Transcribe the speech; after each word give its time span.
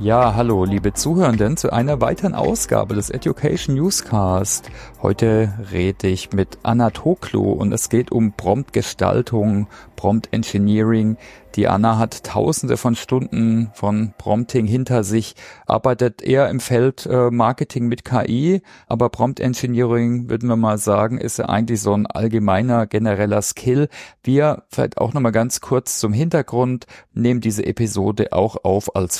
Ja, 0.00 0.34
hallo, 0.34 0.64
liebe 0.64 0.92
Zuhörenden, 0.92 1.56
zu 1.56 1.72
einer 1.72 2.00
weiteren 2.00 2.34
Ausgabe 2.34 2.96
des 2.96 3.10
Education 3.10 3.76
Newscast. 3.76 4.68
Heute 5.00 5.54
rede 5.70 6.08
ich 6.08 6.32
mit 6.32 6.58
Anna 6.64 6.90
Toklo 6.90 7.52
und 7.52 7.72
es 7.72 7.88
geht 7.88 8.10
um 8.10 8.32
Promptgestaltung, 8.32 9.68
Prompt 9.94 10.32
Engineering, 10.32 11.16
die 11.54 11.68
Anna 11.68 11.98
hat 11.98 12.24
tausende 12.24 12.76
von 12.76 12.96
Stunden 12.96 13.70
von 13.74 14.12
Prompting 14.18 14.66
hinter 14.66 15.04
sich, 15.04 15.36
arbeitet 15.66 16.20
eher 16.20 16.48
im 16.48 16.58
Feld 16.58 17.06
äh, 17.06 17.30
Marketing 17.30 17.86
mit 17.86 18.04
KI, 18.04 18.60
aber 18.88 19.08
Prompt 19.08 19.38
Engineering, 19.38 20.28
würden 20.28 20.48
wir 20.48 20.56
mal 20.56 20.78
sagen, 20.78 21.18
ist 21.18 21.38
ja 21.38 21.44
eigentlich 21.44 21.80
so 21.80 21.92
ein 21.92 22.06
allgemeiner, 22.06 22.88
genereller 22.88 23.40
Skill. 23.40 23.88
Wir, 24.24 24.64
vielleicht 24.68 24.98
auch 24.98 25.12
nochmal 25.12 25.30
ganz 25.30 25.60
kurz 25.60 26.00
zum 26.00 26.12
Hintergrund, 26.12 26.86
nehmen 27.12 27.40
diese 27.40 27.64
Episode 27.64 28.32
auch 28.32 28.64
auf 28.64 28.96
als 28.96 29.18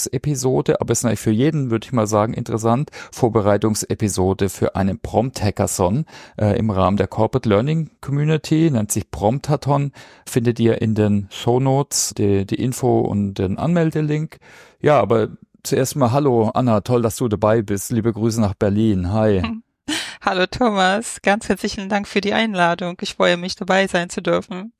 Vorbereitungsepisode, 0.00 0.80
aber 0.80 0.92
ist 0.92 1.02
natürlich 1.02 1.20
für 1.20 1.30
jeden, 1.30 1.70
würde 1.70 1.84
ich 1.84 1.92
mal 1.92 2.06
sagen, 2.06 2.34
interessant. 2.34 2.90
Vorbereitungsepisode 3.12 4.48
für 4.48 4.76
einen 4.76 4.98
Prompt-Hackathon 4.98 6.06
äh, 6.38 6.58
im 6.58 6.70
Rahmen 6.70 6.96
der 6.96 7.08
Corporate 7.08 7.48
Learning 7.48 7.90
Community, 8.00 8.70
nennt 8.70 8.92
sich 8.92 9.10
Promptathon, 9.10 9.92
findet 10.26 10.58
ihr 10.60 10.80
in 10.80 10.94
den 10.94 11.28
Show 11.30 11.50
Shownotes 11.50 12.14
die, 12.16 12.46
die 12.46 12.62
Info 12.62 13.00
und 13.00 13.34
den 13.34 13.58
Anmeldelink. 13.58 14.38
Ja, 14.80 15.00
aber 15.00 15.28
zuerst 15.62 15.96
mal 15.96 16.12
hallo 16.12 16.50
Anna, 16.54 16.80
toll, 16.80 17.02
dass 17.02 17.16
du 17.16 17.28
dabei 17.28 17.62
bist. 17.62 17.90
Liebe 17.90 18.12
Grüße 18.12 18.40
nach 18.40 18.54
Berlin. 18.54 19.12
Hi. 19.12 19.42
Hallo 20.22 20.44
Thomas, 20.46 21.22
ganz 21.22 21.48
herzlichen 21.48 21.88
Dank 21.88 22.06
für 22.06 22.20
die 22.20 22.34
Einladung. 22.34 22.98
Ich 23.00 23.14
freue 23.14 23.36
mich 23.36 23.56
dabei 23.56 23.86
sein 23.86 24.10
zu 24.10 24.20
dürfen. 24.20 24.72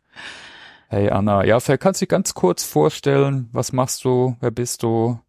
Hey 0.93 1.09
Anna, 1.09 1.45
ja, 1.45 1.61
vielleicht 1.61 1.83
kannst 1.83 2.01
du 2.01 2.05
dich 2.05 2.11
ganz 2.11 2.35
kurz 2.35 2.65
vorstellen, 2.65 3.49
was 3.53 3.71
machst 3.71 4.05
du, 4.05 4.37
wer 4.41 4.51
bist 4.51 4.83
du? 4.83 5.21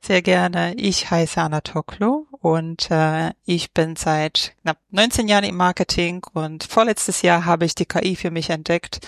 Sehr 0.00 0.22
gerne. 0.22 0.74
Ich 0.76 1.10
heiße 1.10 1.40
Anna 1.40 1.62
Toklo 1.62 2.28
und 2.30 2.92
äh, 2.92 3.32
ich 3.44 3.72
bin 3.72 3.96
seit 3.96 4.54
knapp 4.62 4.78
19 4.90 5.26
Jahren 5.26 5.42
im 5.42 5.56
Marketing 5.56 6.24
und 6.32 6.62
vorletztes 6.62 7.22
Jahr 7.22 7.44
habe 7.44 7.64
ich 7.64 7.74
die 7.74 7.86
KI 7.86 8.14
für 8.14 8.30
mich 8.30 8.50
entdeckt 8.50 9.00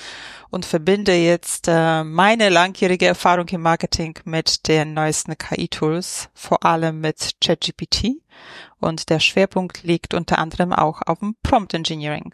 und 0.50 0.64
verbinde 0.64 1.14
jetzt 1.14 1.68
äh, 1.68 2.02
meine 2.02 2.48
langjährige 2.48 3.06
Erfahrung 3.06 3.46
im 3.46 3.62
Marketing 3.62 4.18
mit 4.24 4.66
den 4.66 4.92
neuesten 4.92 5.38
KI-Tools, 5.38 6.30
vor 6.34 6.64
allem 6.64 7.00
mit 7.00 7.36
ChatGPT 7.40 8.22
und 8.80 9.08
der 9.08 9.20
Schwerpunkt 9.20 9.84
liegt 9.84 10.14
unter 10.14 10.40
anderem 10.40 10.72
auch 10.72 11.02
auf 11.06 11.20
dem 11.20 11.36
Prompt 11.44 11.74
Engineering. 11.74 12.32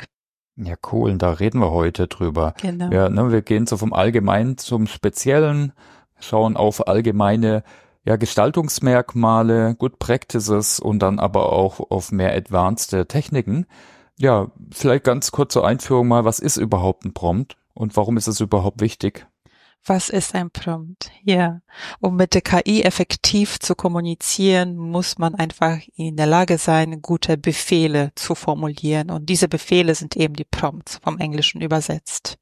Ja, 0.56 0.74
cool. 0.92 1.16
Da 1.18 1.32
reden 1.32 1.60
wir 1.60 1.70
heute 1.70 2.08
drüber. 2.08 2.54
Genau. 2.60 2.90
Ja, 2.90 3.08
ne, 3.08 3.32
wir 3.32 3.42
gehen 3.42 3.66
so 3.66 3.76
vom 3.76 3.92
Allgemeinen 3.92 4.58
zum 4.58 4.86
Speziellen, 4.86 5.72
schauen 6.18 6.56
auf 6.56 6.86
allgemeine 6.86 7.64
ja, 8.04 8.16
Gestaltungsmerkmale, 8.16 9.76
Good 9.76 9.98
Practices 9.98 10.80
und 10.80 11.00
dann 11.00 11.18
aber 11.18 11.52
auch 11.52 11.90
auf 11.90 12.12
mehr 12.12 12.34
advanced 12.34 13.08
Techniken. 13.08 13.66
Ja, 14.18 14.50
vielleicht 14.70 15.04
ganz 15.04 15.30
kurze 15.30 15.64
Einführung 15.64 16.08
mal, 16.08 16.24
was 16.24 16.38
ist 16.38 16.56
überhaupt 16.56 17.04
ein 17.04 17.14
Prompt 17.14 17.56
und 17.74 17.96
warum 17.96 18.16
ist 18.16 18.26
es 18.26 18.40
überhaupt 18.40 18.80
wichtig? 18.80 19.26
Was 19.84 20.10
ist 20.10 20.36
ein 20.36 20.50
Prompt? 20.50 21.10
Ja, 21.24 21.60
um 21.98 22.14
mit 22.14 22.34
der 22.34 22.40
KI 22.40 22.82
effektiv 22.82 23.58
zu 23.58 23.74
kommunizieren, 23.74 24.76
muss 24.76 25.18
man 25.18 25.34
einfach 25.34 25.78
in 25.96 26.16
der 26.16 26.26
Lage 26.26 26.58
sein, 26.58 27.02
gute 27.02 27.36
Befehle 27.36 28.12
zu 28.14 28.36
formulieren. 28.36 29.10
Und 29.10 29.28
diese 29.28 29.48
Befehle 29.48 29.96
sind 29.96 30.16
eben 30.16 30.34
die 30.34 30.44
Prompts 30.44 31.00
vom 31.02 31.18
Englischen 31.18 31.60
übersetzt. 31.60 32.38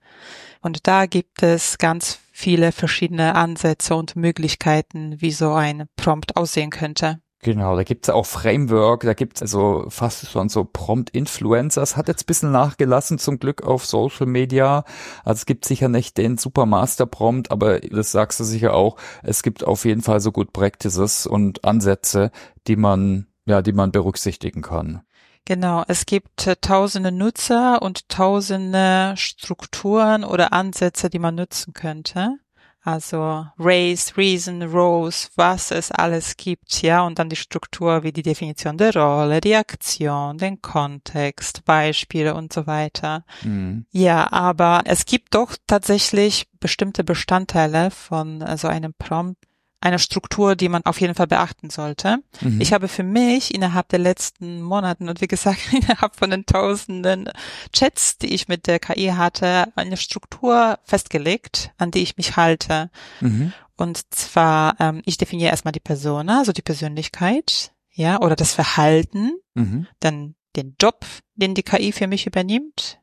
Und 0.61 0.87
da 0.87 1.07
gibt 1.07 1.43
es 1.43 1.79
ganz 1.79 2.19
viele 2.31 2.73
verschiedene 2.73 3.35
Ansätze 3.35 3.95
und 3.95 4.17
Möglichkeiten, 4.17 5.21
wie 5.23 5.33
so 5.33 5.55
ein 5.55 5.87
Prompt 5.97 6.37
aussehen 6.37 6.71
könnte. 6.71 7.21
Genau, 7.43 7.75
da 7.75 7.85
gibt's 7.85 8.11
auch 8.11 8.27
Framework, 8.27 9.01
da 9.01 9.15
gibt's 9.15 9.41
also 9.41 9.87
fast 9.89 10.29
schon 10.29 10.51
so 10.51 10.65
Prompt-Influencers, 10.65 11.97
hat 11.97 12.09
jetzt 12.09 12.27
bisschen 12.27 12.53
nachgelassen 12.53 13.19
zum 13.19 13.39
Glück 13.39 13.63
auf 13.63 13.87
Social 13.87 14.27
Media. 14.27 14.85
Also 15.25 15.39
es 15.41 15.47
gibt 15.47 15.65
sicher 15.65 15.89
nicht 15.89 16.19
den 16.19 16.37
Supermaster-Prompt, 16.37 17.51
aber 17.51 17.81
das 17.81 18.13
sagst 18.13 18.41
du 18.41 18.45
sicher 18.45 18.75
auch, 18.75 18.97
es 19.23 19.43
gibt 19.43 19.65
auf 19.65 19.87
jeden 19.87 20.03
Fall 20.03 20.21
so 20.21 20.33
gut 20.33 20.53
Practices 20.53 21.27
und 21.27 21.65
Ansätze, 21.65 22.31
die 22.67 22.77
man, 22.77 23.27
ja, 23.47 23.63
die 23.63 23.73
man 23.73 23.91
berücksichtigen 23.91 24.61
kann. 24.61 25.01
Genau, 25.47 25.83
es 25.89 26.05
gibt 26.05 26.47
äh, 26.47 26.57
tausende 26.61 27.11
Nutzer 27.11 27.81
und 27.81 28.11
tausende 28.11 29.15
Strukturen 29.17 30.25
oder 30.25 30.53
Ansätze, 30.53 31.09
die 31.09 31.19
man 31.19 31.37
nutzen 31.37 31.73
könnte. 31.73 32.37
Also 32.83 33.47
Race, 33.59 34.17
Reason, 34.17 34.63
Rows, 34.63 35.31
was 35.37 35.71
es 35.71 35.91
alles 35.91 36.37
gibt, 36.37 36.81
ja, 36.81 37.03
und 37.03 37.19
dann 37.19 37.29
die 37.29 37.37
Struktur 37.37 38.03
wie 38.03 38.13
die 38.13 38.23
Definition 38.23 38.79
der 38.79 38.95
Rolle, 38.95 39.41
die 39.43 39.55
Aktion, 39.55 40.39
den 40.39 40.63
Kontext, 40.63 41.65
Beispiele 41.67 42.35
und 42.35 42.53
so 42.53 42.67
weiter. 42.67 43.25
Mhm. 43.43 43.85
Ja, 43.91 44.33
aber 44.33 44.83
es 44.87 45.05
gibt 45.05 45.35
doch 45.35 45.57
tatsächlich 45.67 46.47
bestimmte 46.59 47.05
Bestandteile 47.05 47.91
von 47.91 48.43
so 48.57 48.69
einem 48.69 48.95
Prompt, 48.95 49.45
eine 49.81 49.99
Struktur, 49.99 50.57
die 50.57 50.69
man 50.69 50.85
auf 50.85 51.01
jeden 51.01 51.15
Fall 51.15 51.27
beachten 51.27 51.71
sollte. 51.71 52.19
Mhm. 52.41 52.61
Ich 52.61 52.73
habe 52.73 52.89
für 52.89 53.03
mich 53.03 53.55
innerhalb 53.55 53.89
der 53.89 53.99
letzten 53.99 54.63
Monaten 54.63 55.09
und 55.09 55.21
wie 55.21 55.27
gesagt 55.27 55.61
innerhalb 55.73 56.17
von 56.17 56.31
den 56.31 56.47
tausenden 56.47 57.31
Chats, 57.73 58.19
die 58.19 58.35
ich 58.35 58.49
mit 58.49 58.67
der 58.67 58.79
KI 58.79 59.13
hatte, 59.17 59.73
eine 59.77 59.97
Struktur 59.97 60.79
festgelegt, 60.85 61.73
an 61.79 61.91
die 61.91 62.01
ich 62.01 62.17
mich 62.17 62.37
halte. 62.37 62.91
Mhm. 63.21 63.53
Und 63.77 64.15
zwar, 64.15 64.79
ähm, 64.79 65.01
ich 65.07 65.17
definiere 65.17 65.51
erstmal 65.51 65.73
die 65.73 65.81
Persona, 65.81 66.41
also 66.41 66.53
die 66.53 66.63
Persönlichkeit, 66.63 67.73
ja, 67.93 68.21
oder 68.21 68.37
das 68.37 68.53
Verhalten, 68.53 69.33
mhm. 69.55 69.87
dann 70.01 70.35
den 70.57 70.77
Job, 70.81 71.07
den 71.35 71.55
die 71.55 71.63
KI 71.63 71.93
für 71.93 72.07
mich 72.07 72.27
übernimmt, 72.27 73.01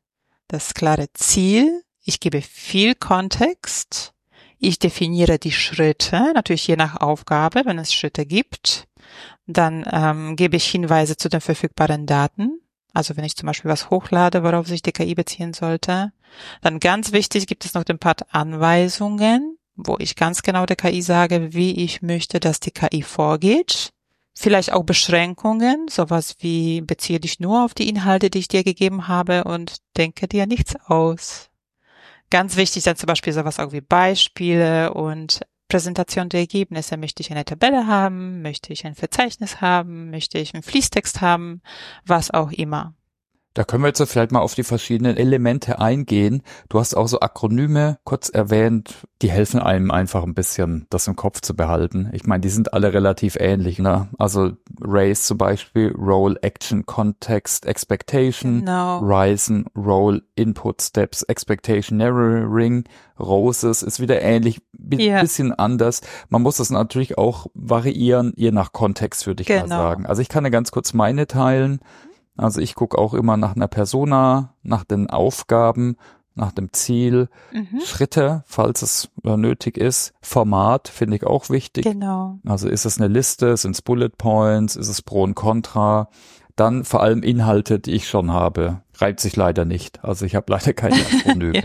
das 0.48 0.74
klare 0.74 1.12
Ziel, 1.14 1.84
ich 2.04 2.20
gebe 2.20 2.42
viel 2.42 2.96
Kontext, 2.96 4.14
ich 4.60 4.80
definiere 4.80 5.40
die 5.40 5.52
Schritte, 5.52 6.34
natürlich 6.34 6.68
je 6.68 6.76
nach 6.76 6.98
Aufgabe, 6.98 7.64
wenn 7.66 7.80
es 7.80 7.94
Schritte 7.94 8.26
gibt. 8.26 8.88
Dann 9.46 9.86
ähm, 9.92 10.36
gebe 10.36 10.58
ich 10.58 10.66
Hinweise 10.66 11.16
zu 11.16 11.30
den 11.30 11.42
verfügbaren 11.42 12.06
Daten. 12.06 12.60
Also 12.94 13.16
wenn 13.16 13.24
ich 13.24 13.36
zum 13.36 13.48
Beispiel 13.48 13.70
was 13.70 13.90
hochlade, 13.90 14.44
worauf 14.44 14.68
sich 14.68 14.82
die 14.82 14.92
KI 14.92 15.14
beziehen 15.14 15.54
sollte. 15.54 16.12
Dann 16.62 16.80
ganz 16.80 17.12
wichtig 17.12 17.48
gibt 17.48 17.64
es 17.64 17.74
noch 17.74 17.84
den 17.84 18.00
Part 18.00 18.34
Anweisungen, 18.34 19.58
wo 19.76 19.98
ich 20.00 20.16
ganz 20.16 20.42
genau 20.42 20.66
der 20.66 20.76
KI 20.76 21.02
sage, 21.02 21.54
wie 21.54 21.84
ich 21.84 22.02
möchte, 22.02 22.40
dass 22.40 22.60
die 22.60 22.72
KI 22.72 23.04
vorgeht. 23.04 23.94
Vielleicht 24.34 24.74
auch 24.74 24.84
Beschränkungen, 24.84 25.88
sowas 25.90 26.36
wie 26.40 26.82
beziehe 26.82 27.20
dich 27.20 27.40
nur 27.40 27.64
auf 27.64 27.74
die 27.74 27.90
Inhalte, 27.90 28.30
die 28.30 28.40
ich 28.40 28.48
dir 28.48 28.64
gegeben 28.64 29.08
habe 29.08 29.46
und 29.46 29.78
denke 29.98 30.28
dir 30.28 30.46
nichts 30.46 30.76
aus. 30.86 31.50
Ganz 32.30 32.58
wichtig 32.58 32.84
dann 32.84 32.98
zum 32.98 33.08
Beispiel 33.08 33.32
sowas 33.34 33.60
auch 33.60 33.72
wie 33.72 33.82
Beispiele 33.82 34.94
und 34.94 35.42
Präsentation 35.70 36.30
der 36.30 36.42
Ergebnisse. 36.42 36.98
Möchte 36.98 37.22
ich 37.22 37.32
eine 37.32 37.46
Tabelle 37.46 37.88
haben? 37.88 38.42
Möchte 38.42 38.74
ich 38.74 38.86
ein 38.86 38.96
Verzeichnis 38.96 39.62
haben? 39.62 40.10
Möchte 40.10 40.38
ich 40.38 40.54
einen 40.54 40.64
Fließtext 40.64 41.22
haben? 41.22 41.62
Was 42.06 42.32
auch 42.32 42.52
immer. 42.52 42.97
Da 43.58 43.64
können 43.64 43.82
wir 43.82 43.88
jetzt 43.88 44.04
vielleicht 44.04 44.32
mal 44.32 44.42
auf 44.42 44.54
die 44.54 44.62
verschiedenen 44.62 45.18
Elemente 45.18 45.80
eingehen. 45.80 46.44
Du 46.70 46.80
hast 46.80 46.96
auch 46.96 47.08
so 47.08 47.22
Akronyme 47.22 47.98
kurz 48.04 48.30
erwähnt, 48.30 49.08
die 49.24 49.32
helfen 49.32 49.60
einem 49.60 49.90
einfach 49.90 50.24
ein 50.24 50.36
bisschen, 50.36 50.86
das 50.92 51.08
im 51.08 51.16
Kopf 51.16 51.42
zu 51.42 51.56
behalten. 51.56 52.08
Ich 52.14 52.28
meine, 52.28 52.42
die 52.42 52.50
sind 52.50 52.74
alle 52.74 52.94
relativ 52.94 53.36
ähnlich. 53.36 53.80
Ne? 53.80 54.10
Also 54.20 54.52
Race 54.80 55.24
zum 55.24 55.40
Beispiel, 55.40 55.92
Role, 55.98 56.38
Action, 56.44 56.86
Context, 56.86 57.66
Expectation, 57.66 58.60
genau. 58.60 59.00
Risen, 59.00 59.66
Role, 59.76 60.22
Input, 60.36 60.84
Steps, 60.84 61.24
Expectation, 61.24 61.98
Narrowing, 61.98 62.84
Roses 63.20 63.82
ist 63.82 64.00
wieder 64.00 64.22
ähnlich, 64.22 64.62
yeah. 64.94 65.20
bisschen 65.20 65.52
anders. 65.52 66.02
Man 66.30 66.44
muss 66.44 66.58
das 66.58 66.70
natürlich 66.70 67.18
auch 67.18 67.48
variieren, 67.56 68.34
je 68.36 68.52
nach 68.52 68.72
Kontext, 68.72 69.26
würde 69.26 69.42
ich 69.42 69.48
genau. 69.48 69.62
mal 69.62 69.70
sagen. 69.70 70.06
Also 70.06 70.22
ich 70.22 70.30
kann 70.30 70.44
ja 70.44 70.52
ganz 70.52 70.70
kurz 70.70 70.94
meine 70.94 71.26
teilen. 71.26 71.80
Also 72.38 72.62
ich 72.62 72.76
gucke 72.76 72.98
auch 72.98 73.14
immer 73.14 73.36
nach 73.38 73.56
einer 73.56 73.68
Persona, 73.68 74.54
nach 74.64 74.84
den 74.84 75.10
Aufgaben, 75.10 75.98
nach 76.36 76.52
dem 76.52 76.72
Ziel, 76.72 77.30
mhm. 77.52 77.82
Schritte, 77.84 78.44
falls 78.46 78.84
es 78.84 79.10
nötig 79.24 79.78
ist, 79.78 80.14
Format 80.22 80.88
finde 80.88 81.18
ich 81.18 81.26
auch 81.26 81.50
wichtig. 81.50 81.84
Genau. 81.84 82.40
Also 82.46 82.70
ist 82.70 82.86
es 82.86 83.00
eine 83.00 83.08
Liste, 83.08 83.58
sind 83.58 83.72
es 83.72 83.82
Bullet 83.82 84.10
Points, 84.18 84.76
ist 84.76 84.88
es 84.88 85.02
Pro 85.02 85.24
und 85.24 85.36
Contra, 85.36 86.10
dann 86.56 86.86
vor 86.86 87.02
allem 87.02 87.24
Inhalte, 87.24 87.80
die 87.80 87.92
ich 87.92 88.08
schon 88.08 88.32
habe. 88.32 88.82
Reibt 88.96 89.20
sich 89.20 89.36
leider 89.36 89.66
nicht. 89.66 90.04
Also 90.04 90.26
ich 90.26 90.36
habe 90.36 90.52
leider 90.52 90.74
keine 90.74 90.96
Akronym. 91.26 91.54
ja. 91.54 91.62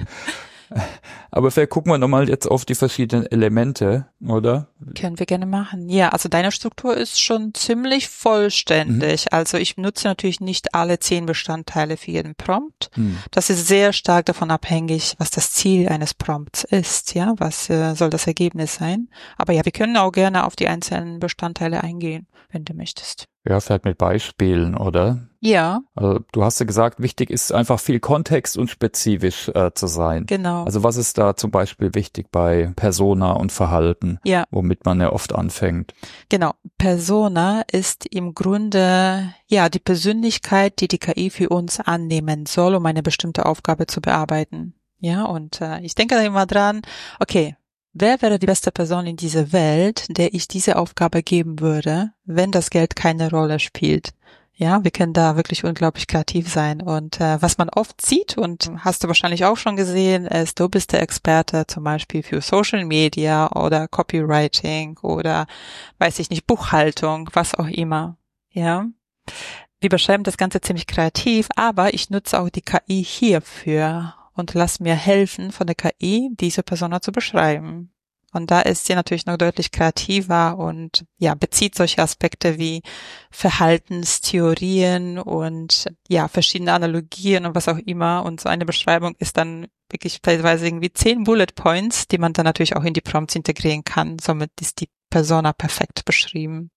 Aber 1.31 1.51
vielleicht 1.51 1.71
gucken 1.71 1.91
wir 1.91 1.99
nochmal 1.99 2.29
jetzt 2.29 2.47
auf 2.47 2.65
die 2.65 2.75
verschiedenen 2.75 3.27
Elemente, 3.27 4.07
oder? 4.27 4.69
Können 4.95 5.19
wir 5.19 5.27
gerne 5.27 5.47
machen. 5.47 5.89
Ja, 5.89 6.11
also 6.11 6.29
deine 6.29 6.53
Struktur 6.53 6.97
ist 6.97 7.21
schon 7.21 7.55
ziemlich 7.55 8.09
vollständig. 8.09 9.25
Mhm. 9.25 9.39
Also 9.39 9.57
ich 9.57 9.77
nutze 9.77 10.09
natürlich 10.09 10.41
nicht 10.41 10.75
alle 10.75 10.99
zehn 10.99 11.25
Bestandteile 11.25 11.97
für 11.97 12.11
jeden 12.11 12.35
Prompt. 12.35 12.91
Mhm. 12.97 13.19
Das 13.31 13.49
ist 13.49 13.67
sehr 13.67 13.93
stark 13.93 14.27
davon 14.27 14.51
abhängig, 14.51 15.15
was 15.19 15.31
das 15.31 15.53
Ziel 15.53 15.89
eines 15.89 16.13
Prompts 16.13 16.65
ist. 16.65 17.15
Ja, 17.15 17.35
was 17.39 17.71
äh, 17.71 17.95
soll 17.95 18.11
das 18.11 18.27
Ergebnis 18.27 18.75
sein? 18.75 19.09
Aber 19.39 19.53
ja, 19.53 19.65
wir 19.65 19.73
können 19.73 19.97
auch 19.97 20.13
gerne 20.13 20.45
auf 20.45 20.55
die 20.55 20.69
einzelnen 20.69 21.19
Bestandteile 21.19 21.83
eingehen, 21.83 22.27
wenn 22.51 22.65
du 22.65 22.75
möchtest. 22.75 23.27
Ja, 23.45 23.59
vielleicht 23.61 23.85
mit 23.85 23.99
Beispielen, 23.99 24.77
oder? 24.77 25.29
Ja. 25.41 25.81
Also, 25.97 26.21
du 26.31 26.45
hast 26.45 26.61
ja 26.61 26.67
gesagt, 26.67 27.03
wichtig 27.03 27.29
ist 27.29 27.53
einfach 27.53 27.81
viel 27.81 27.99
Kontext 27.99 28.57
und 28.57 28.69
spezifisch 28.69 29.49
äh, 29.49 29.73
zu 29.75 29.89
sein. 29.89 30.27
Genau. 30.27 30.63
Also 30.63 30.85
was 30.85 30.97
ist 30.97 31.19
da 31.19 31.35
zum 31.35 31.51
Beispiel 31.51 31.93
wichtig 31.95 32.31
bei 32.31 32.73
Persona 32.77 33.33
und 33.33 33.51
Verhalten, 33.51 34.21
ja. 34.25 34.45
womit 34.53 34.85
man 34.85 35.01
ja 35.01 35.13
oft 35.13 35.35
anfängt? 35.35 35.95
Genau. 36.29 36.53
Persona 36.79 37.63
ist 37.73 38.07
im 38.07 38.35
Grunde 38.35 39.35
ja 39.49 39.69
die 39.69 39.81
Persönlichkeit, 39.81 40.81
die 40.81 40.87
die 40.87 40.99
KI 40.99 41.31
für 41.31 41.49
uns 41.49 41.81
annehmen 41.81 42.47
soll, 42.47 42.77
um 42.77 42.87
eine 42.87 43.03
bestimmte 43.03 43.47
Aufgabe 43.47 43.89
zu 43.89 44.01
bearbeiten. 44.01 44.75
Ja, 45.01 45.25
und 45.25 45.61
äh, 45.61 45.81
ich 45.81 45.97
denke 45.97 46.15
da 46.15 46.23
immer 46.23 46.47
dran, 46.47 46.83
okay, 47.19 47.57
Wer 47.95 48.23
wäre 48.23 48.39
die 48.39 48.47
beste 48.47 48.73
Person 48.73 49.07
in 49.07 49.17
dieser 49.17 49.53
Welt, 49.53 50.07
der 50.09 50.33
ich 50.33 50.49
diese 50.49 50.77
Aufgabe 50.77 51.23
geben 51.23 51.61
würde, 51.61 52.13
wenn 52.25 52.51
das 52.51 52.71
Geld 52.71 52.97
keine 52.97 53.31
Rolle 53.31 53.59
spielt? 53.59 54.15
Ja, 54.55 54.83
wir 54.83 54.91
können 54.91 55.13
da 55.13 55.37
wirklich 55.37 55.65
unglaublich 55.65 56.07
kreativ 56.07 56.49
sein. 56.49 56.81
Und 56.81 57.21
äh, 57.21 57.41
was 57.43 57.59
man 57.59 57.69
oft 57.69 58.01
sieht, 58.01 58.39
und 58.39 58.71
hast 58.79 59.05
du 59.05 59.09
wahrscheinlich 59.09 59.45
auch 59.45 59.57
schon 59.57 59.77
gesehen, 59.77 60.27
ist, 60.27 60.59
du 60.59 60.69
bist 60.71 60.93
der 60.93 61.03
Experte 61.03 61.67
zum 61.67 61.85
Beispiel 61.85 62.23
für 62.23 62.41
Social 62.41 62.85
Media 62.87 63.51
oder 63.53 63.89
Copywriting 63.89 64.99
oder 65.03 65.47
weiß 65.99 66.19
ich 66.19 66.31
nicht, 66.31 66.47
Buchhaltung, 66.47 67.29
was 67.35 67.55
auch 67.55 67.69
immer. 67.69 68.17
Ja. 68.51 68.87
Wir 69.81 69.91
beschreiben 69.91 70.23
das 70.23 70.37
Ganze 70.39 70.61
ziemlich 70.61 70.87
kreativ, 70.87 71.49
aber 71.57 71.93
ich 71.93 72.09
nutze 72.09 72.41
auch 72.41 72.49
die 72.49 72.63
KI 72.63 73.05
hierfür 73.05 74.15
und 74.35 74.55
lass 74.55 74.81
mir 74.81 74.95
helfen 74.95 75.53
von 75.53 75.67
der 75.67 75.77
KI, 75.77 76.31
diese 76.33 76.63
Persona 76.63 77.01
zu 77.01 77.13
beschreiben. 77.13 77.93
Und 78.33 78.51
da 78.51 78.63
ist 78.63 78.87
sie 78.87 78.95
natürlich 78.95 79.27
noch 79.27 79.37
deutlich 79.37 79.73
kreativer 79.73 80.57
und 80.57 81.05
ja, 81.19 81.35
bezieht 81.35 81.75
solche 81.75 82.01
Aspekte 82.01 82.59
wie 82.59 82.83
Verhaltenstheorien 83.31 85.19
und 85.19 85.87
ja, 86.09 86.29
verschiedene 86.29 86.73
Analogien 86.73 87.45
und 87.45 87.55
was 87.55 87.69
auch 87.69 87.77
immer. 87.77 88.25
Und 88.25 88.41
so 88.41 88.49
eine 88.49 88.65
Beschreibung 88.65 89.15
ist 89.19 89.37
dann 89.37 89.67
wirklich 89.91 90.23
teilweise 90.23 90.67
irgendwie 90.67 90.93
zehn 90.93 91.25
Bullet 91.25 91.55
Points, 91.55 92.09
die 92.09 92.17
man 92.17 92.33
dann 92.33 92.47
natürlich 92.47 92.75
auch 92.75 92.85
in 92.85 92.95
die 92.95 93.03
Prompts 93.03 93.37
integrieren 93.37 93.85
kann. 93.85 94.19
Somit 94.19 94.51
ist 94.63 94.81
die 94.81 94.89
Persona 95.11 95.53
perfekt 95.53 96.07
beschrieben. 96.07 96.71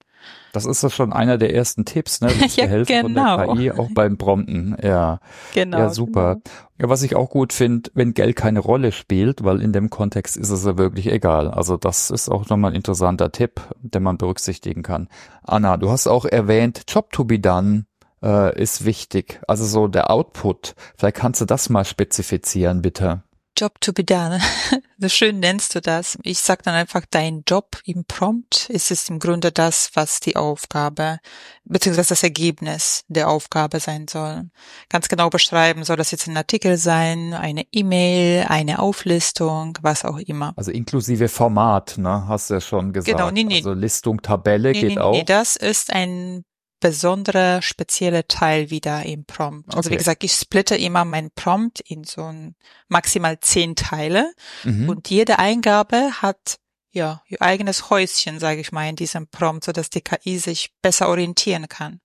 Das 0.55 0.65
ist 0.65 0.81
doch 0.83 0.91
schon 0.91 1.11
einer 1.11 1.37
der 1.37 1.53
ersten 1.53 1.83
Tipps, 1.83 2.21
ne? 2.21 2.29
Die 2.29 2.47
ja, 2.61 2.65
helfen 2.65 3.07
genau. 3.07 3.37
von 3.37 3.57
der 3.57 3.73
KI, 3.73 3.79
auch 3.79 3.89
beim 3.93 4.17
Prompten. 4.17 4.77
Ja, 4.81 5.19
genau. 5.53 5.77
Ja, 5.77 5.89
super. 5.89 6.35
Genau. 6.35 6.55
Ja, 6.81 6.89
was 6.89 7.03
ich 7.03 7.15
auch 7.15 7.29
gut 7.29 7.51
finde, 7.51 7.91
wenn 7.93 8.13
Geld 8.13 8.37
keine 8.37 8.59
Rolle 8.59 8.93
spielt, 8.93 9.43
weil 9.43 9.61
in 9.61 9.73
dem 9.73 9.89
Kontext 9.89 10.37
ist 10.37 10.49
es 10.49 10.65
ja 10.65 10.77
wirklich 10.77 11.11
egal. 11.11 11.51
Also 11.51 11.75
das 11.75 12.09
ist 12.09 12.29
auch 12.29 12.47
nochmal 12.47 12.71
ein 12.71 12.75
interessanter 12.75 13.33
Tipp, 13.33 13.61
den 13.81 14.03
man 14.03 14.17
berücksichtigen 14.17 14.81
kann. 14.81 15.09
Anna, 15.43 15.75
du 15.75 15.89
hast 15.89 16.07
auch 16.07 16.23
erwähnt, 16.23 16.83
Job 16.87 17.11
to 17.11 17.25
be 17.25 17.39
done 17.39 17.85
äh, 18.23 18.57
ist 18.57 18.85
wichtig. 18.85 19.41
Also 19.47 19.65
so 19.65 19.87
der 19.87 20.09
Output. 20.09 20.75
Vielleicht 20.97 21.17
kannst 21.17 21.41
du 21.41 21.45
das 21.45 21.69
mal 21.69 21.83
spezifizieren, 21.83 22.81
bitte. 22.81 23.23
Job 23.57 23.79
to 23.81 23.93
be 23.93 24.03
done. 24.03 24.39
so 24.97 25.09
schön 25.09 25.39
nennst 25.39 25.75
du 25.75 25.81
das. 25.81 26.17
Ich 26.23 26.39
sag 26.39 26.63
dann 26.63 26.75
einfach, 26.75 27.03
dein 27.09 27.43
Job 27.47 27.77
im 27.85 28.05
Prompt 28.05 28.69
ist 28.69 28.91
es 28.91 29.09
im 29.09 29.19
Grunde 29.19 29.51
das, 29.51 29.91
was 29.93 30.19
die 30.19 30.35
Aufgabe 30.35 31.19
beziehungsweise 31.63 32.09
das 32.09 32.23
Ergebnis 32.23 33.03
der 33.07 33.29
Aufgabe 33.29 33.79
sein 33.79 34.07
soll. 34.07 34.49
Ganz 34.89 35.07
genau 35.07 35.29
beschreiben, 35.29 35.83
soll 35.83 35.97
das 35.97 36.11
jetzt 36.11 36.27
ein 36.27 36.37
Artikel 36.37 36.77
sein, 36.77 37.33
eine 37.33 37.65
E-Mail, 37.71 38.45
eine 38.47 38.79
Auflistung, 38.79 39.77
was 39.81 40.05
auch 40.05 40.17
immer. 40.17 40.53
Also 40.55 40.71
inklusive 40.71 41.27
Format, 41.27 41.97
ne, 41.97 42.27
hast 42.27 42.49
du 42.49 42.55
ja 42.55 42.61
schon 42.61 42.93
gesagt. 42.93 43.17
Genau, 43.17 43.31
nee, 43.31 43.43
nee. 43.43 43.57
Also 43.57 43.73
Listung, 43.73 44.21
Tabelle 44.21 44.71
nee, 44.71 44.81
geht 44.81 44.89
nee, 44.91 44.99
auch. 44.99 45.13
Nee, 45.13 45.23
das 45.23 45.55
ist 45.55 45.91
ein 45.91 46.43
besondere 46.85 47.63
spezielle 47.63 48.27
Teil 48.27 48.69
wieder 48.69 49.03
im 49.03 49.25
Prompt. 49.25 49.73
Also 49.75 49.89
wie 49.89 49.97
gesagt, 49.97 50.23
ich 50.23 50.33
splitte 50.33 50.75
immer 50.75 51.03
mein 51.03 51.31
Prompt 51.31 51.79
in 51.79 52.03
so 52.03 52.25
ein 52.25 52.55
maximal 52.89 53.39
zehn 53.39 53.75
Teile 53.75 54.31
mhm. 54.63 54.87
und 54.87 55.09
jede 55.09 55.39
Eingabe 55.39 56.21
hat 56.21 56.57
ja 56.91 57.23
ihr 57.27 57.41
eigenes 57.41 57.89
Häuschen, 57.89 58.37
sage 58.37 58.61
ich 58.61 58.71
mal, 58.71 58.87
in 58.87 58.95
diesem 58.95 59.27
Prompt, 59.27 59.63
so 59.63 59.71
dass 59.71 59.89
die 59.89 60.01
KI 60.01 60.37
sich 60.37 60.75
besser 60.83 61.09
orientieren 61.09 61.67
kann. 61.67 62.01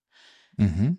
Mhm. 0.57 0.97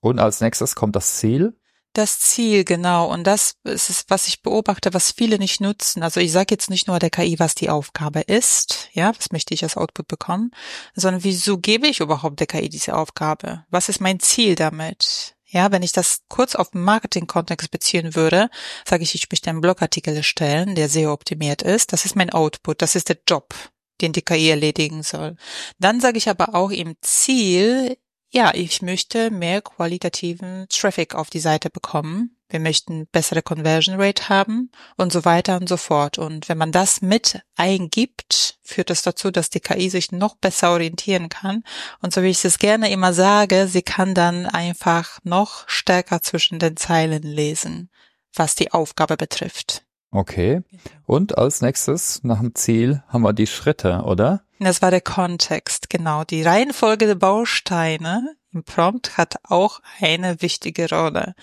Und 0.00 0.20
als 0.20 0.40
nächstes 0.40 0.74
kommt 0.74 0.96
das 0.96 1.18
Ziel 1.18 1.54
das 1.98 2.20
Ziel, 2.20 2.64
genau. 2.64 3.12
Und 3.12 3.24
das 3.24 3.56
ist 3.64 3.90
es, 3.90 4.04
was 4.08 4.28
ich 4.28 4.42
beobachte, 4.42 4.94
was 4.94 5.10
viele 5.10 5.38
nicht 5.38 5.60
nutzen. 5.60 6.02
Also 6.02 6.20
ich 6.20 6.32
sage 6.32 6.54
jetzt 6.54 6.70
nicht 6.70 6.86
nur 6.86 6.98
der 6.98 7.10
KI, 7.10 7.38
was 7.38 7.54
die 7.54 7.70
Aufgabe 7.70 8.20
ist, 8.20 8.88
ja, 8.92 9.12
was 9.16 9.32
möchte 9.32 9.52
ich 9.54 9.62
als 9.64 9.76
Output 9.76 10.08
bekommen, 10.08 10.52
sondern 10.94 11.24
wieso 11.24 11.58
gebe 11.58 11.88
ich 11.88 12.00
überhaupt 12.00 12.40
der 12.40 12.46
KI 12.46 12.68
diese 12.68 12.94
Aufgabe? 12.96 13.64
Was 13.70 13.88
ist 13.88 14.00
mein 14.00 14.20
Ziel 14.20 14.54
damit? 14.54 15.34
Ja, 15.44 15.72
wenn 15.72 15.82
ich 15.82 15.92
das 15.92 16.22
kurz 16.28 16.54
auf 16.54 16.72
Marketing-Kontext 16.72 17.70
beziehen 17.70 18.14
würde, 18.14 18.50
sage 18.86 19.02
ich, 19.02 19.14
ich 19.14 19.30
möchte 19.30 19.50
einen 19.50 19.62
Blogartikel 19.62 20.14
erstellen, 20.14 20.74
der 20.74 20.88
sehr 20.88 21.10
optimiert 21.10 21.62
ist. 21.62 21.92
Das 21.92 22.04
ist 22.04 22.16
mein 22.16 22.30
Output, 22.30 22.82
das 22.82 22.94
ist 22.94 23.08
der 23.08 23.18
Job, 23.26 23.54
den 24.02 24.12
die 24.12 24.22
KI 24.22 24.50
erledigen 24.50 25.02
soll. 25.02 25.36
Dann 25.78 26.00
sage 26.00 26.18
ich 26.18 26.28
aber 26.28 26.54
auch 26.54 26.70
im 26.70 26.96
Ziel, 27.00 27.96
ja, 28.30 28.52
ich 28.54 28.82
möchte 28.82 29.30
mehr 29.30 29.62
qualitativen 29.62 30.66
Traffic 30.68 31.14
auf 31.14 31.30
die 31.30 31.40
Seite 31.40 31.70
bekommen. 31.70 32.36
Wir 32.50 32.60
möchten 32.60 33.06
bessere 33.06 33.42
Conversion 33.42 34.00
Rate 34.00 34.28
haben 34.28 34.70
und 34.96 35.12
so 35.12 35.24
weiter 35.24 35.56
und 35.56 35.68
so 35.68 35.76
fort. 35.76 36.18
Und 36.18 36.48
wenn 36.48 36.58
man 36.58 36.72
das 36.72 37.02
mit 37.02 37.40
eingibt, 37.56 38.58
führt 38.62 38.90
das 38.90 39.02
dazu, 39.02 39.30
dass 39.30 39.50
die 39.50 39.60
KI 39.60 39.90
sich 39.90 40.12
noch 40.12 40.36
besser 40.36 40.70
orientieren 40.72 41.28
kann. 41.28 41.62
Und 42.00 42.12
so 42.12 42.22
wie 42.22 42.28
ich 42.28 42.44
es 42.44 42.58
gerne 42.58 42.90
immer 42.90 43.12
sage, 43.12 43.66
sie 43.68 43.82
kann 43.82 44.14
dann 44.14 44.46
einfach 44.46 45.18
noch 45.24 45.68
stärker 45.68 46.22
zwischen 46.22 46.58
den 46.58 46.76
Zeilen 46.76 47.22
lesen, 47.22 47.90
was 48.34 48.54
die 48.54 48.72
Aufgabe 48.72 49.16
betrifft. 49.16 49.87
Okay. 50.10 50.62
Und 51.06 51.36
als 51.36 51.60
nächstes 51.60 52.24
nach 52.24 52.40
dem 52.40 52.54
Ziel 52.54 53.02
haben 53.08 53.22
wir 53.22 53.32
die 53.32 53.46
Schritte, 53.46 54.02
oder? 54.04 54.42
Das 54.58 54.82
war 54.82 54.90
der 54.90 55.00
Kontext, 55.00 55.90
genau. 55.90 56.24
Die 56.24 56.42
Reihenfolge 56.42 57.06
der 57.06 57.14
Bausteine 57.14 58.34
im 58.52 58.64
Prompt 58.64 59.16
hat 59.18 59.36
auch 59.44 59.80
eine 60.00 60.40
wichtige 60.40 60.88
Rolle. 60.88 61.34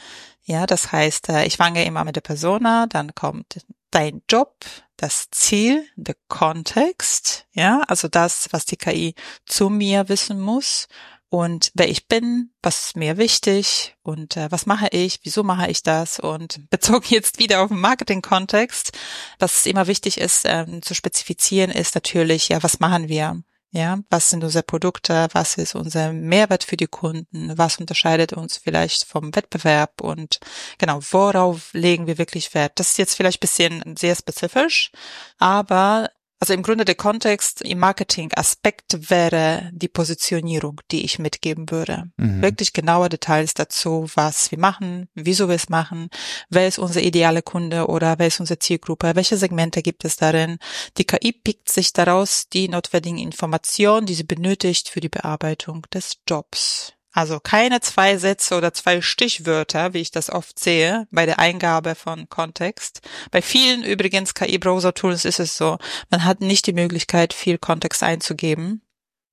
Ja, 0.44 0.66
das 0.66 0.92
heißt, 0.92 1.30
äh, 1.30 1.46
ich 1.46 1.58
fange 1.58 1.86
immer 1.86 2.04
mit 2.04 2.16
der 2.16 2.22
Persona, 2.22 2.88
dann 2.88 3.16
kommt 3.16 3.66
dein 3.92 4.22
Job, 4.30 4.66
das 4.98 5.30
Ziel, 5.32 5.86
der 5.96 6.16
Kontext, 6.28 7.48
ja, 7.54 7.82
also 7.88 8.08
das, 8.08 8.48
was 8.52 8.66
die 8.66 8.78
KI 8.78 9.16
zu 9.46 9.70
mir 9.70 10.10
wissen 10.10 10.40
muss 10.40 10.88
und 11.30 11.72
wer 11.74 11.90
ich 11.90 12.08
bin, 12.08 12.52
was 12.62 12.88
ist 12.88 12.96
mir 12.96 13.18
wichtig 13.18 13.96
und 14.04 14.38
äh, 14.38 14.52
was 14.52 14.66
mache 14.66 14.88
ich, 14.92 15.20
wieso 15.24 15.44
mache 15.44 15.70
ich 15.70 15.84
das 15.84 16.20
und 16.20 16.62
bezogen 16.70 17.06
jetzt 17.10 17.40
wieder 17.40 17.62
auf 17.62 17.70
den 17.70 17.80
Marketing-Kontext, 17.80 18.92
was 19.40 19.66
immer 19.66 19.88
wichtig 19.88 20.20
ist 20.20 20.44
ähm, 20.46 20.82
zu 20.82 20.94
spezifizieren, 20.94 21.72
ist 21.72 21.96
natürlich, 21.96 22.50
ja, 22.50 22.62
was 22.64 22.80
machen 22.80 23.08
wir? 23.08 23.44
Ja, 23.76 24.00
was 24.10 24.30
sind 24.30 24.42
unsere 24.42 24.64
Produkte? 24.64 25.28
Was 25.34 25.58
ist 25.58 25.76
unser 25.76 26.14
Mehrwert 26.14 26.64
für 26.64 26.78
die 26.78 26.88
Kunden? 26.88 27.58
Was 27.58 27.78
unterscheidet 27.78 28.32
uns 28.32 28.56
vielleicht 28.56 29.04
vom 29.04 29.36
Wettbewerb? 29.36 30.00
Und 30.00 30.40
genau, 30.78 31.02
worauf 31.12 31.74
legen 31.74 32.08
wir 32.08 32.18
wirklich 32.18 32.54
Wert? 32.54 32.80
Das 32.80 32.92
ist 32.92 32.98
jetzt 32.98 33.16
vielleicht 33.16 33.42
bisschen 33.42 33.98
sehr 33.98 34.16
spezifisch, 34.16 34.94
aber 35.40 36.10
also 36.46 36.54
im 36.54 36.62
Grunde 36.62 36.86
der 36.86 36.94
Kontext 36.94 37.64
im 37.64 37.80
Marketing-Aspekt 37.80 39.10
wäre 39.10 39.72
die 39.74 39.88
Positionierung, 39.88 40.80
die 40.92 41.04
ich 41.04 41.18
mitgeben 41.18 41.72
würde. 41.72 42.12
Mhm. 42.18 42.44
Wirklich 42.44 42.72
genaue 42.72 43.10
Details 43.10 43.56
dazu, 43.56 44.08
was 44.14 44.52
wir 44.52 44.60
machen, 44.60 45.10
wieso 45.16 45.48
wir 45.48 45.56
es 45.56 45.70
machen, 45.70 46.10
wer 46.52 46.68
ist 46.68 46.78
unser 46.78 47.02
ideale 47.02 47.42
Kunde 47.42 47.88
oder 47.88 48.20
wer 48.20 48.28
ist 48.28 48.40
unsere 48.40 48.60
Zielgruppe, 48.60 49.16
welche 49.16 49.38
Segmente 49.38 49.82
gibt 49.82 50.06
es 50.06 50.18
darin. 50.18 50.60
Die 51.00 51.06
KI 51.06 51.32
pickt 51.32 51.72
sich 51.72 51.94
daraus 51.94 52.48
die 52.48 52.70
notwendigen 52.70 53.18
Informationen, 53.18 54.06
die 54.06 54.14
sie 54.14 54.24
benötigt 54.24 54.90
für 54.90 55.00
die 55.00 55.10
Bearbeitung 55.10 55.82
des 55.92 56.18
Jobs. 56.30 56.95
Also 57.16 57.40
keine 57.40 57.80
zwei 57.80 58.18
Sätze 58.18 58.58
oder 58.58 58.74
zwei 58.74 59.02
Stichwörter, 59.02 59.94
wie 59.94 60.02
ich 60.02 60.12
das 60.12 60.30
oft 60.30 60.60
sehe 60.60 61.08
bei 61.12 61.26
der 61.26 61.40
Eingabe 61.40 61.96
von 61.96 62.28
Kontext. 62.28 63.00
Bei 63.32 63.42
vielen 63.42 63.84
übrigens 63.84 64.34
KI-Browser-Tools 64.34 65.24
ist 65.24 65.40
es 65.40 65.56
so, 65.56 65.78
man 66.12 66.26
hat 66.26 66.42
nicht 66.42 66.68
die 66.68 66.74
Möglichkeit, 66.74 67.32
viel 67.32 67.58
Kontext 67.58 68.04
einzugeben, 68.04 68.82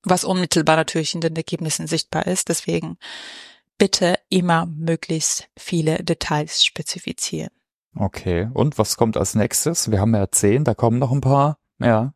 was 0.01 0.23
unmittelbar 0.23 0.77
natürlich 0.77 1.13
in 1.13 1.19
den 1.19 1.35
Ergebnissen 1.35 1.85
sichtbar 1.85 2.25
ist. 2.25 2.47
Deswegen 2.47 2.97
bitte 3.77 4.17
immer 4.29 4.65
möglichst 4.65 5.49
viele 5.57 6.01
Details 6.05 6.63
spezifizieren. 6.63 7.51
Okay, 7.97 8.49
und 8.53 8.77
was 8.77 8.95
kommt 8.95 9.17
als 9.17 9.35
nächstes? 9.35 9.91
Wir 9.91 9.99
haben 9.99 10.15
ja 10.15 10.31
zehn, 10.31 10.63
da 10.63 10.73
kommen 10.73 10.99
noch 10.99 11.11
ein 11.11 11.19
paar. 11.19 11.57
Ja. 11.79 12.13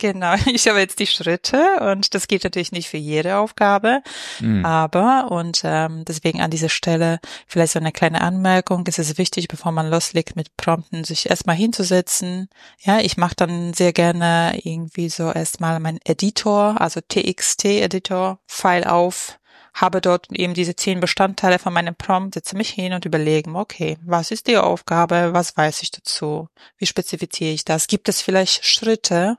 Genau, 0.00 0.34
ich 0.46 0.66
habe 0.66 0.80
jetzt 0.80 0.98
die 0.98 1.06
Schritte 1.06 1.78
und 1.92 2.14
das 2.14 2.26
geht 2.26 2.42
natürlich 2.42 2.72
nicht 2.72 2.88
für 2.88 2.96
jede 2.96 3.36
Aufgabe, 3.36 4.02
mhm. 4.40 4.64
aber 4.64 5.30
und 5.30 5.60
ähm, 5.62 6.04
deswegen 6.06 6.40
an 6.40 6.50
dieser 6.50 6.70
Stelle 6.70 7.20
vielleicht 7.46 7.74
so 7.74 7.78
eine 7.78 7.92
kleine 7.92 8.22
Anmerkung, 8.22 8.82
es 8.86 8.98
ist 8.98 9.18
wichtig, 9.18 9.46
bevor 9.46 9.72
man 9.72 9.90
loslegt 9.90 10.36
mit 10.36 10.56
Prompten, 10.56 11.04
sich 11.04 11.28
erstmal 11.28 11.54
hinzusetzen. 11.54 12.48
Ja, 12.78 13.00
ich 13.00 13.18
mache 13.18 13.36
dann 13.36 13.74
sehr 13.74 13.92
gerne 13.92 14.58
irgendwie 14.64 15.10
so 15.10 15.30
erstmal 15.30 15.78
mein 15.80 15.98
Editor, 16.04 16.80
also 16.80 17.00
TXT-Editor, 17.06 18.38
File 18.46 18.86
auf, 18.86 19.38
habe 19.74 20.00
dort 20.00 20.28
eben 20.32 20.54
diese 20.54 20.74
zehn 20.76 21.00
Bestandteile 21.00 21.58
von 21.58 21.74
meinem 21.74 21.94
Prompt, 21.94 22.34
setze 22.34 22.56
mich 22.56 22.70
hin 22.70 22.94
und 22.94 23.04
überlege, 23.04 23.54
okay, 23.54 23.98
was 24.02 24.30
ist 24.30 24.46
die 24.46 24.56
Aufgabe, 24.56 25.34
was 25.34 25.58
weiß 25.58 25.82
ich 25.82 25.90
dazu, 25.90 26.48
wie 26.78 26.86
spezifiziere 26.86 27.52
ich 27.52 27.66
das, 27.66 27.86
gibt 27.86 28.08
es 28.08 28.22
vielleicht 28.22 28.64
Schritte, 28.64 29.36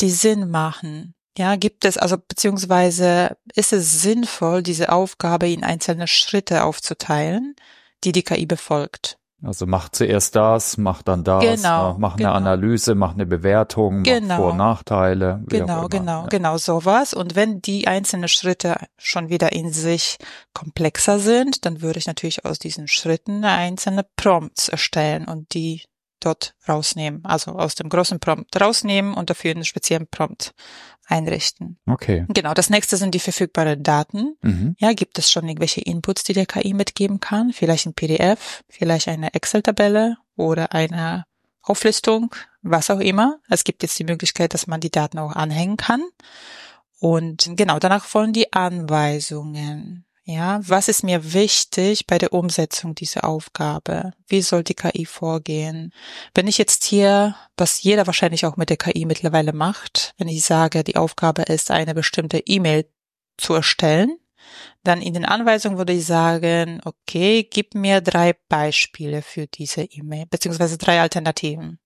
die 0.00 0.10
Sinn 0.10 0.50
machen. 0.50 1.14
Ja, 1.38 1.56
gibt 1.56 1.84
es 1.84 1.96
also 1.96 2.16
beziehungsweise 2.18 3.36
ist 3.54 3.72
es 3.72 4.02
sinnvoll, 4.02 4.62
diese 4.62 4.92
Aufgabe 4.92 5.48
in 5.48 5.64
einzelne 5.64 6.06
Schritte 6.06 6.64
aufzuteilen, 6.64 7.56
die 8.04 8.12
die 8.12 8.22
KI 8.22 8.44
befolgt. 8.44 9.18
Also 9.44 9.66
macht 9.66 9.96
zuerst 9.96 10.36
das, 10.36 10.76
macht 10.76 11.08
dann 11.08 11.24
das, 11.24 11.42
genau, 11.42 11.98
macht 11.98 12.20
eine 12.20 12.28
genau. 12.28 12.36
Analyse, 12.36 12.94
macht 12.94 13.14
eine 13.14 13.26
Bewertung, 13.26 14.04
genau. 14.04 14.28
macht 14.28 14.36
Vor- 14.36 14.50
und 14.52 14.56
Nachteile. 14.58 15.42
Genau, 15.48 15.88
genau, 15.88 16.22
ja. 16.22 16.26
genau 16.28 16.58
sowas. 16.58 17.12
Und 17.12 17.34
wenn 17.34 17.60
die 17.60 17.88
einzelnen 17.88 18.28
Schritte 18.28 18.76
schon 18.98 19.30
wieder 19.30 19.50
in 19.50 19.72
sich 19.72 20.18
komplexer 20.54 21.18
sind, 21.18 21.66
dann 21.66 21.82
würde 21.82 21.98
ich 21.98 22.06
natürlich 22.06 22.44
aus 22.44 22.60
diesen 22.60 22.86
Schritten 22.86 23.44
einzelne 23.44 24.06
Prompts 24.16 24.68
erstellen 24.68 25.26
und 25.26 25.54
die 25.54 25.82
dort 26.24 26.54
rausnehmen, 26.68 27.24
also 27.24 27.52
aus 27.52 27.74
dem 27.74 27.88
großen 27.88 28.20
Prompt 28.20 28.60
rausnehmen 28.60 29.14
und 29.14 29.30
dafür 29.30 29.52
einen 29.52 29.64
speziellen 29.64 30.06
Prompt 30.06 30.54
einrichten. 31.06 31.78
Okay. 31.86 32.24
Genau, 32.28 32.54
das 32.54 32.70
nächste 32.70 32.96
sind 32.96 33.14
die 33.14 33.18
verfügbaren 33.18 33.82
Daten. 33.82 34.36
Mhm. 34.42 34.76
Ja, 34.78 34.92
gibt 34.92 35.18
es 35.18 35.30
schon 35.30 35.46
irgendwelche 35.46 35.80
Inputs, 35.80 36.24
die 36.24 36.32
der 36.32 36.46
KI 36.46 36.74
mitgeben 36.74 37.20
kann? 37.20 37.52
Vielleicht 37.52 37.86
ein 37.86 37.94
PDF, 37.94 38.62
vielleicht 38.68 39.08
eine 39.08 39.34
Excel-Tabelle 39.34 40.16
oder 40.36 40.72
eine 40.72 41.24
Auflistung, 41.62 42.34
was 42.62 42.90
auch 42.90 43.00
immer. 43.00 43.38
Es 43.48 43.64
gibt 43.64 43.82
jetzt 43.82 43.98
die 43.98 44.04
Möglichkeit, 44.04 44.54
dass 44.54 44.66
man 44.66 44.80
die 44.80 44.90
Daten 44.90 45.18
auch 45.18 45.34
anhängen 45.34 45.76
kann. 45.76 46.02
Und 46.98 47.50
genau, 47.56 47.78
danach 47.78 48.04
folgen 48.04 48.32
die 48.32 48.52
Anweisungen. 48.52 50.04
Ja, 50.24 50.60
was 50.62 50.86
ist 50.86 51.02
mir 51.02 51.32
wichtig 51.32 52.06
bei 52.06 52.16
der 52.16 52.32
Umsetzung 52.32 52.94
dieser 52.94 53.24
Aufgabe? 53.24 54.12
Wie 54.28 54.40
soll 54.40 54.62
die 54.62 54.74
KI 54.74 55.04
vorgehen? 55.04 55.92
Wenn 56.32 56.46
ich 56.46 56.58
jetzt 56.58 56.84
hier, 56.84 57.34
was 57.56 57.82
jeder 57.82 58.06
wahrscheinlich 58.06 58.46
auch 58.46 58.56
mit 58.56 58.70
der 58.70 58.76
KI 58.76 59.04
mittlerweile 59.04 59.52
macht, 59.52 60.14
wenn 60.18 60.28
ich 60.28 60.44
sage, 60.44 60.84
die 60.84 60.96
Aufgabe 60.96 61.42
ist, 61.42 61.72
eine 61.72 61.92
bestimmte 61.94 62.38
E-Mail 62.38 62.88
zu 63.36 63.54
erstellen, 63.54 64.16
dann 64.84 65.02
in 65.02 65.14
den 65.14 65.24
Anweisungen 65.24 65.78
würde 65.78 65.92
ich 65.92 66.06
sagen, 66.06 66.80
okay, 66.84 67.42
gib 67.42 67.74
mir 67.74 68.00
drei 68.00 68.34
Beispiele 68.48 69.22
für 69.22 69.48
diese 69.48 69.82
E-Mail, 69.82 70.26
beziehungsweise 70.26 70.78
drei 70.78 71.00
Alternativen. 71.00 71.80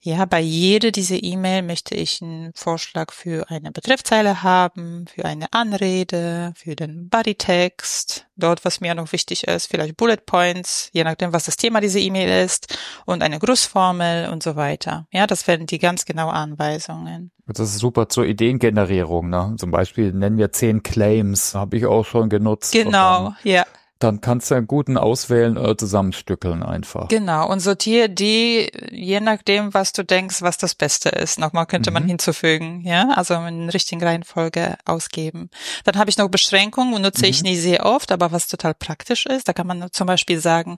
Ja, 0.00 0.24
bei 0.24 0.40
jeder 0.40 0.92
dieser 0.92 1.22
E-Mail 1.22 1.62
möchte 1.62 1.94
ich 1.94 2.22
einen 2.22 2.52
Vorschlag 2.54 3.12
für 3.12 3.50
eine 3.50 3.72
Betreffzeile 3.72 4.42
haben, 4.42 5.06
für 5.12 5.24
eine 5.24 5.52
Anrede, 5.52 6.52
für 6.54 6.76
den 6.76 7.08
Bodytext, 7.08 8.26
dort, 8.36 8.64
was 8.64 8.80
mir 8.80 8.94
noch 8.94 9.12
wichtig 9.12 9.44
ist, 9.48 9.66
vielleicht 9.66 9.96
Bullet 9.96 10.18
Points, 10.24 10.90
je 10.92 11.02
nachdem, 11.02 11.32
was 11.32 11.46
das 11.46 11.56
Thema 11.56 11.80
dieser 11.80 11.98
E-Mail 11.98 12.44
ist, 12.44 12.78
und 13.04 13.22
eine 13.22 13.38
Grußformel 13.38 14.28
und 14.28 14.42
so 14.42 14.54
weiter. 14.54 15.06
Ja, 15.10 15.26
das 15.26 15.48
werden 15.48 15.66
die 15.66 15.78
ganz 15.78 16.04
genaue 16.04 16.32
Anweisungen. 16.32 17.32
Das 17.46 17.58
ist 17.58 17.78
super 17.78 18.08
zur 18.08 18.26
Ideengenerierung, 18.26 19.28
ne? 19.28 19.54
Zum 19.58 19.70
Beispiel 19.70 20.12
nennen 20.12 20.36
wir 20.36 20.52
zehn 20.52 20.82
Claims, 20.82 21.54
habe 21.54 21.76
ich 21.76 21.86
auch 21.86 22.04
schon 22.04 22.28
genutzt. 22.28 22.72
Genau, 22.72 23.34
ja 23.42 23.64
dann 23.98 24.20
kannst 24.20 24.50
du 24.50 24.54
einen 24.54 24.66
guten 24.66 24.98
auswählen 24.98 25.56
oder 25.56 25.76
zusammenstückeln 25.76 26.62
einfach. 26.62 27.08
Genau, 27.08 27.50
und 27.50 27.60
sortiere 27.60 28.10
die, 28.10 28.70
je 28.90 29.20
nachdem, 29.20 29.72
was 29.72 29.92
du 29.92 30.04
denkst, 30.04 30.42
was 30.42 30.58
das 30.58 30.74
Beste 30.74 31.08
ist. 31.08 31.38
Nochmal 31.38 31.66
könnte 31.66 31.90
mhm. 31.90 31.94
man 31.94 32.06
hinzufügen, 32.06 32.82
ja, 32.84 33.10
also 33.10 33.34
in 33.34 33.70
richtigen 33.70 34.02
Reihenfolge 34.02 34.76
ausgeben. 34.84 35.50
Dann 35.84 35.96
habe 35.96 36.10
ich 36.10 36.18
noch 36.18 36.28
Beschränkungen 36.28 36.94
und 36.94 37.02
nutze 37.02 37.22
mhm. 37.22 37.30
ich 37.30 37.42
nie 37.42 37.56
sehr 37.56 37.86
oft, 37.86 38.12
aber 38.12 38.32
was 38.32 38.48
total 38.48 38.74
praktisch 38.74 39.24
ist, 39.24 39.48
da 39.48 39.52
kann 39.52 39.66
man 39.66 39.88
zum 39.92 40.06
Beispiel 40.06 40.40
sagen, 40.40 40.76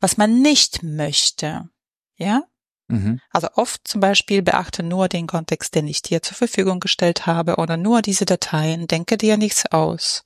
was 0.00 0.16
man 0.16 0.42
nicht 0.42 0.82
möchte, 0.82 1.68
ja. 2.16 2.42
Mhm. 2.88 3.20
Also 3.30 3.48
oft 3.54 3.86
zum 3.86 4.00
Beispiel 4.00 4.42
beachte 4.42 4.82
nur 4.82 5.08
den 5.08 5.26
Kontext, 5.26 5.74
den 5.74 5.86
ich 5.86 6.02
dir 6.02 6.22
zur 6.22 6.36
Verfügung 6.36 6.80
gestellt 6.80 7.26
habe 7.26 7.56
oder 7.56 7.76
nur 7.76 8.02
diese 8.02 8.24
Dateien, 8.24 8.86
denke 8.86 9.16
dir 9.16 9.36
nichts 9.36 9.66
aus 9.66 10.24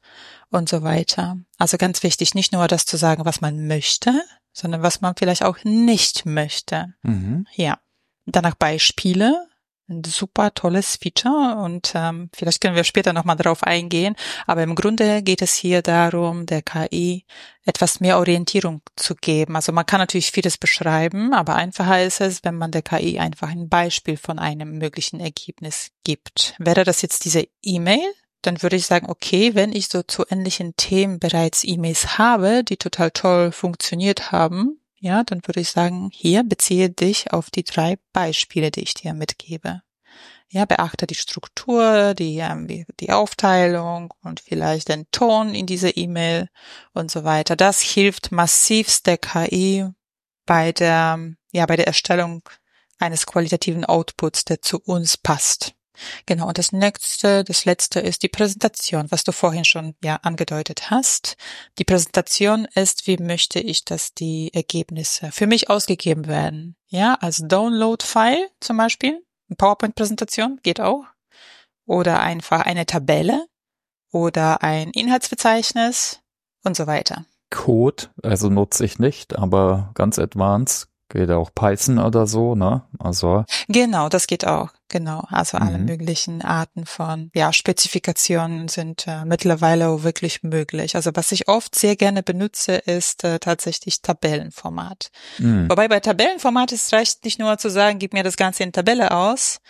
und 0.50 0.68
so 0.68 0.82
weiter. 0.82 1.38
Also 1.58 1.76
ganz 1.76 2.02
wichtig, 2.02 2.34
nicht 2.34 2.52
nur 2.52 2.68
das 2.68 2.86
zu 2.86 2.96
sagen, 2.96 3.24
was 3.24 3.40
man 3.40 3.66
möchte, 3.66 4.12
sondern 4.52 4.82
was 4.82 5.00
man 5.00 5.14
vielleicht 5.16 5.44
auch 5.44 5.58
nicht 5.64 6.24
möchte. 6.26 6.94
Mhm. 7.02 7.46
Ja. 7.54 7.78
Danach 8.26 8.54
Beispiele. 8.54 9.48
Ein 9.92 10.04
super 10.04 10.54
tolles 10.54 10.96
Feature 10.96 11.56
und 11.62 11.92
ähm, 11.94 12.30
vielleicht 12.34 12.60
können 12.60 12.76
wir 12.76 12.84
später 12.84 13.12
nochmal 13.12 13.36
darauf 13.36 13.62
eingehen. 13.62 14.16
Aber 14.46 14.62
im 14.62 14.74
Grunde 14.74 15.22
geht 15.22 15.42
es 15.42 15.54
hier 15.54 15.82
darum, 15.82 16.46
der 16.46 16.62
KI 16.62 17.24
etwas 17.64 18.00
mehr 18.00 18.18
Orientierung 18.18 18.80
zu 18.96 19.14
geben. 19.14 19.54
Also 19.54 19.72
man 19.72 19.86
kann 19.86 20.00
natürlich 20.00 20.30
vieles 20.32 20.56
beschreiben, 20.56 21.34
aber 21.34 21.54
einfacher 21.56 22.02
ist 22.02 22.20
es, 22.20 22.42
wenn 22.42 22.56
man 22.56 22.70
der 22.70 22.82
KI 22.82 23.18
einfach 23.18 23.50
ein 23.50 23.68
Beispiel 23.68 24.16
von 24.16 24.38
einem 24.38 24.78
möglichen 24.78 25.20
Ergebnis 25.20 25.90
gibt. 26.04 26.54
Wäre 26.58 26.84
das 26.84 27.02
jetzt 27.02 27.24
diese 27.24 27.46
E-Mail, 27.62 28.12
dann 28.42 28.60
würde 28.62 28.76
ich 28.76 28.86
sagen, 28.86 29.08
okay, 29.08 29.54
wenn 29.54 29.72
ich 29.72 29.88
so 29.88 30.02
zu 30.02 30.24
ähnlichen 30.28 30.74
Themen 30.76 31.20
bereits 31.20 31.64
E-Mails 31.64 32.18
habe, 32.18 32.64
die 32.64 32.76
total 32.76 33.10
toll 33.12 33.52
funktioniert 33.52 34.32
haben, 34.32 34.80
ja, 35.02 35.24
dann 35.24 35.40
würde 35.44 35.58
ich 35.58 35.70
sagen, 35.70 36.10
hier 36.12 36.44
beziehe 36.44 36.88
dich 36.88 37.32
auf 37.32 37.50
die 37.50 37.64
drei 37.64 37.98
Beispiele, 38.12 38.70
die 38.70 38.82
ich 38.82 38.94
dir 38.94 39.14
mitgebe. 39.14 39.82
Ja, 40.48 40.64
beachte 40.64 41.08
die 41.08 41.16
Struktur, 41.16 42.14
die, 42.14 42.38
ähm, 42.38 42.68
die 43.00 43.10
Aufteilung 43.10 44.14
und 44.22 44.38
vielleicht 44.38 44.88
den 44.90 45.10
Ton 45.10 45.56
in 45.56 45.66
dieser 45.66 45.96
E-Mail 45.96 46.48
und 46.92 47.10
so 47.10 47.24
weiter. 47.24 47.56
Das 47.56 47.80
hilft 47.80 48.30
massivst 48.30 49.08
der 49.08 49.18
KI 49.18 49.86
bei 50.46 50.70
der, 50.70 51.18
ja, 51.50 51.66
bei 51.66 51.74
der 51.74 51.88
Erstellung 51.88 52.48
eines 53.00 53.26
qualitativen 53.26 53.84
Outputs, 53.84 54.44
der 54.44 54.62
zu 54.62 54.78
uns 54.78 55.16
passt. 55.16 55.74
Genau, 56.26 56.48
und 56.48 56.58
das 56.58 56.72
nächste, 56.72 57.44
das 57.44 57.64
letzte 57.64 58.00
ist 58.00 58.22
die 58.22 58.28
Präsentation, 58.28 59.10
was 59.10 59.24
du 59.24 59.32
vorhin 59.32 59.64
schon 59.64 59.94
ja 60.02 60.16
angedeutet 60.16 60.90
hast. 60.90 61.36
Die 61.78 61.84
Präsentation 61.84 62.66
ist, 62.74 63.06
wie 63.06 63.18
möchte 63.18 63.60
ich, 63.60 63.84
dass 63.84 64.14
die 64.14 64.52
Ergebnisse 64.54 65.30
für 65.32 65.46
mich 65.46 65.70
ausgegeben 65.70 66.26
werden. 66.26 66.76
Ja, 66.88 67.14
als 67.20 67.42
Download-File 67.44 68.48
zum 68.60 68.76
Beispiel, 68.76 69.22
eine 69.48 69.56
PowerPoint-Präsentation 69.56 70.60
geht 70.62 70.80
auch. 70.80 71.04
Oder 71.84 72.20
einfach 72.20 72.60
eine 72.60 72.86
Tabelle 72.86 73.46
oder 74.12 74.62
ein 74.62 74.90
Inhaltsverzeichnis 74.90 76.20
und 76.64 76.76
so 76.76 76.86
weiter. 76.86 77.24
Code, 77.50 78.04
also 78.22 78.48
nutze 78.48 78.84
ich 78.84 78.98
nicht, 78.98 79.36
aber 79.36 79.90
ganz 79.94 80.18
advanced 80.18 80.88
geht 81.12 81.30
auch 81.30 81.50
Python 81.54 81.98
oder 81.98 82.26
so, 82.26 82.54
ne? 82.54 82.82
Also. 82.98 83.44
Genau, 83.68 84.08
das 84.08 84.26
geht 84.26 84.46
auch. 84.46 84.70
Genau, 84.92 85.24
also 85.30 85.56
alle 85.56 85.78
mhm. 85.78 85.86
möglichen 85.86 86.42
Arten 86.42 86.84
von 86.84 87.30
ja, 87.34 87.54
Spezifikationen 87.54 88.68
sind 88.68 89.06
äh, 89.06 89.24
mittlerweile 89.24 89.88
auch 89.88 90.02
wirklich 90.02 90.42
möglich. 90.42 90.96
Also 90.96 91.12
was 91.14 91.32
ich 91.32 91.48
oft 91.48 91.74
sehr 91.74 91.96
gerne 91.96 92.22
benutze, 92.22 92.74
ist 92.74 93.24
äh, 93.24 93.38
tatsächlich 93.38 94.02
Tabellenformat. 94.02 95.10
Mhm. 95.38 95.70
Wobei 95.70 95.88
bei 95.88 96.00
Tabellenformat 96.00 96.72
es 96.72 96.92
reicht 96.92 97.24
nicht 97.24 97.38
nur 97.38 97.56
zu 97.56 97.70
sagen, 97.70 98.00
gib 98.00 98.12
mir 98.12 98.22
das 98.22 98.36
Ganze 98.36 98.64
in 98.64 98.72
Tabelle 98.72 99.12
aus, 99.12 99.60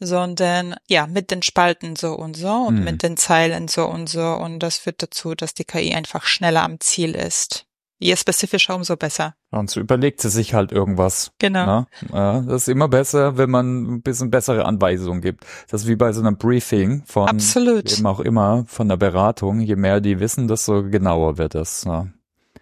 sondern 0.00 0.74
ja, 0.88 1.06
mit 1.06 1.30
den 1.30 1.42
Spalten 1.42 1.94
so 1.94 2.14
und 2.16 2.36
so 2.36 2.52
und 2.52 2.80
mhm. 2.80 2.84
mit 2.84 3.04
den 3.04 3.16
Zeilen 3.16 3.68
so 3.68 3.86
und 3.86 4.08
so. 4.08 4.32
Und 4.32 4.58
das 4.58 4.78
führt 4.78 5.00
dazu, 5.00 5.36
dass 5.36 5.54
die 5.54 5.64
KI 5.64 5.94
einfach 5.94 6.24
schneller 6.24 6.64
am 6.64 6.80
Ziel 6.80 7.14
ist. 7.14 7.66
Je 8.02 8.16
spezifischer, 8.16 8.74
umso 8.74 8.96
besser. 8.96 9.36
Und 9.50 9.70
so 9.70 9.78
überlegt 9.78 10.20
sie 10.20 10.28
sich 10.28 10.54
halt 10.54 10.72
irgendwas. 10.72 11.30
Genau. 11.38 11.66
Ne? 11.66 11.86
Ja, 12.12 12.40
das 12.40 12.62
ist 12.62 12.68
immer 12.68 12.88
besser, 12.88 13.38
wenn 13.38 13.48
man 13.48 13.84
ein 13.84 14.02
bisschen 14.02 14.28
bessere 14.28 14.64
Anweisungen 14.64 15.20
gibt. 15.20 15.46
Das 15.70 15.82
ist 15.82 15.88
wie 15.88 15.94
bei 15.94 16.12
so 16.12 16.20
einem 16.20 16.36
Briefing 16.36 17.04
von 17.06 17.28
Absolut. 17.28 17.96
eben 17.96 18.06
auch 18.06 18.18
immer 18.18 18.64
von 18.66 18.88
der 18.88 18.96
Beratung. 18.96 19.60
Je 19.60 19.76
mehr 19.76 20.00
die 20.00 20.18
wissen, 20.18 20.48
desto 20.48 20.82
genauer 20.82 21.38
wird 21.38 21.54
es. 21.54 21.86
Ne? 21.86 22.12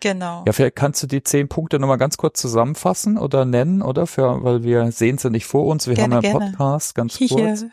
Genau. 0.00 0.44
Ja, 0.46 0.52
vielleicht 0.52 0.76
kannst 0.76 1.02
du 1.02 1.06
die 1.06 1.22
zehn 1.22 1.48
Punkte 1.48 1.78
nochmal 1.78 1.96
ganz 1.96 2.18
kurz 2.18 2.38
zusammenfassen 2.38 3.16
oder 3.16 3.46
nennen, 3.46 3.80
oder? 3.80 4.06
Für, 4.06 4.44
weil 4.44 4.62
wir 4.62 4.92
sehen 4.92 5.16
sie 5.16 5.30
nicht 5.30 5.46
vor 5.46 5.64
uns. 5.64 5.86
Wir 5.86 5.94
gerne, 5.94 6.16
haben 6.16 6.26
einen 6.26 6.52
Podcast, 6.52 6.94
ganz 6.94 7.16
kurz. 7.16 7.30
Hier. 7.30 7.70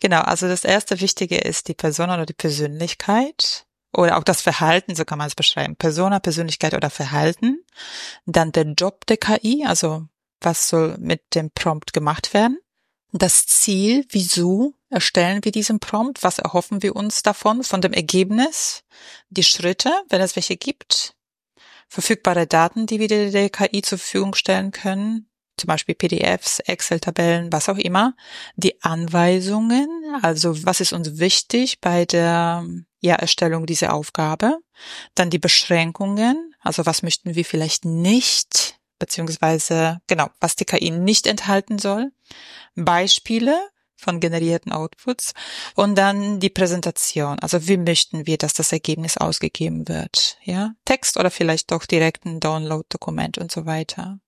Genau, 0.00 0.20
also 0.20 0.48
das 0.48 0.64
erste 0.64 1.00
Wichtige 1.02 1.36
ist 1.36 1.68
die 1.68 1.74
Person 1.74 2.08
oder 2.10 2.24
die 2.24 2.34
Persönlichkeit 2.34 3.65
oder 3.96 4.18
auch 4.18 4.24
das 4.24 4.42
Verhalten, 4.42 4.94
so 4.94 5.04
kann 5.04 5.18
man 5.18 5.26
es 5.28 5.34
beschreiben. 5.34 5.76
Persona, 5.76 6.20
Persönlichkeit 6.20 6.74
oder 6.74 6.90
Verhalten. 6.90 7.64
Dann 8.26 8.52
der 8.52 8.64
Job 8.64 9.06
der 9.06 9.16
KI, 9.16 9.64
also 9.66 10.06
was 10.40 10.68
soll 10.68 10.96
mit 10.98 11.34
dem 11.34 11.50
Prompt 11.50 11.92
gemacht 11.92 12.34
werden. 12.34 12.58
Das 13.12 13.46
Ziel, 13.46 14.04
wieso 14.10 14.74
erstellen 14.90 15.44
wir 15.44 15.52
diesen 15.52 15.80
Prompt, 15.80 16.22
was 16.22 16.38
erhoffen 16.38 16.82
wir 16.82 16.94
uns 16.94 17.22
davon, 17.22 17.64
von 17.64 17.80
dem 17.80 17.92
Ergebnis, 17.92 18.84
die 19.30 19.42
Schritte, 19.42 19.90
wenn 20.10 20.20
es 20.20 20.36
welche 20.36 20.56
gibt, 20.56 21.14
verfügbare 21.88 22.46
Daten, 22.46 22.86
die 22.86 23.00
wir 23.00 23.08
der 23.08 23.50
KI 23.50 23.82
zur 23.82 23.98
Verfügung 23.98 24.34
stellen 24.34 24.72
können, 24.72 25.28
zum 25.56 25.68
Beispiel 25.68 25.94
PDFs, 25.94 26.60
Excel-Tabellen, 26.60 27.50
was 27.52 27.68
auch 27.68 27.78
immer, 27.78 28.14
die 28.56 28.82
Anweisungen, 28.82 29.88
also 30.20 30.64
was 30.66 30.80
ist 30.80 30.92
uns 30.92 31.18
wichtig 31.18 31.80
bei 31.80 32.04
der 32.04 32.66
Erstellung 33.02 33.66
dieser 33.66 33.92
Aufgabe, 33.92 34.58
dann 35.14 35.30
die 35.30 35.38
Beschränkungen, 35.38 36.54
also 36.60 36.86
was 36.86 37.02
möchten 37.02 37.34
wir 37.34 37.44
vielleicht 37.44 37.84
nicht, 37.84 38.78
beziehungsweise 38.98 40.00
genau, 40.06 40.28
was 40.40 40.56
die 40.56 40.64
KI 40.64 40.90
nicht 40.90 41.26
enthalten 41.26 41.78
soll, 41.78 42.12
Beispiele 42.74 43.58
von 43.98 44.20
generierten 44.20 44.72
Outputs 44.72 45.32
und 45.74 45.96
dann 45.96 46.40
die 46.40 46.50
Präsentation. 46.50 47.38
Also 47.40 47.66
wie 47.66 47.78
möchten 47.78 48.26
wir, 48.26 48.36
dass 48.36 48.52
das 48.52 48.72
Ergebnis 48.72 49.16
ausgegeben 49.16 49.88
wird? 49.88 50.38
Ja, 50.42 50.72
Text 50.84 51.16
oder 51.16 51.30
vielleicht 51.30 51.70
doch 51.70 51.86
direkt 51.86 52.26
ein 52.26 52.40
Download-Dokument 52.40 53.38
und 53.38 53.50
so 53.50 53.64
weiter 53.64 54.20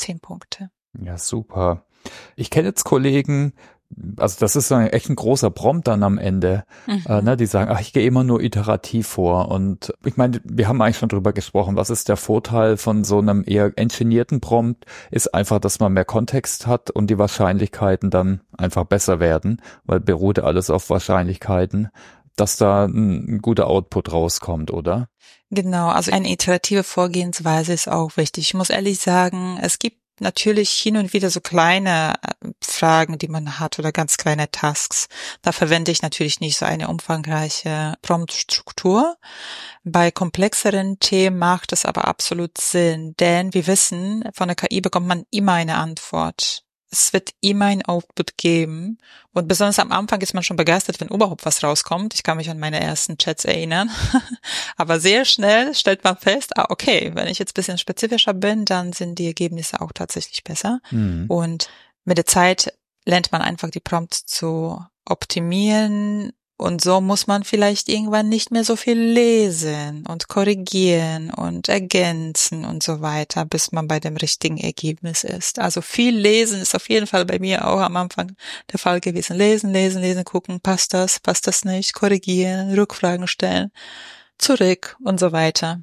zehn 0.00 0.20
Punkte. 0.20 0.70
Ja, 0.98 1.18
super. 1.18 1.86
Ich 2.34 2.50
kenne 2.50 2.68
jetzt 2.68 2.84
Kollegen, 2.84 3.52
also 4.16 4.36
das 4.40 4.56
ist 4.56 4.70
ein, 4.72 4.88
echt 4.88 5.08
ein 5.08 5.16
großer 5.16 5.50
Prompt 5.50 5.88
dann 5.88 6.02
am 6.02 6.18
Ende, 6.18 6.64
mhm. 6.86 7.02
äh, 7.06 7.22
ne, 7.22 7.36
die 7.36 7.46
sagen, 7.46 7.70
ach, 7.72 7.80
ich 7.80 7.92
gehe 7.92 8.06
immer 8.06 8.24
nur 8.24 8.40
iterativ 8.40 9.08
vor. 9.08 9.48
Und 9.48 9.92
ich 10.04 10.16
meine, 10.16 10.40
wir 10.44 10.68
haben 10.68 10.80
eigentlich 10.80 10.98
schon 10.98 11.08
drüber 11.08 11.32
gesprochen, 11.32 11.76
was 11.76 11.90
ist 11.90 12.08
der 12.08 12.16
Vorteil 12.16 12.76
von 12.76 13.04
so 13.04 13.18
einem 13.18 13.44
eher 13.46 13.72
engineerten 13.76 14.40
Prompt, 14.40 14.86
ist 15.10 15.34
einfach, 15.34 15.58
dass 15.58 15.80
man 15.80 15.92
mehr 15.92 16.04
Kontext 16.04 16.66
hat 16.66 16.90
und 16.90 17.08
die 17.08 17.18
Wahrscheinlichkeiten 17.18 18.10
dann 18.10 18.40
einfach 18.56 18.84
besser 18.84 19.20
werden, 19.20 19.60
weil 19.84 20.00
beruht 20.00 20.38
alles 20.38 20.70
auf 20.70 20.88
Wahrscheinlichkeiten, 20.90 21.88
dass 22.36 22.56
da 22.56 22.84
ein, 22.84 23.34
ein 23.34 23.38
guter 23.42 23.66
Output 23.66 24.12
rauskommt, 24.12 24.72
oder? 24.72 25.08
Genau, 25.50 25.88
also 25.88 26.12
eine 26.12 26.30
iterative 26.30 26.84
Vorgehensweise 26.84 27.72
ist 27.72 27.88
auch 27.88 28.16
wichtig. 28.16 28.44
Ich 28.44 28.54
muss 28.54 28.70
ehrlich 28.70 29.00
sagen, 29.00 29.58
es 29.60 29.80
gibt 29.80 29.99
natürlich 30.20 30.70
hin 30.70 30.96
und 30.96 31.12
wieder 31.12 31.30
so 31.30 31.40
kleine 31.40 32.14
äh, 32.22 32.48
Fragen, 32.62 33.18
die 33.18 33.28
man 33.28 33.58
hat 33.58 33.78
oder 33.78 33.92
ganz 33.92 34.16
kleine 34.16 34.50
Tasks. 34.50 35.08
Da 35.42 35.52
verwende 35.52 35.90
ich 35.90 36.02
natürlich 36.02 36.40
nicht 36.40 36.56
so 36.56 36.64
eine 36.66 36.88
umfangreiche 36.88 37.94
Prompt-Struktur. 38.02 39.16
Bei 39.84 40.10
komplexeren 40.10 40.98
Themen 40.98 41.38
macht 41.38 41.72
es 41.72 41.84
aber 41.84 42.06
absolut 42.06 42.58
Sinn, 42.58 43.14
denn 43.18 43.54
wir 43.54 43.66
wissen, 43.66 44.24
von 44.34 44.48
der 44.48 44.56
KI 44.56 44.80
bekommt 44.80 45.06
man 45.06 45.24
immer 45.30 45.54
eine 45.54 45.76
Antwort 45.76 46.64
es 46.90 47.12
wird 47.12 47.30
immer 47.40 47.66
ein 47.66 47.84
Output 47.84 48.36
geben. 48.36 48.98
Und 49.32 49.46
besonders 49.46 49.78
am 49.78 49.92
Anfang 49.92 50.20
ist 50.20 50.34
man 50.34 50.42
schon 50.42 50.56
begeistert, 50.56 51.00
wenn 51.00 51.08
überhaupt 51.08 51.46
was 51.46 51.62
rauskommt. 51.62 52.14
Ich 52.14 52.24
kann 52.24 52.36
mich 52.36 52.50
an 52.50 52.58
meine 52.58 52.80
ersten 52.80 53.16
Chats 53.16 53.44
erinnern. 53.44 53.90
Aber 54.76 54.98
sehr 54.98 55.24
schnell 55.24 55.74
stellt 55.74 56.02
man 56.02 56.16
fest, 56.16 56.56
ah, 56.58 56.66
okay, 56.68 57.12
wenn 57.14 57.28
ich 57.28 57.38
jetzt 57.38 57.54
bisschen 57.54 57.78
spezifischer 57.78 58.34
bin, 58.34 58.64
dann 58.64 58.92
sind 58.92 59.18
die 59.18 59.26
Ergebnisse 59.26 59.80
auch 59.80 59.92
tatsächlich 59.92 60.42
besser. 60.42 60.80
Mhm. 60.90 61.26
Und 61.28 61.68
mit 62.04 62.18
der 62.18 62.26
Zeit 62.26 62.74
lernt 63.04 63.30
man 63.30 63.42
einfach 63.42 63.70
die 63.70 63.80
Prompts 63.80 64.26
zu 64.26 64.84
optimieren, 65.04 66.32
und 66.60 66.82
so 66.82 67.00
muss 67.00 67.26
man 67.26 67.42
vielleicht 67.42 67.88
irgendwann 67.88 68.28
nicht 68.28 68.50
mehr 68.50 68.64
so 68.64 68.76
viel 68.76 68.98
lesen 68.98 70.04
und 70.06 70.28
korrigieren 70.28 71.30
und 71.30 71.70
ergänzen 71.70 72.66
und 72.66 72.82
so 72.82 73.00
weiter, 73.00 73.46
bis 73.46 73.72
man 73.72 73.88
bei 73.88 73.98
dem 73.98 74.16
richtigen 74.16 74.58
Ergebnis 74.58 75.24
ist. 75.24 75.58
Also 75.58 75.80
viel 75.80 76.14
lesen 76.14 76.60
ist 76.60 76.74
auf 76.74 76.90
jeden 76.90 77.06
Fall 77.06 77.24
bei 77.24 77.38
mir 77.38 77.66
auch 77.66 77.80
am 77.80 77.96
Anfang 77.96 78.36
der 78.70 78.78
Fall 78.78 79.00
gewesen. 79.00 79.38
Lesen, 79.38 79.72
lesen, 79.72 80.02
lesen, 80.02 80.24
gucken, 80.24 80.60
passt 80.60 80.92
das, 80.92 81.18
passt 81.18 81.46
das 81.46 81.64
nicht, 81.64 81.94
korrigieren, 81.94 82.74
Rückfragen 82.78 83.26
stellen, 83.26 83.70
zurück 84.36 84.98
und 85.02 85.18
so 85.18 85.32
weiter. 85.32 85.82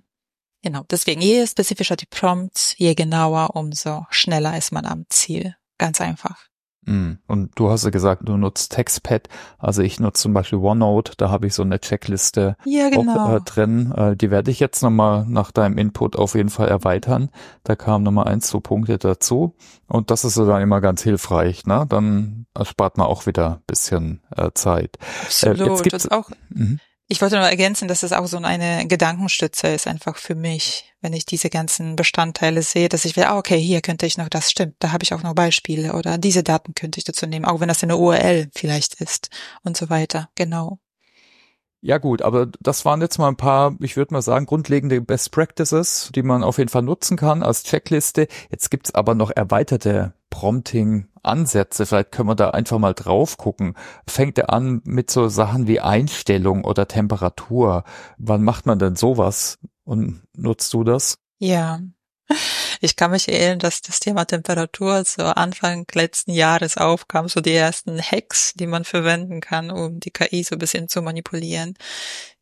Genau. 0.62 0.84
Deswegen, 0.92 1.22
je 1.22 1.48
spezifischer 1.48 1.96
die 1.96 2.06
Prompts, 2.06 2.76
je 2.78 2.94
genauer, 2.94 3.56
umso 3.56 4.06
schneller 4.12 4.56
ist 4.56 4.72
man 4.72 4.86
am 4.86 5.06
Ziel. 5.10 5.56
Ganz 5.80 6.02
einfach. 6.02 6.48
Mm. 6.88 7.20
Und 7.28 7.52
du 7.56 7.70
hast 7.70 7.84
ja 7.84 7.90
gesagt, 7.90 8.28
du 8.28 8.38
nutzt 8.38 8.72
TextPad. 8.72 9.28
Also 9.60 9.82
ich 9.82 10.00
nutze 10.00 10.24
zum 10.24 10.34
Beispiel 10.34 10.58
OneNote, 10.60 11.14
da 11.18 11.30
habe 11.30 11.48
ich 11.48 11.54
so 11.54 11.62
eine 11.62 11.80
Checkliste 11.80 12.56
ja, 12.66 12.90
genau. 12.90 13.26
auch, 13.26 13.34
äh, 13.36 13.42
drin. 13.42 13.92
Äh, 13.92 14.16
die 14.16 14.32
werde 14.32 14.50
ich 14.50 14.60
jetzt 14.60 14.82
nochmal 14.82 15.26
nach 15.28 15.52
deinem 15.52 15.78
Input 15.78 16.16
auf 16.16 16.36
jeden 16.36 16.50
Fall 16.50 16.70
erweitern. 16.70 17.30
Da 17.64 17.76
kamen 17.76 18.04
nochmal 18.04 18.28
ein, 18.28 18.42
zwei 18.42 18.60
Punkte 18.60 18.98
dazu. 18.98 19.56
Und 19.88 20.10
das 20.12 20.24
ist 20.24 20.38
dann 20.38 20.62
immer 20.62 20.82
ganz 20.82 21.04
hilfreich. 21.04 21.66
Ne? 21.66 21.86
Dann 21.88 22.46
erspart 22.54 22.98
man 22.98 23.08
auch 23.08 23.26
wieder 23.26 23.62
bisschen 23.68 24.22
äh, 24.36 24.52
Zeit. 24.54 24.98
Absolut. 25.24 25.60
Äh, 25.60 25.66
jetzt 25.66 25.84
gibt's, 25.84 26.04
das 26.04 26.12
auch. 26.12 26.30
Mhm. 26.50 26.80
Ich 27.10 27.22
wollte 27.22 27.38
nur 27.38 27.46
ergänzen, 27.48 27.88
dass 27.88 28.04
es 28.04 28.12
auch 28.12 28.28
so 28.28 28.38
eine 28.38 28.86
Gedankenstütze 28.86 29.68
ist, 29.70 29.88
einfach 29.88 30.18
für 30.18 30.36
mich, 30.36 30.94
wenn 31.00 31.14
ich 31.14 31.26
diese 31.26 31.50
ganzen 31.50 31.96
Bestandteile 31.96 32.62
sehe, 32.62 32.90
dass 32.90 33.06
ich 33.06 33.16
will, 33.16 33.24
ah, 33.24 33.38
okay, 33.38 33.58
hier 33.58 33.82
könnte 33.82 34.06
ich 34.06 34.18
noch, 34.18 34.28
das 34.28 34.52
stimmt, 34.52 34.76
da 34.80 34.92
habe 34.92 35.04
ich 35.04 35.14
auch 35.14 35.24
noch 35.24 35.34
Beispiele 35.34 35.94
oder 35.94 36.18
diese 36.18 36.44
Daten 36.44 36.76
könnte 36.76 37.00
ich 37.00 37.06
dazu 37.06 37.26
nehmen, 37.26 37.46
auch 37.46 37.62
wenn 37.62 37.70
das 37.70 37.82
eine 37.82 37.96
URL 37.96 38.50
vielleicht 38.54 38.96
ist 38.96 39.30
und 39.64 39.78
so 39.78 39.90
weiter. 39.90 40.30
Genau. 40.36 40.80
Ja 41.80 41.98
gut, 41.98 42.24
aber 42.24 42.48
das 42.60 42.84
waren 42.84 43.00
jetzt 43.00 43.20
mal 43.20 43.30
ein 43.30 43.38
paar, 43.38 43.78
ich 43.80 43.96
würde 43.96 44.14
mal 44.14 44.22
sagen, 44.22 44.46
grundlegende 44.46 45.00
Best 45.00 45.32
Practices, 45.32 46.12
die 46.14 46.24
man 46.24 46.44
auf 46.44 46.58
jeden 46.58 46.70
Fall 46.70 46.82
nutzen 46.82 47.16
kann 47.16 47.42
als 47.42 47.64
Checkliste. 47.64 48.28
Jetzt 48.52 48.70
gibt's 48.70 48.94
aber 48.94 49.16
noch 49.16 49.32
erweiterte 49.32 50.14
Prompting-Ansätze. 50.38 51.88
Vielleicht 51.88 52.12
können 52.12 52.30
wir 52.30 52.36
da 52.36 52.52
einfach 52.52 52.78
mal 52.78 52.94
drauf 52.94 53.38
gucken. 53.38 53.74
Fängt 54.08 54.38
er 54.38 54.54
an 54.54 54.82
mit 54.86 55.10
so 55.10 55.30
Sachen 55.30 55.66
wie 55.66 55.80
Einstellung 55.80 56.64
oder 56.64 56.88
Temperatur? 56.88 57.84
Wann 58.20 58.44
macht 58.44 58.68
man 58.68 58.78
denn 58.78 58.96
sowas? 58.96 59.58
Und 59.84 60.22
nutzt 60.36 60.72
du 60.76 60.84
das? 60.84 61.18
Ja, 61.40 61.80
ich 62.82 62.96
kann 62.96 63.10
mich 63.10 63.28
erinnern, 63.28 63.58
dass 63.58 63.82
das 63.82 64.00
Thema 64.00 64.26
Temperatur 64.26 65.04
so 65.06 65.24
Anfang 65.24 65.88
letzten 65.94 66.32
Jahres 66.32 66.78
aufkam, 66.78 67.28
so 67.30 67.42
die 67.42 67.54
ersten 67.54 68.00
Hacks, 68.00 68.54
die 68.54 68.68
man 68.68 68.84
verwenden 68.84 69.42
kann, 69.42 69.72
um 69.72 70.00
die 70.00 70.12
KI 70.12 70.44
so 70.44 70.56
ein 70.56 70.60
bisschen 70.60 70.88
zu 70.88 71.02
manipulieren. 71.02 71.74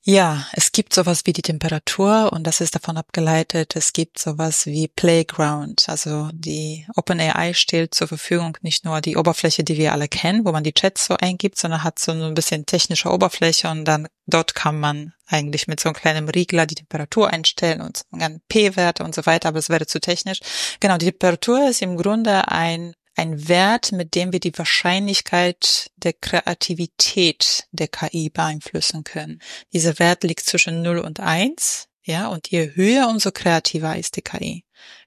Ja, 0.08 0.46
es 0.54 0.72
gibt 0.72 0.94
sowas 0.94 1.22
wie 1.26 1.34
die 1.34 1.42
Temperatur 1.42 2.32
und 2.32 2.46
das 2.46 2.62
ist 2.62 2.76
davon 2.76 2.96
abgeleitet. 2.96 3.76
Es 3.76 3.92
gibt 3.92 4.20
sowas 4.20 4.68
wie 4.68 4.88
Playground. 4.88 5.90
Also 5.90 6.30
die 6.32 6.86
OpenAI 6.96 7.56
stellt 7.56 7.96
zur 7.96 8.08
Verfügung 8.08 8.56
nicht 8.62 8.86
nur 8.86 9.02
die 9.02 9.18
Oberfläche, 9.18 9.64
die 9.64 9.78
wir 9.78 9.94
alle 9.94 10.08
kennen, 10.08 10.46
wo 10.46 10.52
man 10.52 10.64
die 10.64 10.74
Chats 10.74 11.08
so 11.08 11.18
eingibt, 11.18 11.58
sondern 11.58 11.84
hat 11.84 11.98
so 11.98 12.12
ein 12.12 12.36
bisschen 12.36 12.68
technische 12.68 13.10
Oberfläche 13.12 13.68
und 13.68 13.86
dann 13.86 14.08
dort 14.28 14.54
kann 14.54 14.80
man 14.80 15.14
eigentlich 15.26 15.68
mit 15.68 15.80
so 15.80 15.90
einem 15.90 15.96
kleinen 15.96 16.30
Riegler 16.30 16.68
die 16.68 16.76
Temperatur 16.76 17.32
einstellen 17.32 17.82
und 17.82 18.04
P-Werte 18.48 19.04
und 19.04 19.16
so 19.16 19.26
weiter, 19.26 19.50
aber 19.50 19.58
es 19.58 19.70
wäre 19.70 19.88
zu 19.88 20.00
technisch. 20.00 20.40
Genau, 20.82 20.98
die 20.98 21.08
Temperatur 21.08 21.68
ist 21.68 21.82
im 21.82 21.98
Grunde 21.98 22.48
ein 22.50 22.94
ein 23.16 23.48
Wert, 23.48 23.92
mit 23.92 24.16
dem 24.16 24.32
wir 24.32 24.40
die 24.40 24.58
Wahrscheinlichkeit 24.58 25.92
der 25.96 26.14
Kreativität 26.14 27.68
der 27.72 27.88
KI 27.88 28.30
beeinflussen 28.30 29.04
können. 29.04 29.42
Dieser 29.74 30.00
Wert 30.00 30.24
liegt 30.24 30.46
zwischen 30.46 30.82
0 30.82 31.00
und 31.00 31.20
1, 31.20 31.88
ja, 32.04 32.28
und 32.28 32.50
je 32.50 32.72
höher, 32.76 33.08
umso 33.10 33.32
kreativer 33.32 33.96
ist 33.96 34.16
die 34.16 34.22
KI. 34.22 34.64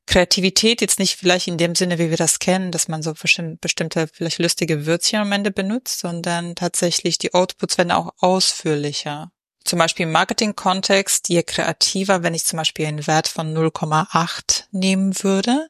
Kreativität 0.06 0.80
jetzt 0.80 0.98
nicht 0.98 1.16
vielleicht 1.16 1.48
in 1.48 1.58
dem 1.58 1.74
Sinne, 1.74 1.98
wie 1.98 2.08
wir 2.10 2.16
das 2.16 2.38
kennen, 2.38 2.72
dass 2.72 2.88
man 2.88 3.02
so 3.02 3.12
bestimmte, 3.12 4.08
vielleicht 4.12 4.38
lustige 4.38 4.86
Würzchen 4.86 5.20
am 5.20 5.32
Ende 5.32 5.50
benutzt, 5.50 6.00
sondern 6.00 6.54
tatsächlich 6.54 7.18
die 7.18 7.34
Outputs 7.34 7.76
werden 7.76 7.92
auch 7.92 8.14
ausführlicher. 8.18 9.30
Zum 9.68 9.80
Beispiel 9.80 10.04
im 10.04 10.12
Marketing-Kontext, 10.12 11.28
je 11.28 11.42
kreativer, 11.42 12.22
wenn 12.22 12.32
ich 12.32 12.46
zum 12.46 12.56
Beispiel 12.56 12.86
einen 12.86 13.06
Wert 13.06 13.28
von 13.28 13.54
0,8 13.54 14.64
nehmen 14.70 15.12
würde, 15.22 15.68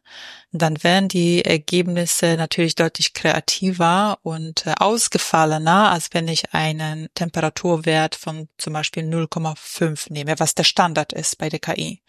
dann 0.53 0.85
wären 0.85 1.09
die 1.09 1.45
Ergebnisse 1.45 2.37
natürlich 2.37 2.77
deutlich 2.77 3.13
kreativer 3.13 4.21
und 4.23 4.67
äh, 4.67 4.75
ausgefallener, 4.79 5.91
als 5.91 6.11
wenn 6.13 6.29
ich 6.29 6.55
einen 6.55 7.09
Temperaturwert 7.15 8.15
von 8.15 8.49
zum 8.57 8.75
Beispiel 8.75 9.03
0,5 9.03 10.13
nehme, 10.13 10.39
was 10.39 10.55
der 10.55 10.63
Standard 10.63 11.13
ist 11.13 11.37
bei 11.37 11.49
der 11.49 11.59
KI. 11.59 12.01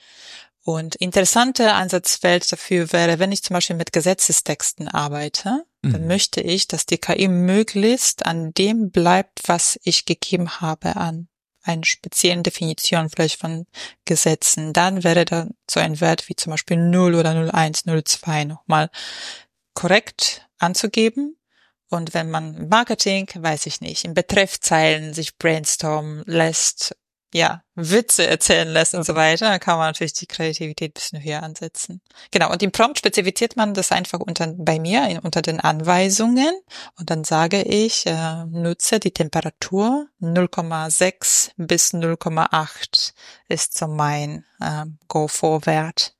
Und 0.63 0.95
interessante 0.95 1.73
Ansatzfeld 1.73 2.51
dafür 2.51 2.93
wäre, 2.93 3.17
wenn 3.17 3.31
ich 3.31 3.41
zum 3.41 3.55
Beispiel 3.55 3.77
mit 3.77 3.93
Gesetzestexten 3.93 4.89
arbeite, 4.89 5.65
mhm. 5.81 5.93
dann 5.93 6.05
möchte 6.05 6.39
ich, 6.39 6.67
dass 6.67 6.85
die 6.85 6.99
KI 6.99 7.27
möglichst 7.27 8.27
an 8.27 8.53
dem 8.53 8.91
bleibt, 8.91 9.39
was 9.47 9.79
ich 9.81 10.05
gegeben 10.05 10.61
habe 10.61 10.95
an 10.95 11.29
einen 11.69 11.83
speziellen 11.83 12.43
Definition 12.43 13.09
vielleicht 13.09 13.39
von 13.39 13.65
Gesetzen, 14.05 14.73
dann 14.73 15.03
wäre 15.03 15.25
da 15.25 15.47
so 15.69 15.79
ein 15.79 16.01
Wert 16.01 16.27
wie 16.27 16.35
zum 16.35 16.51
Beispiel 16.51 16.77
0 16.77 17.15
oder 17.15 17.31
01, 17.53 17.83
02 17.85 18.45
nochmal 18.45 18.89
korrekt 19.73 20.47
anzugeben. 20.57 21.37
Und 21.89 22.13
wenn 22.13 22.29
man 22.29 22.67
Marketing, 22.69 23.27
weiß 23.33 23.65
ich 23.65 23.81
nicht, 23.81 24.05
in 24.05 24.13
Betreffzeilen 24.13 25.13
sich 25.13 25.37
brainstormen 25.37 26.23
lässt, 26.27 26.95
ja, 27.33 27.63
Witze 27.75 28.27
erzählen 28.27 28.67
lässt 28.67 28.95
und 28.95 29.05
so 29.05 29.15
weiter, 29.15 29.49
dann 29.49 29.59
kann 29.59 29.77
man 29.77 29.87
natürlich 29.87 30.13
die 30.13 30.25
Kreativität 30.25 30.93
bisschen 30.93 31.23
höher 31.23 31.43
ansetzen. 31.43 32.01
Genau, 32.31 32.51
und 32.51 32.61
im 32.63 32.71
Prompt 32.71 32.97
spezifiziert 32.97 33.55
man 33.55 33.73
das 33.73 33.91
einfach 33.91 34.19
unter, 34.19 34.47
bei 34.57 34.79
mir 34.79 35.07
in, 35.07 35.19
unter 35.19 35.41
den 35.41 35.59
Anweisungen 35.59 36.53
und 36.97 37.09
dann 37.09 37.23
sage 37.23 37.61
ich, 37.61 38.05
äh, 38.05 38.45
nutze 38.45 38.99
die 38.99 39.11
Temperatur 39.11 40.07
0,6 40.21 41.51
bis 41.57 41.93
0,8 41.93 43.13
ist 43.47 43.77
so 43.77 43.87
mein 43.87 44.45
äh, 44.59 44.85
Go-For-Wert. 45.07 46.15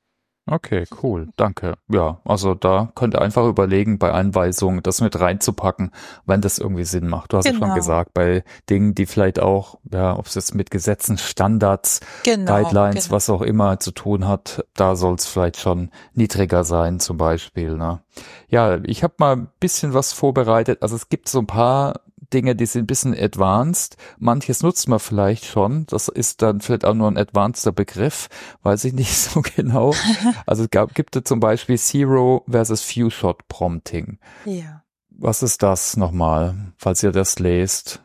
Okay, 0.52 0.86
cool, 1.04 1.28
danke. 1.36 1.76
Ja, 1.90 2.20
also 2.26 2.56
da 2.56 2.92
könnt 2.96 3.14
ihr 3.14 3.22
einfach 3.22 3.46
überlegen, 3.46 4.00
bei 4.00 4.12
Anweisungen 4.12 4.82
das 4.82 5.00
mit 5.00 5.20
reinzupacken, 5.20 5.92
wenn 6.26 6.42
das 6.42 6.58
irgendwie 6.58 6.86
Sinn 6.86 7.08
macht. 7.08 7.34
Du 7.34 7.38
hast 7.38 7.46
genau. 7.46 7.56
ja 7.56 7.60
schon 7.60 7.68
genau. 7.70 7.76
gesagt, 7.76 8.14
bei 8.14 8.44
Dingen, 8.70 8.96
die 8.96 9.06
vielleicht 9.06 9.40
auch, 9.40 9.78
ja, 9.92 10.18
ob 10.18 10.26
es 10.26 10.36
jetzt 10.36 10.56
mit 10.56 10.72
Gesetzen, 10.72 11.20
Standards, 11.20 12.00
genau, 12.24 12.52
Guidelines, 12.52 13.06
genau. 13.06 13.16
was 13.16 13.30
auch 13.30 13.42
immer 13.42 13.80
zu 13.80 13.92
tun 13.92 14.28
hat, 14.28 14.66
da 14.74 14.96
soll 14.96 15.16
es 15.16 15.28
vielleicht 15.28 15.58
schon 15.58 15.92
niedriger 16.14 16.64
sein, 16.64 17.00
zum 17.00 17.18
Beispiel. 17.18 17.76
Ne? 17.78 18.00
Ja, 18.48 18.80
ich 18.84 19.04
habe 19.04 19.14
mal 19.20 19.36
ein 19.36 19.50
bisschen 19.60 19.94
was 19.94 20.14
vorbereitet. 20.14 20.82
Also 20.82 20.96
es 20.96 21.10
gibt 21.10 21.30
so 21.30 21.40
ein 21.40 21.48
paar 21.48 22.02
Dinge, 22.34 22.56
die 22.56 22.66
sind 22.66 22.84
ein 22.84 22.88
bisschen 22.88 23.18
advanced. 23.18 23.98
Manches 24.18 24.64
nutzt 24.64 24.88
man 24.88 25.00
vielleicht 25.00 25.46
schon. 25.46 25.86
Das 25.88 26.08
ist 26.08 26.42
dann 26.42 26.62
vielleicht 26.62 26.86
auch 26.86 26.94
nur 26.94 27.10
ein 27.10 27.18
advanceder 27.18 27.72
Begriff. 27.72 28.30
Weiß 28.64 28.84
ich 28.86 28.94
nicht 28.94 29.16
so 29.16 29.42
genau. 29.42 29.94
Also 30.46 30.64
es 30.64 30.70
gab, 30.70 30.96
gibt 30.96 31.16
es 31.16 31.24
zum 31.24 31.40
Beispiel 31.40 31.78
Zero 31.78 32.44
versus 32.48 32.82
Few 32.82 33.10
Shot 33.10 33.48
Prompting. 33.48 34.20
Ja. 34.46 34.84
Was 35.10 35.44
ist 35.44 35.64
das 35.64 35.98
nochmal, 35.98 36.74
falls 36.78 37.04
ihr 37.04 37.12
das 37.12 37.40
lest? 37.40 38.02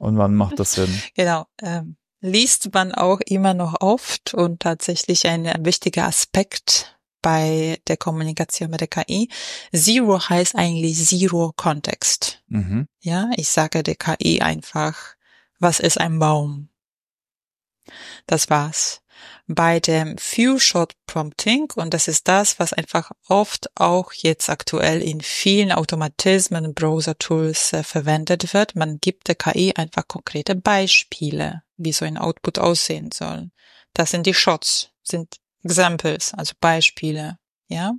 Und 0.00 0.18
wann 0.18 0.34
macht 0.34 0.58
das 0.58 0.72
Sinn? 0.72 1.02
Genau. 1.14 1.46
Ähm, 1.62 1.96
liest 2.20 2.72
man 2.72 2.92
auch 2.92 3.20
immer 3.20 3.54
noch 3.54 3.80
oft 3.80 4.34
und 4.34 4.60
tatsächlich 4.60 5.26
ein 5.26 5.46
wichtiger 5.60 6.06
Aspekt 6.06 6.93
bei 7.24 7.80
der 7.88 7.96
Kommunikation 7.96 8.70
mit 8.70 8.82
der 8.82 8.88
KI. 8.88 9.30
Zero 9.74 10.20
heißt 10.28 10.54
eigentlich 10.56 11.02
Zero 11.06 11.52
Context. 11.56 12.42
Mhm. 12.48 12.86
Ja, 13.00 13.30
ich 13.36 13.48
sage 13.48 13.82
der 13.82 13.96
KI 13.96 14.42
einfach, 14.42 15.14
was 15.58 15.80
ist 15.80 15.98
ein 15.98 16.18
Baum? 16.18 16.68
Das 18.26 18.50
war's. 18.50 19.00
Bei 19.46 19.80
dem 19.80 20.18
Few-Shot 20.18 20.92
Prompting, 21.06 21.72
und 21.76 21.94
das 21.94 22.08
ist 22.08 22.28
das, 22.28 22.58
was 22.58 22.74
einfach 22.74 23.10
oft 23.26 23.70
auch 23.74 24.12
jetzt 24.12 24.50
aktuell 24.50 25.00
in 25.00 25.22
vielen 25.22 25.72
Automatismen, 25.72 26.74
Browser-Tools 26.74 27.72
äh, 27.72 27.84
verwendet 27.84 28.52
wird, 28.52 28.76
man 28.76 28.98
gibt 29.00 29.28
der 29.28 29.34
KI 29.34 29.72
einfach 29.74 30.06
konkrete 30.08 30.54
Beispiele, 30.54 31.62
wie 31.78 31.92
so 31.92 32.04
ein 32.04 32.18
Output 32.18 32.58
aussehen 32.58 33.10
soll. 33.12 33.50
Das 33.94 34.10
sind 34.10 34.26
die 34.26 34.34
Shots, 34.34 34.90
sind 35.02 35.36
Examples, 35.64 36.32
also 36.34 36.54
Beispiele, 36.60 37.38
ja. 37.68 37.94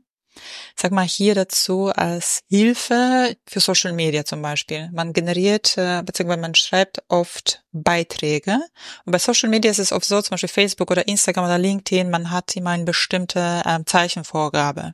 Sag 0.75 0.91
mal 0.91 1.05
hier 1.05 1.33
dazu 1.33 1.87
als 1.95 2.41
Hilfe 2.49 3.37
für 3.47 3.59
Social 3.61 3.93
Media 3.93 4.25
zum 4.25 4.41
Beispiel. 4.41 4.89
Man 4.91 5.13
generiert, 5.13 5.77
äh, 5.77 6.03
beziehungsweise 6.03 6.41
man 6.41 6.55
schreibt 6.55 7.03
oft 7.07 7.63
Beiträge. 7.71 8.59
Und 9.05 9.11
bei 9.11 9.19
Social 9.19 9.49
Media 9.49 9.71
ist 9.71 9.79
es 9.79 9.93
oft 9.93 10.05
so, 10.05 10.21
zum 10.21 10.31
Beispiel 10.31 10.49
Facebook 10.49 10.91
oder 10.91 11.07
Instagram 11.07 11.45
oder 11.45 11.57
LinkedIn, 11.57 12.09
man 12.09 12.31
hat 12.31 12.55
immer 12.55 12.71
eine 12.71 12.83
bestimmte 12.83 13.63
ähm, 13.65 13.85
Zeichenvorgabe. 13.85 14.93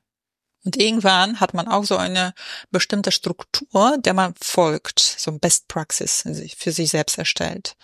Und 0.63 0.77
irgendwann 0.77 1.39
hat 1.39 1.53
man 1.53 1.67
auch 1.67 1.83
so 1.83 1.97
eine 1.97 2.33
bestimmte 2.69 3.11
Struktur, 3.11 3.97
der 3.97 4.13
man 4.13 4.35
folgt, 4.39 4.99
so 4.99 5.31
ein 5.31 5.39
Best 5.39 5.67
Praxis 5.67 6.23
für 6.55 6.71
sich 6.71 6.91
selbst 6.91 7.17
erstellt. 7.17 7.75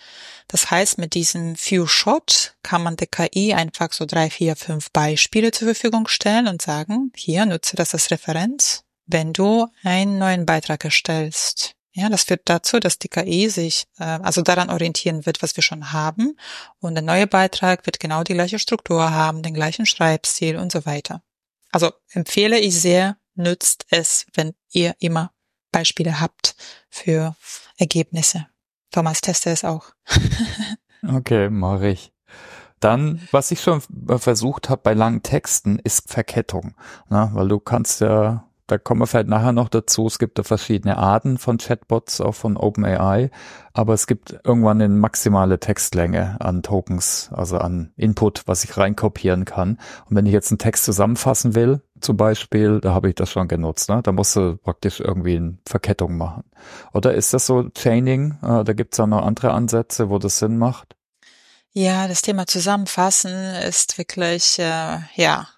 Das 0.46 0.70
heißt, 0.70 0.98
mit 0.98 1.14
diesem 1.14 1.56
Few 1.56 1.86
Shot 1.86 2.54
kann 2.62 2.82
man 2.82 2.96
der 2.96 3.08
KI 3.08 3.52
einfach 3.52 3.92
so 3.92 4.04
drei, 4.06 4.30
vier, 4.30 4.54
fünf 4.54 4.90
Beispiele 4.92 5.50
zur 5.50 5.66
Verfügung 5.66 6.06
stellen 6.06 6.46
und 6.46 6.62
sagen, 6.62 7.12
hier 7.16 7.46
nutze 7.46 7.74
das 7.74 7.94
als 7.94 8.10
Referenz, 8.12 8.84
wenn 9.06 9.32
du 9.32 9.66
einen 9.82 10.18
neuen 10.18 10.46
Beitrag 10.46 10.84
erstellst. 10.84 11.74
Ja, 11.92 12.08
das 12.08 12.24
führt 12.24 12.42
dazu, 12.44 12.78
dass 12.78 13.00
die 13.00 13.08
KI 13.08 13.48
sich 13.48 13.86
äh, 13.98 14.04
also 14.04 14.42
daran 14.42 14.70
orientieren 14.70 15.26
wird, 15.26 15.42
was 15.42 15.56
wir 15.56 15.64
schon 15.64 15.92
haben. 15.92 16.38
Und 16.78 16.94
der 16.94 17.02
neue 17.02 17.26
Beitrag 17.26 17.86
wird 17.86 17.98
genau 17.98 18.22
die 18.22 18.34
gleiche 18.34 18.60
Struktur 18.60 19.10
haben, 19.10 19.42
den 19.42 19.54
gleichen 19.54 19.84
Schreibstil 19.84 20.56
und 20.56 20.70
so 20.70 20.86
weiter. 20.86 21.22
Also 21.70 21.92
empfehle 22.10 22.58
ich 22.58 22.80
sehr, 22.80 23.16
nützt 23.34 23.86
es, 23.90 24.26
wenn 24.34 24.54
ihr 24.70 24.94
immer 25.00 25.32
Beispiele 25.70 26.20
habt 26.20 26.56
für 26.88 27.36
Ergebnisse. 27.76 28.46
Thomas, 28.90 29.20
teste 29.20 29.50
es 29.50 29.64
auch. 29.64 29.92
okay, 31.06 31.50
mache 31.50 31.88
ich. 31.88 32.12
Dann, 32.80 33.26
was 33.32 33.50
ich 33.50 33.60
schon 33.60 33.82
versucht 34.18 34.70
habe 34.70 34.82
bei 34.82 34.94
langen 34.94 35.22
Texten, 35.22 35.78
ist 35.78 36.10
Verkettung. 36.10 36.74
Na, 37.08 37.30
weil 37.34 37.48
du 37.48 37.58
kannst 37.58 38.00
ja 38.00 38.47
da 38.68 38.78
kommen 38.78 39.00
wir 39.00 39.06
vielleicht 39.06 39.28
nachher 39.28 39.52
noch 39.52 39.68
dazu. 39.68 40.06
Es 40.06 40.18
gibt 40.18 40.38
da 40.38 40.42
verschiedene 40.42 40.98
Arten 40.98 41.38
von 41.38 41.58
Chatbots, 41.58 42.20
auch 42.20 42.34
von 42.34 42.56
OpenAI, 42.56 43.30
aber 43.72 43.94
es 43.94 44.06
gibt 44.06 44.38
irgendwann 44.44 44.80
eine 44.80 44.94
maximale 44.94 45.58
Textlänge 45.58 46.36
an 46.40 46.62
Tokens, 46.62 47.30
also 47.32 47.58
an 47.58 47.92
Input, 47.96 48.42
was 48.46 48.64
ich 48.64 48.76
reinkopieren 48.76 49.46
kann. 49.46 49.78
Und 50.08 50.16
wenn 50.16 50.26
ich 50.26 50.32
jetzt 50.32 50.52
einen 50.52 50.58
Text 50.58 50.84
zusammenfassen 50.84 51.54
will, 51.54 51.80
zum 52.00 52.16
Beispiel, 52.16 52.80
da 52.80 52.92
habe 52.92 53.08
ich 53.08 53.14
das 53.14 53.30
schon 53.30 53.48
genutzt. 53.48 53.88
Ne? 53.88 54.02
Da 54.02 54.12
musst 54.12 54.36
du 54.36 54.56
praktisch 54.56 55.00
irgendwie 55.00 55.36
eine 55.36 55.58
Verkettung 55.66 56.16
machen. 56.16 56.44
Oder 56.92 57.14
ist 57.14 57.32
das 57.34 57.46
so 57.46 57.70
Chaining? 57.70 58.38
Äh, 58.42 58.64
da 58.64 58.72
gibt 58.74 58.94
es 58.94 59.00
auch 59.00 59.06
noch 59.06 59.24
andere 59.24 59.52
Ansätze, 59.52 60.10
wo 60.10 60.18
das 60.18 60.38
Sinn 60.38 60.58
macht. 60.58 60.94
Ja, 61.72 62.06
das 62.06 62.22
Thema 62.22 62.46
Zusammenfassen 62.46 63.32
ist 63.66 63.98
wirklich, 63.98 64.58
äh, 64.58 64.98
ja, 65.14 65.48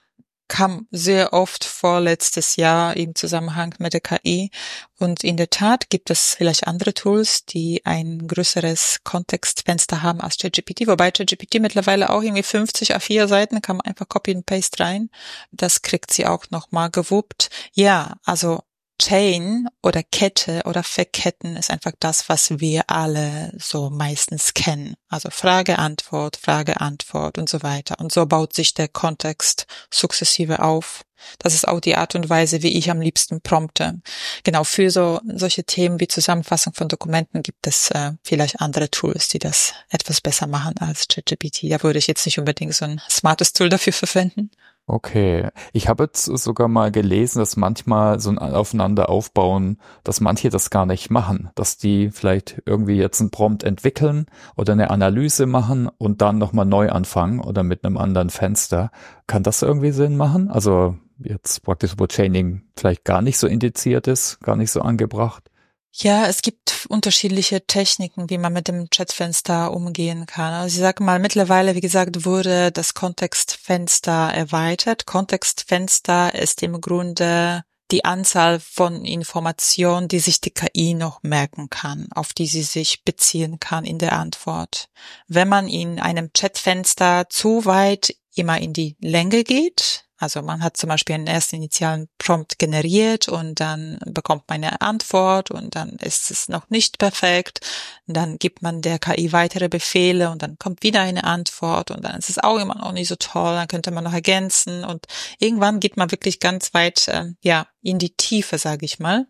kam 0.50 0.88
sehr 0.90 1.32
oft 1.32 1.64
vor 1.64 2.00
letztes 2.00 2.56
Jahr 2.56 2.96
im 2.96 3.14
Zusammenhang 3.14 3.74
mit 3.78 3.94
der 3.94 4.00
KI. 4.00 4.50
Und 4.98 5.24
in 5.24 5.36
der 5.36 5.48
Tat 5.48 5.88
gibt 5.88 6.10
es 6.10 6.34
vielleicht 6.34 6.66
andere 6.66 6.92
Tools, 6.92 7.46
die 7.46 7.80
ein 7.86 8.26
größeres 8.26 8.98
Kontextfenster 9.04 10.02
haben 10.02 10.20
als 10.20 10.36
ChatGPT, 10.36 10.88
wobei 10.88 11.12
ChatGPT 11.12 11.60
mittlerweile 11.60 12.10
auch 12.10 12.22
irgendwie 12.22 12.42
50 12.42 12.96
A4 12.96 13.28
Seiten 13.28 13.62
kann 13.62 13.76
man 13.76 13.86
einfach 13.86 14.08
Copy 14.08 14.34
and 14.34 14.44
Paste 14.44 14.82
rein. 14.82 15.08
Das 15.52 15.82
kriegt 15.82 16.12
sie 16.12 16.26
auch 16.26 16.44
nochmal 16.50 16.90
gewuppt. 16.90 17.48
Ja, 17.72 18.16
also 18.24 18.60
Chain 19.00 19.66
oder 19.82 20.02
Kette 20.02 20.62
oder 20.66 20.82
Verketten 20.82 21.56
ist 21.56 21.70
einfach 21.70 21.92
das, 21.98 22.28
was 22.28 22.60
wir 22.60 22.90
alle 22.90 23.50
so 23.58 23.88
meistens 23.88 24.52
kennen. 24.52 24.94
Also 25.08 25.30
Frage, 25.30 25.78
Antwort, 25.78 26.36
Frage, 26.36 26.80
Antwort 26.80 27.38
und 27.38 27.48
so 27.48 27.62
weiter. 27.62 27.98
Und 27.98 28.12
so 28.12 28.26
baut 28.26 28.54
sich 28.54 28.74
der 28.74 28.88
Kontext 28.88 29.66
sukzessive 29.90 30.62
auf. 30.62 31.02
Das 31.38 31.54
ist 31.54 31.66
auch 31.66 31.80
die 31.80 31.96
Art 31.96 32.14
und 32.14 32.28
Weise, 32.28 32.62
wie 32.62 32.76
ich 32.76 32.90
am 32.90 33.00
liebsten 33.00 33.40
prompte. 33.40 34.00
Genau, 34.44 34.64
für 34.64 34.90
so 34.90 35.20
solche 35.26 35.64
Themen 35.64 35.98
wie 36.00 36.08
Zusammenfassung 36.08 36.74
von 36.74 36.88
Dokumenten 36.88 37.42
gibt 37.42 37.66
es 37.66 37.90
äh, 37.90 38.12
vielleicht 38.22 38.60
andere 38.60 38.90
Tools, 38.90 39.28
die 39.28 39.38
das 39.38 39.72
etwas 39.88 40.20
besser 40.20 40.46
machen 40.46 40.74
als 40.78 41.08
ChatGPT. 41.08 41.70
Da 41.70 41.82
würde 41.82 41.98
ich 41.98 42.06
jetzt 42.06 42.26
nicht 42.26 42.38
unbedingt 42.38 42.74
so 42.74 42.84
ein 42.84 43.00
smartes 43.08 43.52
Tool 43.54 43.70
dafür 43.70 43.92
verwenden. 43.92 44.50
Okay. 44.92 45.50
Ich 45.72 45.88
habe 45.88 46.02
jetzt 46.02 46.24
sogar 46.24 46.66
mal 46.66 46.90
gelesen, 46.90 47.38
dass 47.38 47.56
manchmal 47.56 48.18
so 48.18 48.30
ein 48.30 48.38
Aufeinander 48.38 49.08
aufbauen, 49.08 49.78
dass 50.02 50.20
manche 50.20 50.50
das 50.50 50.68
gar 50.68 50.84
nicht 50.84 51.10
machen, 51.10 51.48
dass 51.54 51.78
die 51.78 52.10
vielleicht 52.10 52.60
irgendwie 52.66 52.96
jetzt 52.96 53.20
einen 53.20 53.30
Prompt 53.30 53.62
entwickeln 53.62 54.26
oder 54.56 54.72
eine 54.72 54.90
Analyse 54.90 55.46
machen 55.46 55.88
und 55.98 56.22
dann 56.22 56.38
nochmal 56.38 56.66
neu 56.66 56.90
anfangen 56.90 57.38
oder 57.38 57.62
mit 57.62 57.84
einem 57.84 57.98
anderen 57.98 58.30
Fenster. 58.30 58.90
Kann 59.28 59.44
das 59.44 59.62
irgendwie 59.62 59.92
Sinn 59.92 60.16
machen? 60.16 60.50
Also 60.50 60.96
jetzt 61.20 61.62
praktisch, 61.62 61.94
wo 61.96 62.08
Chaining 62.08 62.62
vielleicht 62.76 63.04
gar 63.04 63.22
nicht 63.22 63.38
so 63.38 63.46
indiziert 63.46 64.08
ist, 64.08 64.40
gar 64.40 64.56
nicht 64.56 64.72
so 64.72 64.80
angebracht? 64.80 65.49
Ja, 65.92 66.26
es 66.26 66.42
gibt 66.42 66.86
unterschiedliche 66.88 67.66
Techniken, 67.66 68.30
wie 68.30 68.38
man 68.38 68.52
mit 68.52 68.68
dem 68.68 68.88
Chatfenster 68.90 69.72
umgehen 69.72 70.26
kann. 70.26 70.52
Also 70.52 70.76
ich 70.76 70.80
sage 70.80 71.02
mal, 71.02 71.18
mittlerweile, 71.18 71.74
wie 71.74 71.80
gesagt, 71.80 72.24
wurde 72.24 72.70
das 72.70 72.94
Kontextfenster 72.94 74.32
erweitert. 74.32 75.06
Kontextfenster 75.06 76.34
ist 76.34 76.62
im 76.62 76.80
Grunde 76.80 77.64
die 77.90 78.04
Anzahl 78.04 78.60
von 78.60 79.04
Informationen, 79.04 80.06
die 80.06 80.20
sich 80.20 80.40
die 80.40 80.52
KI 80.52 80.94
noch 80.94 81.24
merken 81.24 81.70
kann, 81.70 82.06
auf 82.14 82.32
die 82.32 82.46
sie 82.46 82.62
sich 82.62 83.02
beziehen 83.02 83.58
kann 83.58 83.84
in 83.84 83.98
der 83.98 84.12
Antwort. 84.12 84.88
Wenn 85.26 85.48
man 85.48 85.68
in 85.68 85.98
einem 85.98 86.30
Chatfenster 86.32 87.28
zu 87.28 87.64
weit 87.64 88.14
immer 88.36 88.60
in 88.60 88.72
die 88.72 88.96
Länge 89.00 89.42
geht, 89.42 90.04
also 90.20 90.42
man 90.42 90.62
hat 90.62 90.76
zum 90.76 90.90
Beispiel 90.90 91.14
einen 91.14 91.26
ersten 91.26 91.56
initialen 91.56 92.08
Prompt 92.18 92.58
generiert 92.58 93.26
und 93.26 93.58
dann 93.58 93.98
bekommt 94.04 94.44
man 94.48 94.62
eine 94.62 94.82
Antwort 94.82 95.50
und 95.50 95.74
dann 95.74 95.92
ist 95.96 96.30
es 96.30 96.50
noch 96.50 96.68
nicht 96.68 96.98
perfekt. 96.98 97.60
Und 98.06 98.18
dann 98.18 98.38
gibt 98.38 98.60
man 98.60 98.82
der 98.82 98.98
KI 98.98 99.32
weitere 99.32 99.70
Befehle 99.70 100.30
und 100.30 100.42
dann 100.42 100.58
kommt 100.58 100.82
wieder 100.82 101.00
eine 101.00 101.24
Antwort 101.24 101.90
und 101.90 102.04
dann 102.04 102.18
ist 102.18 102.28
es 102.28 102.38
auch 102.38 102.58
immer 102.58 102.74
noch 102.74 102.92
nicht 102.92 103.08
so 103.08 103.16
toll. 103.16 103.54
Dann 103.54 103.68
könnte 103.68 103.92
man 103.92 104.04
noch 104.04 104.12
ergänzen 104.12 104.84
und 104.84 105.06
irgendwann 105.38 105.80
geht 105.80 105.96
man 105.96 106.10
wirklich 106.10 106.38
ganz 106.38 106.74
weit 106.74 107.08
äh, 107.08 107.32
ja 107.40 107.66
in 107.80 107.98
die 107.98 108.14
Tiefe, 108.14 108.58
sage 108.58 108.84
ich 108.84 108.98
mal. 108.98 109.26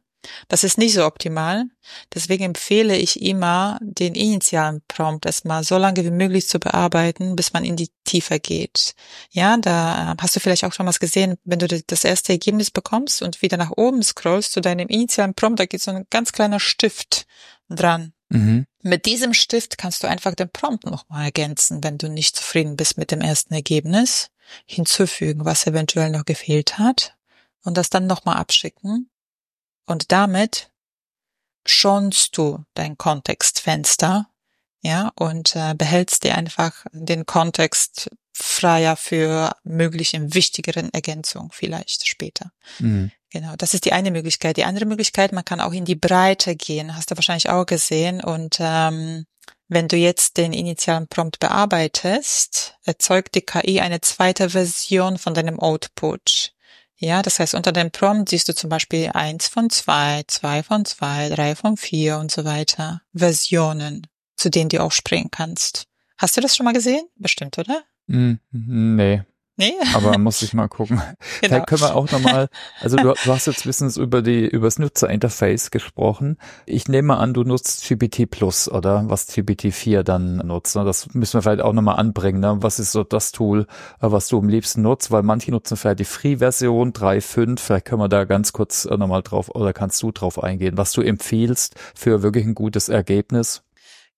Das 0.49 0.65
ist 0.65 0.79
nicht 0.79 0.95
so 0.95 1.05
optimal. 1.05 1.65
Deswegen 2.15 2.45
empfehle 2.45 2.97
ich 2.97 3.23
immer, 3.23 3.79
den 3.81 4.15
initialen 4.15 4.83
Prompt 4.87 5.27
erstmal 5.27 5.65
so 5.65 5.79
lange 5.79 6.05
wie 6.05 6.11
möglich 6.11 6.49
zu 6.49 6.59
bearbeiten, 6.59 7.37
bis 7.37 7.53
man 7.53 7.65
in 7.65 7.77
die 7.77 7.91
Tiefe 8.05 8.39
geht. 8.39 8.95
Ja, 9.31 9.57
da 9.57 10.15
hast 10.21 10.37
du 10.37 10.41
vielleicht 10.41 10.65
auch 10.65 10.73
schon 10.73 10.87
was 10.87 11.01
gesehen, 11.01 11.37
wenn 11.45 11.59
du 11.59 11.67
das 11.69 12.05
erste 12.05 12.33
Ergebnis 12.33 12.71
bekommst 12.71 13.23
und 13.23 13.43
wieder 13.43 13.57
nach 13.57 13.73
oben 13.77 14.03
scrollst 14.03 14.53
zu 14.53 14.61
deinem 14.61 14.89
initialen 14.89 15.35
Prompt, 15.35 15.61
da 15.61 15.67
geht 15.67 15.83
so 15.83 15.91
ein 15.91 16.07
ganz 16.11 16.33
kleiner 16.33 16.61
Stift 16.61 17.27
dran. 17.69 18.13
Mhm. 18.31 18.67
Mit 18.83 19.07
diesem 19.07 19.35
Stift 19.35 19.77
kannst 19.77 20.03
du 20.03 20.07
einfach 20.07 20.35
den 20.35 20.51
Prompt 20.51 20.87
nochmal 20.87 21.27
ergänzen, 21.27 21.83
wenn 21.83 21.99
du 21.99 22.09
nicht 22.09 22.37
zufrieden 22.37 22.77
bist 22.77 22.97
mit 22.97 23.11
dem 23.11 23.21
ersten 23.21 23.53
Ergebnis, 23.53 24.29
hinzufügen, 24.67 25.45
was 25.45 25.67
eventuell 25.67 26.11
noch 26.11 26.25
gefehlt 26.25 26.79
hat 26.79 27.17
und 27.65 27.77
das 27.77 27.91
dann 27.91 28.07
nochmal 28.07 28.37
abschicken. 28.37 29.10
Und 29.87 30.13
damit 30.13 30.71
schonst 31.67 32.37
du 32.37 32.65
dein 32.75 32.97
Kontextfenster, 32.97 34.27
ja, 34.83 35.13
und 35.17 35.55
äh, 35.57 35.75
behältst 35.75 36.25
dir 36.25 36.37
einfach 36.37 36.87
den 36.93 37.27
Kontext 37.27 38.11
freier 38.33 38.97
für 38.97 39.55
mögliche 39.63 40.33
wichtigeren 40.35 40.93
Ergänzungen 40.95 41.51
vielleicht 41.53 42.07
später. 42.09 42.51
Mhm. 42.79 43.11
Genau, 43.31 43.55
das 43.57 43.75
ist 43.75 43.85
die 43.85 43.93
eine 43.93 44.11
Möglichkeit. 44.11 44.57
Die 44.57 44.65
andere 44.65 44.87
Möglichkeit, 44.87 45.33
man 45.33 45.45
kann 45.45 45.61
auch 45.61 45.73
in 45.73 45.85
die 45.85 45.95
Breite 45.95 46.57
gehen, 46.57 46.97
hast 46.97 47.11
du 47.11 47.17
wahrscheinlich 47.17 47.49
auch 47.49 47.67
gesehen. 47.67 48.23
Und 48.25 48.57
ähm, 48.59 49.27
wenn 49.69 49.87
du 49.87 49.97
jetzt 49.97 50.37
den 50.37 50.53
initialen 50.53 51.07
Prompt 51.07 51.39
bearbeitest, 51.39 52.75
erzeugt 52.85 53.35
die 53.37 53.43
KI 53.43 53.81
eine 53.81 54.01
zweite 54.01 54.51
Version 54.51 55.17
von 55.19 55.35
deinem 55.35 55.61
Output. 55.61 56.55
Ja, 57.03 57.23
das 57.23 57.39
heißt, 57.39 57.55
unter 57.55 57.73
dem 57.73 57.91
Prompt 57.91 58.29
siehst 58.29 58.49
du 58.49 58.55
zum 58.55 58.69
Beispiel 58.69 59.11
eins 59.15 59.49
von 59.49 59.71
zwei, 59.71 60.23
zwei 60.27 60.63
von 60.63 60.85
zwei, 60.85 61.31
drei 61.31 61.57
von 61.57 61.79
vier 61.79 62.19
und 62.19 62.31
so 62.31 62.45
weiter. 62.45 63.01
Versionen, 63.15 64.07
zu 64.37 64.51
denen 64.51 64.69
du 64.69 64.83
auch 64.83 64.93
springen 64.93 65.31
kannst. 65.31 65.87
Hast 66.19 66.37
du 66.37 66.43
das 66.43 66.55
schon 66.55 66.65
mal 66.65 66.75
gesehen? 66.75 67.09
Bestimmt, 67.17 67.57
oder? 67.59 67.83
Mm, 68.07 68.35
nee. 68.53 69.23
Nee. 69.61 69.75
Aber 69.95 70.17
muss 70.17 70.41
ich 70.43 70.55
mal 70.55 70.69
gucken. 70.69 70.97
Genau. 70.97 71.17
Vielleicht 71.41 71.67
können 71.67 71.81
wir 71.83 71.95
auch 71.95 72.11
nochmal, 72.11 72.49
also 72.81 72.97
du, 72.97 73.13
du 73.13 73.33
hast 73.33 73.47
jetzt 73.47 73.67
wissens 73.67 73.99
über 73.99 74.23
die, 74.23 74.47
über 74.47 74.67
das 74.67 74.79
Nutzerinterface 74.79 75.71
gesprochen. 75.71 76.39
Ich 76.65 76.89
nehme 76.89 77.19
an, 77.19 77.35
du 77.35 77.45
nutzt 77.45 77.87
GPT 77.87 78.31
Plus 78.31 78.71
oder 78.71 79.05
was 79.11 79.27
GPT 79.27 79.73
4 79.73 80.03
dann 80.03 80.37
nutzt. 80.39 80.77
Ne? 80.77 80.85
Das 80.85 81.13
müssen 81.13 81.35
wir 81.35 81.43
vielleicht 81.43 81.61
auch 81.61 81.75
nochmal 81.75 81.97
anbringen. 81.97 82.41
Ne? 82.41 82.57
Was 82.61 82.79
ist 82.79 82.93
so 82.93 83.05
das 83.05 83.33
Tool, 83.33 83.67
äh, 84.01 84.11
was 84.11 84.29
du 84.29 84.39
am 84.39 84.49
liebsten 84.49 84.81
nutzt? 84.81 85.11
Weil 85.11 85.23
manche 85.23 85.51
nutzen 85.51 85.77
vielleicht 85.77 86.01
die 86.01 86.05
Free-Version 86.05 86.95
3.5. 86.95 87.59
Vielleicht 87.61 87.85
können 87.85 88.01
wir 88.01 88.09
da 88.09 88.25
ganz 88.25 88.55
kurz 88.55 88.87
äh, 88.87 88.97
nochmal 88.97 89.23
drauf 89.23 89.55
oder 89.55 89.75
kannst 89.75 90.03
du 90.03 90.11
drauf 90.11 90.43
eingehen, 90.43 90.79
was 90.79 90.93
du 90.93 91.03
empfiehlst 91.03 91.75
für 91.95 92.23
wirklich 92.23 92.47
ein 92.47 92.55
gutes 92.55 92.89
Ergebnis. 92.89 93.63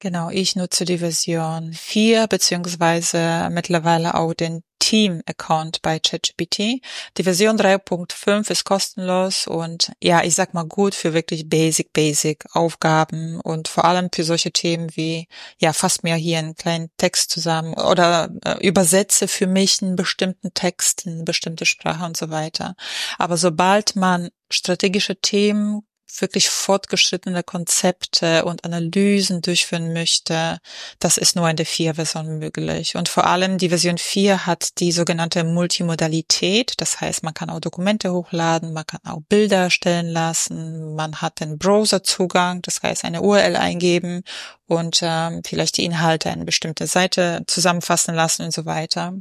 Genau, 0.03 0.31
ich 0.31 0.57
nutze 0.57 0.85
die 0.85 0.99
Version 0.99 1.73
4 1.73 2.27
beziehungsweise 2.27 3.49
mittlerweile 3.53 4.17
auch 4.17 4.35
den 4.35 4.65
Team-Account 4.81 5.81
bei 5.81 6.01
ChatGPT. 6.01 6.83
Die 7.17 7.23
Version 7.23 7.57
3.5 7.57 8.51
ist 8.51 8.65
kostenlos 8.65 9.47
und 9.47 9.93
ja, 10.03 10.25
ich 10.25 10.35
sag 10.35 10.55
mal 10.55 10.65
gut 10.67 10.97
für 10.97 11.15
wirklich 11.15 11.49
basic, 11.49 11.93
basic 11.93 12.45
Aufgaben 12.53 13.41
und 13.43 13.69
vor 13.69 13.85
allem 13.85 14.09
für 14.12 14.25
solche 14.25 14.51
Themen 14.51 14.88
wie, 14.97 15.29
ja, 15.59 15.73
fass 15.73 16.03
mir 16.03 16.17
hier 16.17 16.41
einen 16.41 16.57
kleinen 16.57 16.91
Text 16.97 17.31
zusammen 17.31 17.75
oder 17.75 18.29
äh, 18.45 18.57
übersetze 18.67 19.29
für 19.29 19.47
mich 19.47 19.83
einen 19.83 19.95
bestimmten 19.95 20.53
Text, 20.53 21.07
eine 21.07 21.23
bestimmte 21.23 21.65
Sprache 21.65 22.05
und 22.05 22.17
so 22.17 22.29
weiter. 22.29 22.75
Aber 23.19 23.37
sobald 23.37 23.95
man 23.95 24.31
strategische 24.51 25.15
Themen 25.21 25.83
wirklich 26.19 26.51
fortgeschrittene 26.51 27.43
Konzepte 27.43 28.45
und 28.45 28.65
Analysen 28.65 29.41
durchführen 29.41 29.93
möchte, 29.93 30.59
das 30.99 31.17
ist 31.17 31.37
nur 31.37 31.49
in 31.49 31.57
der 31.57 31.67
4-Version 31.67 32.38
möglich. 32.38 32.97
Und 32.97 33.09
vor 33.09 33.27
allem 33.27 33.59
die 33.59 33.71
Version 33.71 33.99
4 33.99 34.47
hat 34.47 34.79
die 34.79 34.93
sogenannte 34.93 35.45
Multimodalität. 35.45 36.75
Das 36.79 37.01
heißt, 37.01 37.23
man 37.23 37.35
kann 37.35 37.51
auch 37.51 37.61
Dokumente 37.61 38.12
hochladen, 38.12 38.73
man 38.73 38.87
kann 38.87 39.01
auch 39.05 39.21
Bilder 39.29 39.65
erstellen 39.65 40.09
lassen, 40.09 40.95
man 40.95 41.21
hat 41.21 41.41
den 41.41 41.59
Browserzugang, 41.59 42.62
das 42.62 42.83
heißt 42.83 43.05
eine 43.05 43.23
URL 43.23 43.57
eingeben 43.57 44.23
und 44.67 45.01
ähm, 45.03 45.43
vielleicht 45.45 45.77
die 45.79 45.85
Inhalte 45.85 46.31
eine 46.31 46.45
bestimmte 46.45 46.87
Seite 46.87 47.43
zusammenfassen 47.47 48.15
lassen 48.15 48.43
und 48.45 48.53
so 48.53 48.65
weiter. 48.67 49.15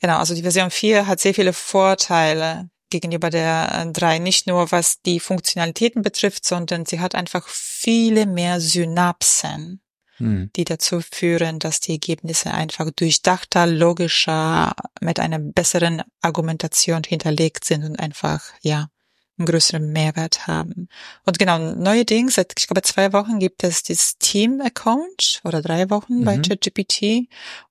Genau, 0.00 0.18
also 0.18 0.34
die 0.34 0.42
Version 0.42 0.70
4 0.70 1.06
hat 1.06 1.20
sehr 1.20 1.34
viele 1.34 1.52
Vorteile 1.52 2.68
gegenüber 3.00 3.30
der 3.30 3.86
3, 3.92 4.16
äh, 4.16 4.18
nicht 4.18 4.46
nur 4.46 4.70
was 4.70 5.00
die 5.02 5.20
Funktionalitäten 5.20 6.02
betrifft, 6.02 6.44
sondern 6.44 6.86
sie 6.86 7.00
hat 7.00 7.14
einfach 7.14 7.48
viele 7.48 8.26
mehr 8.26 8.60
Synapsen, 8.60 9.80
hm. 10.16 10.50
die 10.54 10.64
dazu 10.64 11.00
führen, 11.00 11.58
dass 11.58 11.80
die 11.80 11.92
Ergebnisse 11.92 12.52
einfach 12.52 12.90
durchdachter, 12.90 13.66
logischer, 13.66 14.74
mit 15.00 15.18
einer 15.18 15.38
besseren 15.38 16.02
Argumentation 16.22 17.02
hinterlegt 17.04 17.64
sind 17.64 17.84
und 17.84 17.98
einfach, 17.98 18.42
ja, 18.62 18.88
einen 19.36 19.46
größeren 19.46 19.90
Mehrwert 19.90 20.46
haben. 20.46 20.88
Und 21.26 21.40
genau, 21.40 21.58
neuerdings, 21.58 22.34
seit, 22.34 22.54
ich 22.56 22.68
glaube, 22.68 22.82
zwei 22.82 23.12
Wochen 23.12 23.40
gibt 23.40 23.64
es 23.64 23.82
das 23.82 24.16
Team-Account 24.18 25.40
oder 25.42 25.60
drei 25.60 25.90
Wochen 25.90 26.20
mhm. 26.20 26.24
bei 26.24 26.38
ChatGPT 26.38 27.28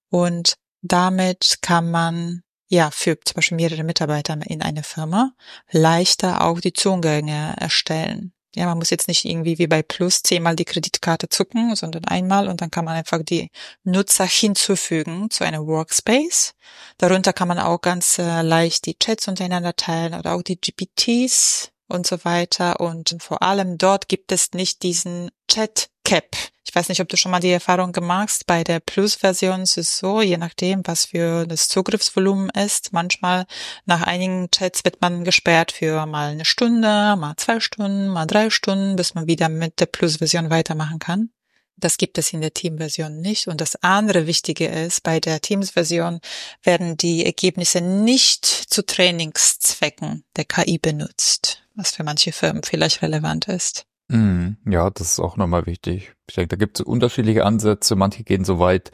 und 0.09 0.55
damit 0.81 1.59
kann 1.61 1.89
man 1.89 2.43
ja, 2.73 2.89
für 2.89 3.19
zum 3.19 3.35
Beispiel 3.35 3.55
mehrere 3.55 3.83
Mitarbeiter 3.83 4.35
in 4.47 4.63
einer 4.63 4.83
Firma 4.83 5.33
leichter 5.69 6.41
auch 6.41 6.59
die 6.59 6.73
Zugänge 6.73 7.53
erstellen. 7.59 8.33
Ja, 8.55 8.65
man 8.65 8.79
muss 8.79 8.89
jetzt 8.89 9.07
nicht 9.07 9.25
irgendwie 9.25 9.59
wie 9.59 9.67
bei 9.67 9.83
Plus 9.83 10.23
zehnmal 10.23 10.55
die 10.55 10.65
Kreditkarte 10.65 11.29
zucken, 11.29 11.75
sondern 11.75 12.05
einmal 12.05 12.47
und 12.47 12.61
dann 12.61 12.71
kann 12.71 12.85
man 12.85 12.95
einfach 12.95 13.21
die 13.23 13.51
Nutzer 13.83 14.25
hinzufügen 14.25 15.29
zu 15.29 15.43
einem 15.43 15.67
Workspace. 15.67 16.55
Darunter 16.97 17.31
kann 17.31 17.47
man 17.47 17.59
auch 17.59 17.79
ganz 17.79 18.17
äh, 18.17 18.41
leicht 18.41 18.87
die 18.87 18.97
Chats 18.97 19.27
untereinander 19.27 19.75
teilen 19.75 20.15
oder 20.15 20.33
auch 20.33 20.41
die 20.41 20.59
GPTs 20.59 21.71
und 21.87 22.07
so 22.07 22.25
weiter. 22.25 22.79
Und 22.79 23.15
vor 23.19 23.43
allem 23.43 23.77
dort 23.77 24.07
gibt 24.09 24.31
es 24.31 24.51
nicht 24.53 24.81
diesen 24.81 25.29
Chat 25.47 25.89
Cap. 26.03 26.35
Ich 26.73 26.75
weiß 26.75 26.89
nicht, 26.89 27.01
ob 27.01 27.07
du 27.09 27.17
schon 27.17 27.29
mal 27.29 27.39
die 27.39 27.51
Erfahrung 27.51 27.91
gemacht 27.91 28.29
hast. 28.29 28.47
Bei 28.47 28.63
der 28.63 28.79
Plus-Version 28.79 29.61
ist 29.61 29.77
es 29.77 29.99
so, 29.99 30.23
je 30.23 30.37
nachdem, 30.37 30.81
was 30.85 31.05
für 31.05 31.45
das 31.45 31.67
Zugriffsvolumen 31.67 32.49
ist. 32.49 32.93
Manchmal 32.93 33.45
nach 33.85 34.01
einigen 34.01 34.49
Chats 34.49 34.83
wird 34.83 34.99
man 34.99 35.23
gesperrt 35.23 35.71
für 35.71 36.07
mal 36.07 36.31
eine 36.31 36.45
Stunde, 36.45 37.15
mal 37.15 37.35
zwei 37.37 37.59
Stunden, 37.59 38.07
mal 38.07 38.25
drei 38.25 38.49
Stunden, 38.49 38.95
bis 38.95 39.13
man 39.13 39.27
wieder 39.27 39.49
mit 39.49 39.79
der 39.81 39.85
Plus-Version 39.85 40.49
weitermachen 40.49 40.97
kann. 40.97 41.29
Das 41.77 41.97
gibt 41.97 42.17
es 42.17 42.33
in 42.33 42.41
der 42.41 42.55
Team-Version 42.55 43.21
nicht. 43.21 43.47
Und 43.47 43.61
das 43.61 43.75
andere 43.83 44.25
Wichtige 44.25 44.65
ist, 44.65 45.03
bei 45.03 45.19
der 45.19 45.41
Teams-Version 45.41 46.21
werden 46.63 46.97
die 46.97 47.23
Ergebnisse 47.23 47.81
nicht 47.81 48.45
zu 48.45 48.83
Trainingszwecken 48.83 50.23
der 50.37 50.45
KI 50.45 50.79
benutzt, 50.79 51.61
was 51.75 51.91
für 51.91 52.03
manche 52.03 52.31
Firmen 52.31 52.63
vielleicht 52.63 53.03
relevant 53.03 53.47
ist. 53.47 53.85
Mm, 54.09 54.57
ja, 54.65 54.89
das 54.89 55.13
ist 55.13 55.19
auch 55.19 55.37
nochmal 55.37 55.65
wichtig. 55.65 56.13
Ich 56.29 56.35
denke, 56.35 56.49
da 56.49 56.55
gibt 56.55 56.79
es 56.79 56.85
unterschiedliche 56.85 57.45
Ansätze. 57.45 57.95
Manche 57.95 58.23
gehen 58.23 58.43
so 58.43 58.59
weit, 58.59 58.91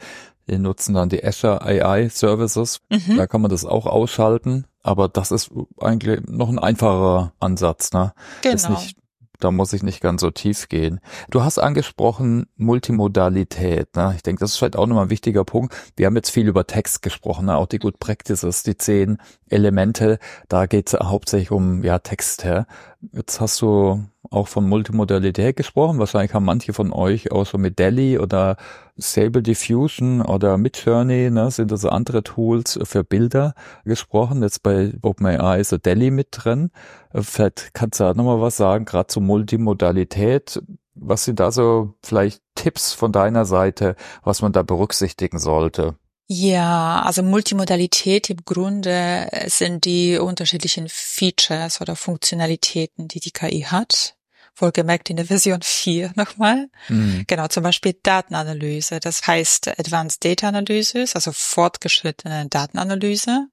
die 0.48 0.58
nutzen 0.58 0.94
dann 0.94 1.08
die 1.08 1.24
Azure 1.24 1.62
AI 1.62 2.08
Services. 2.08 2.80
Mhm. 2.90 3.16
Da 3.16 3.26
kann 3.26 3.40
man 3.40 3.50
das 3.50 3.64
auch 3.64 3.86
ausschalten. 3.86 4.66
Aber 4.82 5.08
das 5.08 5.30
ist 5.30 5.50
eigentlich 5.78 6.22
noch 6.26 6.48
ein 6.48 6.58
einfacher 6.58 7.34
Ansatz. 7.38 7.92
Ne? 7.92 8.12
Genau. 8.42 8.70
Nicht 8.70 8.96
da 9.40 9.50
muss 9.50 9.72
ich 9.72 9.82
nicht 9.82 10.00
ganz 10.00 10.20
so 10.20 10.30
tief 10.30 10.68
gehen. 10.68 11.00
Du 11.30 11.42
hast 11.42 11.58
angesprochen 11.58 12.46
Multimodalität. 12.56 13.96
Ne? 13.96 14.12
Ich 14.14 14.22
denke, 14.22 14.40
das 14.40 14.52
ist 14.52 14.56
vielleicht 14.58 14.76
auch 14.76 14.86
nochmal 14.86 15.06
ein 15.06 15.10
wichtiger 15.10 15.44
Punkt. 15.44 15.74
Wir 15.96 16.06
haben 16.06 16.16
jetzt 16.16 16.30
viel 16.30 16.46
über 16.46 16.66
Text 16.66 17.02
gesprochen, 17.02 17.46
ne? 17.46 17.56
auch 17.56 17.66
die 17.66 17.78
Good 17.78 17.98
Practices, 17.98 18.62
die 18.62 18.76
zehn 18.76 19.18
Elemente. 19.48 20.18
Da 20.48 20.66
geht 20.66 20.92
es 20.92 21.00
hauptsächlich 21.00 21.50
um 21.50 21.82
ja 21.82 21.98
Text. 21.98 22.44
Ja? 22.44 22.66
Jetzt 23.12 23.40
hast 23.40 23.60
du 23.62 24.04
auch 24.30 24.46
von 24.48 24.68
Multimodalität 24.68 25.56
gesprochen. 25.56 25.98
Wahrscheinlich 25.98 26.34
haben 26.34 26.44
manche 26.44 26.72
von 26.72 26.92
euch 26.92 27.32
auch 27.32 27.44
so 27.46 27.58
mit 27.58 27.78
Delhi 27.78 28.18
oder 28.18 28.56
Sable 28.96 29.42
Diffusion 29.42 30.22
oder 30.22 30.56
Midjourney, 30.56 31.30
ne, 31.30 31.50
sind 31.50 31.72
also 31.72 31.88
andere 31.88 32.22
Tools 32.22 32.78
für 32.84 33.02
Bilder 33.02 33.54
gesprochen. 33.84 34.42
Jetzt 34.42 34.62
bei 34.62 34.92
OpenAI 35.02 35.60
ist 35.60 35.70
so 35.70 35.78
Delhi 35.78 36.10
mit 36.10 36.28
drin. 36.30 36.70
Vielleicht 37.12 37.74
kannst 37.74 37.98
du 37.98 38.04
da 38.04 38.14
nochmal 38.14 38.40
was 38.40 38.56
sagen, 38.56 38.84
gerade 38.84 39.08
zur 39.08 39.22
Multimodalität. 39.22 40.62
Was 40.94 41.24
sind 41.24 41.40
da 41.40 41.50
so 41.50 41.94
vielleicht 42.02 42.42
Tipps 42.54 42.92
von 42.92 43.10
deiner 43.10 43.44
Seite, 43.44 43.96
was 44.22 44.42
man 44.42 44.52
da 44.52 44.62
berücksichtigen 44.62 45.38
sollte? 45.38 45.96
Ja, 46.32 47.02
also 47.04 47.24
Multimodalität 47.24 48.30
im 48.30 48.44
Grunde 48.44 49.28
sind 49.46 49.84
die 49.84 50.16
unterschiedlichen 50.16 50.86
Features 50.88 51.80
oder 51.80 51.96
Funktionalitäten, 51.96 53.08
die 53.08 53.18
die 53.18 53.32
KI 53.32 53.62
hat. 53.62 54.14
Wohlgemerkt 54.56 55.10
in 55.10 55.16
der 55.16 55.26
Version 55.26 55.62
4 55.62 56.12
nochmal. 56.16 56.68
Mhm. 56.88 57.24
Genau, 57.26 57.48
zum 57.48 57.62
Beispiel 57.62 57.94
Datenanalyse. 58.02 59.00
Das 59.00 59.26
heißt 59.26 59.68
Advanced 59.78 60.24
Data 60.24 60.48
Analysis, 60.48 61.14
also 61.14 61.32
fortgeschrittene 61.32 62.48
Datenanalyse, 62.48 63.48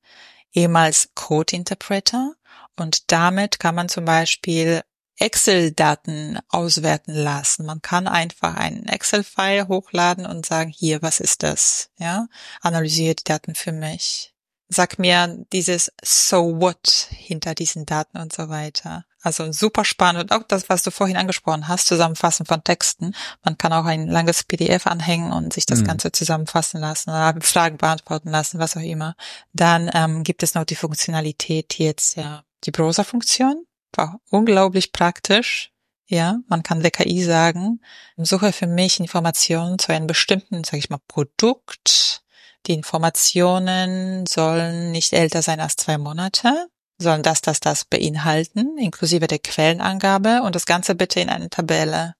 ehemals 0.54 1.10
Code 1.16 1.56
Interpreter. 1.56 2.34
Und 2.76 3.12
damit 3.12 3.60
kann 3.60 3.76
man 3.76 3.90
zum 3.90 4.06
Beispiel 4.06 4.82
Excel-Daten 5.20 6.40
auswerten 6.50 7.14
lassen. 7.14 7.66
Man 7.66 7.82
kann 7.82 8.08
einfach 8.08 8.56
einen 8.56 8.86
Excel-File 8.88 9.68
hochladen 9.68 10.26
und 10.26 10.46
sagen, 10.46 10.70
hier, 10.70 11.02
was 11.02 11.20
ist 11.20 11.44
das? 11.44 11.90
Ja, 11.98 12.28
analysiert 12.62 13.22
die 13.22 13.24
Daten 13.32 13.56
für 13.56 13.72
mich. 13.72 14.34
Sag 14.70 15.00
mir 15.00 15.46
dieses 15.54 15.92
So 16.04 16.60
what 16.60 17.08
hinter 17.10 17.56
diesen 17.56 17.86
Daten 17.86 18.18
und 18.18 18.34
so 18.34 18.50
weiter. 18.50 19.06
Also 19.28 19.52
super 19.52 19.86
spannend 19.86 20.24
und 20.24 20.32
auch 20.32 20.44
das, 20.48 20.70
was 20.70 20.84
du 20.84 20.92
vorhin 20.92 21.18
angesprochen 21.18 21.68
hast, 21.68 21.88
Zusammenfassen 21.88 22.46
von 22.46 22.64
Texten. 22.64 23.14
Man 23.44 23.58
kann 23.58 23.74
auch 23.74 23.86
ein 23.86 24.08
langes 24.08 24.44
PDF 24.44 24.88
anhängen 24.88 25.32
und 25.32 25.54
sich 25.54 25.66
das 25.66 25.82
mhm. 25.82 25.88
Ganze 25.88 26.12
zusammenfassen 26.12 26.82
lassen 26.82 27.12
oder 27.12 27.36
Fragen 27.42 27.78
beantworten 27.78 28.30
lassen, 28.30 28.60
was 28.60 28.76
auch 28.76 28.82
immer. 28.82 29.16
Dann 29.54 29.90
ähm, 29.94 30.24
gibt 30.24 30.44
es 30.44 30.56
noch 30.56 30.66
die 30.66 30.76
Funktionalität 30.76 31.78
jetzt 31.78 32.18
ja 32.18 32.44
die 32.64 32.72
Browser-Funktion 32.72 33.66
war 33.94 34.20
unglaublich 34.30 34.92
praktisch. 34.92 35.72
Ja, 36.06 36.40
man 36.48 36.64
kann 36.64 36.82
der 36.82 36.92
KI 36.92 37.22
sagen, 37.24 37.82
suche 38.16 38.54
für 38.54 38.68
mich 38.68 39.00
Informationen 39.00 39.78
zu 39.78 39.92
einem 39.92 40.08
bestimmten, 40.08 40.64
sage 40.64 40.78
ich 40.78 40.90
mal, 40.90 41.02
Produkt. 41.08 42.24
Die 42.66 42.74
Informationen 42.74 44.26
sollen 44.26 44.92
nicht 44.92 45.14
älter 45.14 45.42
sein 45.42 45.60
als 45.60 45.76
zwei 45.76 45.98
Monate, 45.98 46.68
sollen 46.98 47.24
das, 47.24 47.42
das, 47.42 47.60
das 47.60 47.86
beinhalten, 47.86 48.78
inklusive 48.78 49.28
der 49.28 49.40
Quellenangabe 49.40 50.42
und 50.44 50.56
das 50.56 50.66
Ganze 50.66 50.96
bitte 50.96 51.20
in 51.20 51.30
eine 51.30 51.50
Tabelle. 51.50 52.16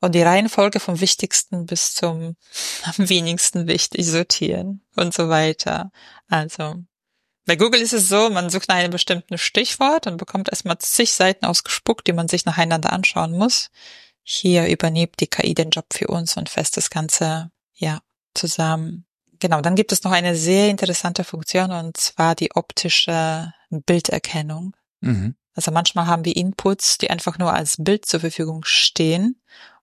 Und 0.00 0.16
die 0.16 0.22
Reihenfolge 0.22 0.80
vom 0.80 1.00
Wichtigsten 1.00 1.66
bis 1.66 1.94
zum 1.94 2.36
am 2.96 3.08
wenigsten 3.08 3.68
wichtig 3.68 4.06
sortieren 4.06 4.82
und 4.96 5.14
so 5.14 5.28
weiter. 5.28 5.92
Also 6.28 6.82
bei 7.44 7.56
Google 7.56 7.80
ist 7.80 7.92
es 7.92 8.08
so, 8.08 8.30
man 8.30 8.50
sucht 8.50 8.68
nach 8.68 8.76
einem 8.76 8.92
bestimmten 8.92 9.36
Stichwort 9.36 10.06
und 10.06 10.16
bekommt 10.16 10.48
erstmal 10.48 10.78
zig 10.78 11.12
Seiten 11.12 11.44
ausgespuckt, 11.44 12.06
die 12.06 12.12
man 12.12 12.28
sich 12.28 12.44
nacheinander 12.44 12.92
anschauen 12.92 13.36
muss. 13.36 13.70
Hier 14.22 14.68
übernimmt 14.68 15.18
die 15.18 15.26
KI 15.26 15.54
den 15.54 15.70
Job 15.70 15.86
für 15.92 16.06
uns 16.06 16.36
und 16.36 16.48
fasst 16.48 16.76
das 16.76 16.90
Ganze, 16.90 17.50
ja, 17.74 18.00
zusammen. 18.34 19.06
Genau, 19.40 19.60
dann 19.60 19.74
gibt 19.74 19.90
es 19.90 20.04
noch 20.04 20.12
eine 20.12 20.36
sehr 20.36 20.68
interessante 20.68 21.24
Funktion 21.24 21.72
und 21.72 21.96
zwar 21.96 22.36
die 22.36 22.54
optische 22.54 23.52
Bilderkennung. 23.80 24.76
Mhm. 25.00 25.36
Also 25.54 25.70
manchmal 25.70 26.06
haben 26.06 26.24
wir 26.24 26.36
Inputs, 26.36 26.98
die 26.98 27.10
einfach 27.10 27.38
nur 27.38 27.52
als 27.52 27.76
Bild 27.78 28.06
zur 28.06 28.20
Verfügung 28.20 28.64
stehen 28.64 29.40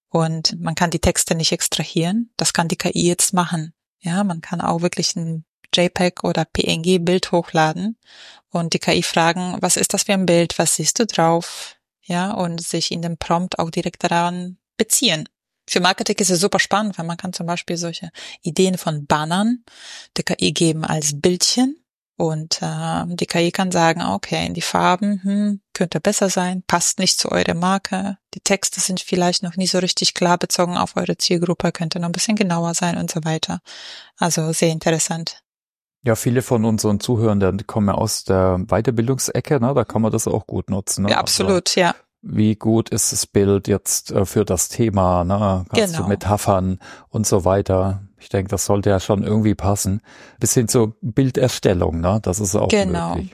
und 0.09 0.59
man 0.59 0.75
kann 0.75 0.89
die 0.89 0.99
Texte 0.99 1.35
nicht 1.35 1.51
extrahieren. 1.51 2.31
Das 2.37 2.53
kann 2.53 2.67
die 2.67 2.77
KI 2.77 3.07
jetzt 3.07 3.33
machen. 3.33 3.73
Ja, 3.99 4.23
man 4.23 4.41
kann 4.41 4.61
auch 4.61 4.81
wirklich 4.81 5.15
ein 5.15 5.45
JPEG 5.75 6.23
oder 6.23 6.45
PNG-Bild 6.45 7.31
hochladen 7.31 7.97
und 8.49 8.73
die 8.73 8.79
KI 8.79 9.03
fragen, 9.03 9.57
was 9.59 9.77
ist 9.77 9.93
das 9.93 10.03
für 10.03 10.13
ein 10.13 10.25
Bild, 10.25 10.57
was 10.57 10.75
siehst 10.75 10.99
du 10.99 11.05
drauf? 11.05 11.75
Ja, 12.01 12.31
und 12.31 12.61
sich 12.61 12.91
in 12.91 13.03
dem 13.03 13.17
Prompt 13.17 13.59
auch 13.59 13.69
direkt 13.69 14.03
daran 14.03 14.57
beziehen. 14.77 15.29
Für 15.69 15.81
Marketing 15.81 16.15
ist 16.17 16.31
es 16.31 16.39
super 16.39 16.57
spannend, 16.57 16.97
weil 16.97 17.05
man 17.05 17.17
kann 17.17 17.33
zum 17.33 17.45
Beispiel 17.45 17.77
solche 17.77 18.09
Ideen 18.41 18.79
von 18.79 19.05
Bannern 19.05 19.63
der 20.17 20.23
KI 20.23 20.51
geben 20.51 20.83
als 20.83 21.21
Bildchen 21.21 21.77
und 22.19 22.61
äh, 22.61 23.05
die 23.07 23.27
KI 23.27 23.49
kann 23.51 23.71
sagen, 23.71 24.01
okay, 24.01 24.51
die 24.51 24.61
Farben 24.61 25.21
hm, 25.23 25.61
könnte 25.73 26.01
besser 26.01 26.29
sein, 26.29 26.63
passt 26.67 26.99
nicht 26.99 27.17
zu 27.17 27.31
eurer 27.31 27.53
Marke. 27.53 28.17
Die 28.33 28.41
Texte 28.41 28.81
sind 28.81 28.99
vielleicht 28.99 29.41
noch 29.41 29.55
nicht 29.55 29.71
so 29.71 29.79
richtig 29.79 30.13
klar 30.15 30.37
bezogen 30.37 30.75
auf 30.75 30.97
eure 30.97 31.15
Zielgruppe, 31.15 31.71
könnte 31.71 31.97
noch 31.97 32.09
ein 32.09 32.11
bisschen 32.11 32.35
genauer 32.35 32.73
sein 32.73 32.97
und 32.97 33.09
so 33.09 33.23
weiter. 33.23 33.61
Also 34.17 34.51
sehr 34.51 34.71
interessant. 34.73 35.43
Ja, 36.03 36.15
viele 36.15 36.41
von 36.41 36.65
unseren 36.65 36.99
Zuhörenden 36.99 37.65
kommen 37.65 37.87
ja 37.87 37.93
aus 37.93 38.25
der 38.25 38.59
Weiterbildungsecke, 38.67 39.61
ne? 39.61 39.73
da 39.73 39.85
kann 39.85 40.01
man 40.01 40.11
das 40.11 40.27
auch 40.27 40.45
gut 40.45 40.69
nutzen. 40.69 41.05
Ne? 41.05 41.11
Ja, 41.11 41.19
absolut, 41.19 41.69
also, 41.69 41.79
ja. 41.79 41.95
Wie 42.21 42.55
gut 42.55 42.89
ist 42.89 43.13
das 43.13 43.25
Bild 43.25 43.69
jetzt 43.69 44.11
äh, 44.11 44.25
für 44.25 44.43
das 44.43 44.67
Thema? 44.67 45.23
Ne? 45.23 45.65
Hast 45.69 45.71
genau. 45.71 46.03
du 46.03 46.09
Metaphern 46.09 46.79
und 47.07 47.25
so 47.25 47.45
weiter? 47.45 48.08
Ich 48.19 48.29
denke, 48.29 48.49
das 48.49 48.65
sollte 48.65 48.89
ja 48.89 48.99
schon 48.99 49.23
irgendwie 49.23 49.55
passen. 49.55 50.01
Bis 50.39 50.53
hin 50.53 50.67
zur 50.67 50.95
Bilderstellung, 51.01 51.99
ne? 52.01 52.19
Das 52.21 52.39
ist 52.39 52.55
auch 52.55 52.69
genau. 52.69 53.15
möglich. 53.15 53.33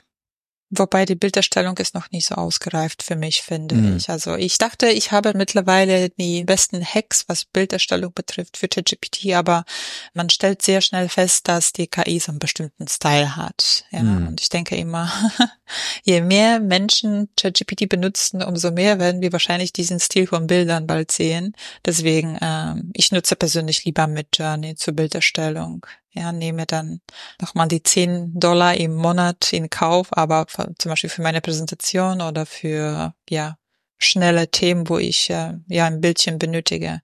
Wobei 0.70 1.04
die 1.04 1.14
Bilderstellung 1.14 1.76
ist 1.78 1.94
noch 1.94 2.10
nicht 2.10 2.26
so 2.26 2.34
ausgereift 2.34 3.04
für 3.04 3.14
mich, 3.14 3.42
finde 3.42 3.76
mhm. 3.76 3.96
ich. 3.96 4.10
Also 4.10 4.34
ich 4.34 4.58
dachte, 4.58 4.88
ich 4.88 5.12
habe 5.12 5.32
mittlerweile 5.34 6.10
die 6.10 6.42
besten 6.42 6.84
Hacks, 6.84 7.24
was 7.28 7.44
Bilderstellung 7.44 8.12
betrifft 8.12 8.56
für 8.56 8.66
ChatGPT, 8.66 9.32
aber 9.34 9.64
man 10.12 10.28
stellt 10.28 10.62
sehr 10.62 10.80
schnell 10.80 11.08
fest, 11.08 11.46
dass 11.46 11.72
die 11.72 11.86
KI 11.86 12.18
so 12.18 12.32
einen 12.32 12.40
bestimmten 12.40 12.88
Style 12.88 13.36
hat. 13.36 13.84
Ja, 13.92 14.02
mhm. 14.02 14.26
und 14.28 14.40
ich 14.40 14.48
denke 14.48 14.74
immer, 14.74 15.08
je 16.02 16.20
mehr 16.20 16.58
Menschen 16.58 17.28
ChatGPT 17.36 17.88
benutzen, 17.88 18.42
umso 18.42 18.72
mehr 18.72 18.98
werden 18.98 19.20
wir 19.20 19.32
wahrscheinlich 19.32 19.72
diesen 19.72 20.00
Stil 20.00 20.26
von 20.26 20.48
Bildern 20.48 20.88
bald 20.88 21.12
sehen. 21.12 21.54
Deswegen, 21.84 22.38
ähm, 22.40 22.90
ich 22.92 23.12
nutze 23.12 23.36
persönlich 23.36 23.84
lieber 23.84 24.08
Midjourney 24.08 24.74
zur 24.74 24.94
Bilderstellung 24.94 25.86
ja, 26.16 26.32
nehme 26.32 26.66
dann 26.66 27.00
nochmal 27.40 27.68
die 27.68 27.82
10 27.82 28.38
Dollar 28.38 28.74
im 28.74 28.94
Monat 28.94 29.52
in 29.52 29.70
Kauf, 29.70 30.08
aber 30.10 30.46
zum 30.48 30.90
Beispiel 30.90 31.10
für 31.10 31.22
meine 31.22 31.40
Präsentation 31.40 32.20
oder 32.22 32.46
für, 32.46 33.14
ja, 33.28 33.58
schnelle 33.98 34.50
Themen, 34.50 34.88
wo 34.88 34.98
ich, 34.98 35.30
äh, 35.30 35.54
ja, 35.68 35.86
ein 35.86 36.00
Bildchen 36.00 36.38
benötige 36.38 37.00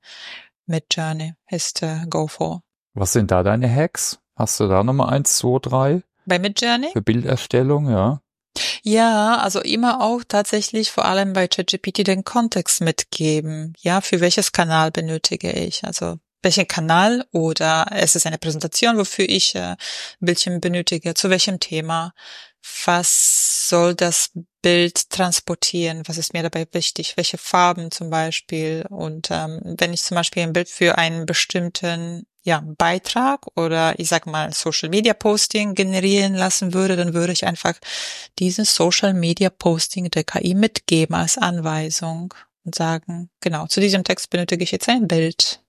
mit 0.66 0.94
Journey 0.94 1.34
ist 1.50 1.82
äh, 1.82 2.06
Go 2.08 2.26
for. 2.26 2.62
Was 2.94 3.12
sind 3.12 3.30
da 3.30 3.42
deine 3.42 3.72
Hacks? 3.72 4.18
Hast 4.36 4.60
du 4.60 4.68
da 4.68 4.82
nochmal 4.82 5.12
eins, 5.12 5.36
zwei, 5.36 5.58
drei? 5.60 6.02
Bei 6.24 6.38
Midjourney? 6.38 6.90
Für 6.92 7.02
Bilderstellung, 7.02 7.90
ja. 7.90 8.20
Ja, 8.82 9.38
also 9.38 9.60
immer 9.60 10.02
auch 10.02 10.22
tatsächlich 10.26 10.90
vor 10.90 11.04
allem 11.04 11.32
bei 11.32 11.48
ChatGPT 11.48 12.06
den 12.06 12.24
Kontext 12.24 12.80
mitgeben. 12.80 13.72
Ja, 13.78 14.00
für 14.00 14.20
welches 14.20 14.52
Kanal 14.52 14.90
benötige 14.90 15.50
ich? 15.52 15.84
Also 15.84 16.18
welchen 16.42 16.68
Kanal 16.68 17.24
oder 17.32 17.86
es 17.90 18.16
ist 18.16 18.26
eine 18.26 18.38
Präsentation, 18.38 18.98
wofür 18.98 19.28
ich 19.28 19.54
äh, 19.54 19.76
Bildchen 20.20 20.60
benötige, 20.60 21.14
zu 21.14 21.30
welchem 21.30 21.60
Thema, 21.60 22.12
was 22.84 23.68
soll 23.68 23.94
das 23.94 24.30
Bild 24.60 25.10
transportieren, 25.10 26.02
was 26.06 26.18
ist 26.18 26.32
mir 26.32 26.42
dabei 26.42 26.66
wichtig, 26.72 27.16
welche 27.16 27.38
Farben 27.38 27.90
zum 27.90 28.10
Beispiel. 28.10 28.84
Und 28.88 29.28
ähm, 29.30 29.60
wenn 29.64 29.92
ich 29.92 30.02
zum 30.02 30.14
Beispiel 30.16 30.42
ein 30.42 30.52
Bild 30.52 30.68
für 30.68 30.98
einen 30.98 31.26
bestimmten 31.26 32.26
ja, 32.44 32.62
Beitrag 32.76 33.46
oder 33.56 33.98
ich 33.98 34.08
sag 34.08 34.26
mal 34.26 34.52
Social 34.52 34.88
Media 34.88 35.14
Posting 35.14 35.74
generieren 35.74 36.34
lassen 36.34 36.74
würde, 36.74 36.96
dann 36.96 37.14
würde 37.14 37.32
ich 37.32 37.46
einfach 37.46 37.74
diesen 38.38 38.64
Social 38.64 39.14
Media 39.14 39.48
Posting 39.50 40.10
der 40.10 40.24
KI 40.24 40.54
mitgeben 40.54 41.14
als 41.14 41.38
Anweisung 41.38 42.34
und 42.64 42.74
sagen, 42.74 43.30
genau, 43.40 43.66
zu 43.66 43.80
diesem 43.80 44.04
Text 44.04 44.30
benötige 44.30 44.64
ich 44.64 44.72
jetzt 44.72 44.88
ein 44.88 45.08
Bild 45.08 45.61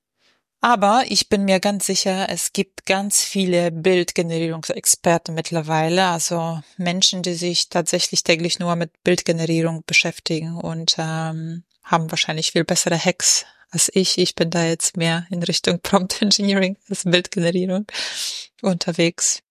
aber 0.64 1.04
ich 1.10 1.28
bin 1.28 1.44
mir 1.44 1.60
ganz 1.60 1.88
sicher, 1.88 2.30
es 2.30 2.54
gibt 2.54 2.86
ganz 2.86 3.22
viele 3.22 3.70
Bildgenerierungsexperten 3.70 5.36
mittlerweile, 5.36 6.06
also 6.06 6.62
Menschen, 6.78 7.22
die 7.22 7.34
sich 7.34 7.68
tatsächlich 7.68 8.24
täglich 8.24 8.60
nur 8.60 8.78
mit 8.78 9.04
Bildgenerierung 9.04 9.84
beschäftigen 9.86 10.56
und 10.56 10.96
ähm, 10.98 11.64
haben 11.84 12.10
wahrscheinlich 12.10 12.54
viel 12.54 12.64
bessere 12.64 12.98
Hacks 12.98 13.46
als 13.72 13.92
ich. 13.94 14.18
Ich 14.18 14.36
bin 14.36 14.52
da 14.52 14.64
jetzt 14.64 14.96
mehr 14.96 15.28
in 15.30 15.44
Richtung 15.44 15.80
Prompt 15.84 16.22
Engineering 16.22 16.78
als 16.90 17.04
Bildgenerierung 17.04 17.86
unterwegs. 18.62 19.44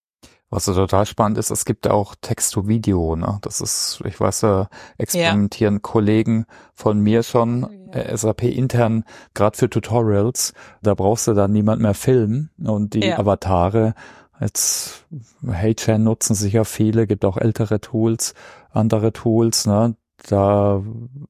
Was 0.52 0.66
so 0.66 0.74
total 0.74 1.06
spannend 1.06 1.38
ist, 1.38 1.50
es 1.50 1.64
gibt 1.64 1.88
auch 1.88 2.14
Text-to-Video, 2.20 3.16
ne? 3.16 3.38
Das 3.40 3.62
ist, 3.62 4.02
ich 4.04 4.20
weiß, 4.20 4.42
äh, 4.42 4.66
experimentieren 4.98 5.76
ja. 5.76 5.80
Kollegen 5.80 6.44
von 6.74 7.00
mir 7.00 7.22
schon, 7.22 7.88
äh, 7.90 8.14
SAP 8.14 8.42
intern, 8.42 9.04
gerade 9.32 9.56
für 9.56 9.70
Tutorials, 9.70 10.52
da 10.82 10.92
brauchst 10.92 11.26
du 11.26 11.32
dann 11.32 11.52
niemand 11.52 11.80
mehr 11.80 11.94
filmen 11.94 12.50
und 12.62 12.92
die 12.92 13.00
ja. 13.00 13.18
Avatare, 13.18 13.94
jetzt 14.40 15.06
HeyChan 15.42 16.02
nutzen 16.02 16.34
sicher 16.34 16.66
viele, 16.66 17.06
gibt 17.06 17.24
auch 17.24 17.38
ältere 17.38 17.80
Tools, 17.80 18.34
andere 18.72 19.14
Tools, 19.14 19.66
ne? 19.66 19.96
Da 20.28 20.82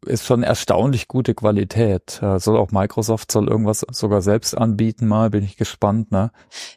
ist 0.07 0.26
schon 0.26 0.42
erstaunlich 0.42 1.09
gute 1.09 1.35
Qualität. 1.35 2.20
Soll 2.37 2.57
auch 2.57 2.70
Microsoft 2.70 3.33
soll 3.33 3.48
irgendwas 3.48 3.87
sogar 3.90 4.22
selbst 4.22 4.57
anbieten, 4.57 5.07
mal 5.07 5.31
bin 5.31 5.44
ich 5.44 5.57
gespannt, 5.57 6.12
ne? 6.12 6.31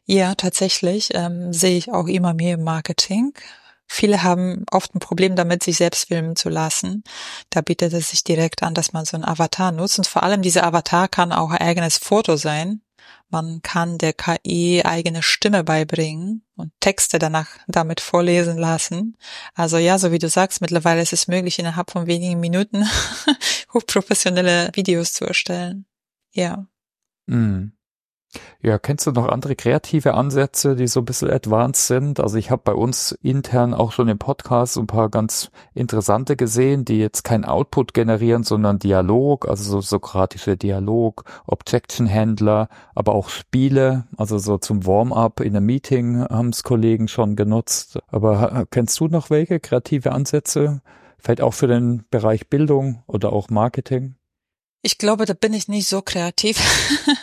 Ja, 0.06 0.36
tatsächlich 0.36 1.10
ähm, 1.14 1.52
sehe 1.52 1.78
ich 1.78 1.92
auch 1.92 2.08
immer 2.08 2.34
mehr 2.34 2.56
im 2.56 2.64
Marketing. 2.64 3.34
Viele 3.88 4.24
haben 4.24 4.66
oft 4.72 4.96
ein 4.96 5.00
Problem 5.00 5.36
damit, 5.36 5.64
sich 5.64 5.78
selbst 5.78 6.08
filmen 6.08 6.36
zu 6.36 6.50
lassen. 6.50 7.04
Da 7.52 7.62
bietet 7.62 7.94
es 7.94 8.10
sich 8.10 8.24
direkt 8.24 8.64
an, 8.64 8.74
dass 8.74 8.94
man 8.94 9.06
so 9.06 9.16
einen 9.16 9.26
Avatar 9.26 9.72
nutzt. 9.72 10.00
Und 10.00 10.08
vor 10.08 10.24
allem 10.24 10.42
dieser 10.42 10.66
Avatar 10.66 11.08
kann 11.08 11.32
auch 11.32 11.52
ein 11.52 11.60
eigenes 11.62 11.98
Foto 11.98 12.36
sein. 12.36 12.82
Man 13.30 13.62
kann 13.62 13.98
der 13.98 14.14
KI 14.14 14.84
eigene 14.86 15.24
Stimme 15.24 15.64
beibringen 15.64 16.44
und 16.56 16.72
Texte 16.80 17.20
danach 17.20 17.48
damit 17.68 18.00
vorlesen 18.00 18.58
lassen. 18.58 19.18
Also 19.54 19.78
ja, 19.78 19.98
so 19.98 20.12
wie 20.12 20.20
du 20.20 20.30
sagst, 20.30 20.62
mittlerweile 20.62 21.02
ist 21.02 21.14
es 21.14 21.28
möglich, 21.28 21.60
innerhalb 21.60 21.92
von 21.92 22.08
wenigen 22.08 22.40
Minuten 22.40 22.86
hochprofessionelle 23.74 24.70
Videos 24.74 25.14
zu 25.14 25.26
erstellen. 25.26 25.86
Ja. 26.34 26.68
Mm. 27.28 27.75
Ja, 28.62 28.80
kennst 28.80 29.06
du 29.06 29.12
noch 29.12 29.28
andere 29.28 29.56
kreative 29.56 30.16
Ansätze, 30.16 30.76
die 30.76 30.88
so 30.88 31.02
ein 31.02 31.06
bisschen 31.06 31.30
advanced 31.30 31.88
sind? 31.88 32.20
Also 32.20 32.38
ich 32.38 32.52
habe 32.52 32.62
bei 32.66 32.74
uns 32.74 33.12
intern 33.22 33.74
auch 33.74 33.92
schon 33.92 34.08
im 34.08 34.18
Podcast 34.18 34.78
ein 34.78 34.88
paar 34.88 35.10
ganz 35.10 35.52
interessante 35.74 36.36
gesehen, 36.36 36.86
die 36.86 36.98
jetzt 36.98 37.24
kein 37.24 37.46
Output 37.46 37.94
generieren, 37.94 38.44
sondern 38.44 38.80
Dialog, 38.80 39.48
also 39.48 39.64
so 39.64 39.82
sokratische 39.82 40.58
Dialog, 40.58 41.24
Objection 41.46 42.12
Handler, 42.12 42.70
aber 42.96 43.14
auch 43.14 43.30
Spiele, 43.30 44.06
also 44.18 44.38
so 44.38 44.58
zum 44.58 44.86
Warm-up 44.86 45.42
in 45.42 45.56
einem 45.56 45.66
Meeting 45.66 46.22
haben 46.24 46.50
es 46.50 46.64
Kollegen 46.64 47.08
schon 47.08 47.36
genutzt. 47.36 48.00
Aber 48.08 48.66
kennst 48.72 49.00
du 49.00 49.08
noch 49.08 49.30
welche 49.30 49.60
kreative 49.60 50.12
Ansätze? 50.12 50.82
Vielleicht 51.18 51.42
auch 51.42 51.54
für 51.54 51.68
den 51.68 52.06
Bereich 52.10 52.50
Bildung 52.50 53.04
oder 53.08 53.34
auch 53.34 53.50
Marketing? 53.50 54.16
Ich 54.86 55.00
glaube, 55.00 55.26
da 55.26 55.34
bin 55.34 55.56
ich 55.56 55.68
nicht 55.68 55.90
so 55.90 56.02
kreativ. 56.02 56.60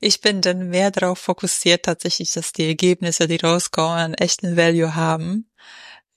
Ich 0.00 0.20
bin 0.20 0.40
dann 0.40 0.70
mehr 0.70 0.90
darauf 0.90 1.20
fokussiert 1.20 1.84
tatsächlich, 1.84 2.32
dass 2.32 2.52
die 2.52 2.66
Ergebnisse, 2.66 3.28
die 3.28 3.36
rauskommen, 3.36 3.96
einen 3.96 4.14
echten 4.14 4.56
Value 4.56 4.96
haben. 4.96 5.48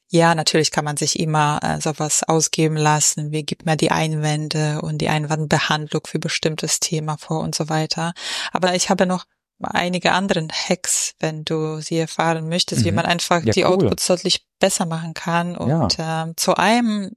Ja, 0.09 0.33
natürlich 0.33 0.71
kann 0.71 0.83
man 0.83 0.97
sich 0.97 1.19
immer 1.19 1.59
äh, 1.61 1.79
sowas 1.79 2.23
ausgeben 2.23 2.75
lassen, 2.75 3.31
wie 3.31 3.43
gibt 3.43 3.67
mir 3.67 3.77
die 3.77 3.91
Einwände 3.91 4.81
und 4.81 4.97
die 4.97 5.09
Einwandbehandlung 5.09 6.01
für 6.07 6.17
bestimmtes 6.17 6.79
Thema 6.79 7.17
vor 7.19 7.41
und 7.41 7.53
so 7.53 7.69
weiter. 7.69 8.15
Aber 8.51 8.73
ich 8.73 8.89
habe 8.89 9.05
noch 9.05 9.25
einige 9.59 10.13
anderen 10.13 10.51
Hacks, 10.51 11.13
wenn 11.19 11.45
du 11.45 11.81
sie 11.81 11.99
erfahren 11.99 12.49
möchtest, 12.49 12.81
mhm. 12.81 12.85
wie 12.85 12.91
man 12.93 13.05
einfach 13.05 13.43
ja, 13.43 13.53
die 13.53 13.63
cool. 13.63 13.73
Outputs 13.73 14.07
deutlich 14.07 14.47
besser 14.59 14.87
machen 14.87 15.13
kann. 15.13 15.55
Und 15.55 15.97
ja. 15.99 16.23
ähm, 16.23 16.33
zu 16.35 16.55
einem 16.55 17.11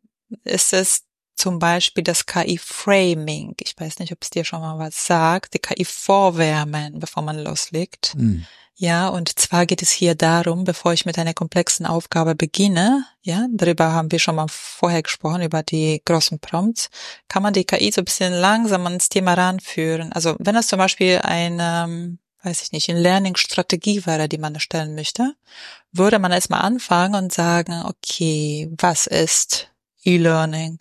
ist 0.45 0.75
es 0.75 1.08
zum 1.39 1.59
Beispiel 1.59 2.05
das 2.05 2.27
KI-Framing. 2.27 3.55
Ich 3.61 3.75
weiß 3.79 3.99
nicht, 4.01 4.13
ob 4.13 4.19
es 4.23 4.31
dir 4.31 4.45
schon 4.45 4.61
mal 4.61 4.79
was 4.79 5.07
sagt. 5.07 5.55
Die 5.55 5.59
KI 5.59 5.85
vorwärmen, 5.85 6.99
bevor 6.99 7.23
man 7.23 7.39
loslegt. 7.39 8.15
Mhm. 8.17 8.47
Ja, 8.81 9.09
und 9.09 9.41
zwar 9.41 9.67
geht 9.67 9.83
es 9.83 9.91
hier 9.91 10.15
darum, 10.15 10.63
bevor 10.63 10.93
ich 10.93 11.05
mit 11.05 11.19
einer 11.19 11.35
komplexen 11.35 11.85
Aufgabe 11.85 12.37
beginne, 12.37 13.05
ja, 13.23 13.49
darüber 13.51 13.91
haben 13.93 14.13
wir 14.13 14.21
schon 14.21 14.37
mal 14.37 14.47
vorher 14.49 15.03
gesprochen, 15.03 15.43
über 15.43 15.65
die 15.65 16.01
großen 16.05 16.39
Prompts, 16.39 16.89
kann 17.27 17.43
man 17.43 17.53
die 17.53 17.65
KI 17.65 17.91
so 17.91 18.03
ein 18.03 18.05
bisschen 18.05 18.33
langsam 18.33 18.87
ans 18.87 19.09
Thema 19.09 19.35
ranführen. 19.35 20.13
Also 20.13 20.37
wenn 20.39 20.55
es 20.55 20.69
zum 20.69 20.79
Beispiel 20.79 21.19
eine, 21.25 22.19
weiß 22.45 22.63
ich 22.63 22.71
nicht, 22.71 22.89
eine 22.89 23.01
Learning-Strategie 23.01 24.07
wäre, 24.07 24.29
die 24.29 24.39
man 24.39 24.55
erstellen 24.55 24.95
möchte, 24.95 25.35
würde 25.91 26.21
man 26.21 26.31
erstmal 26.31 26.63
anfangen 26.63 27.17
und 27.17 27.33
sagen, 27.33 27.83
okay, 27.85 28.71
was 28.79 29.09
ist 29.09 29.73
E-Learning? 30.05 30.79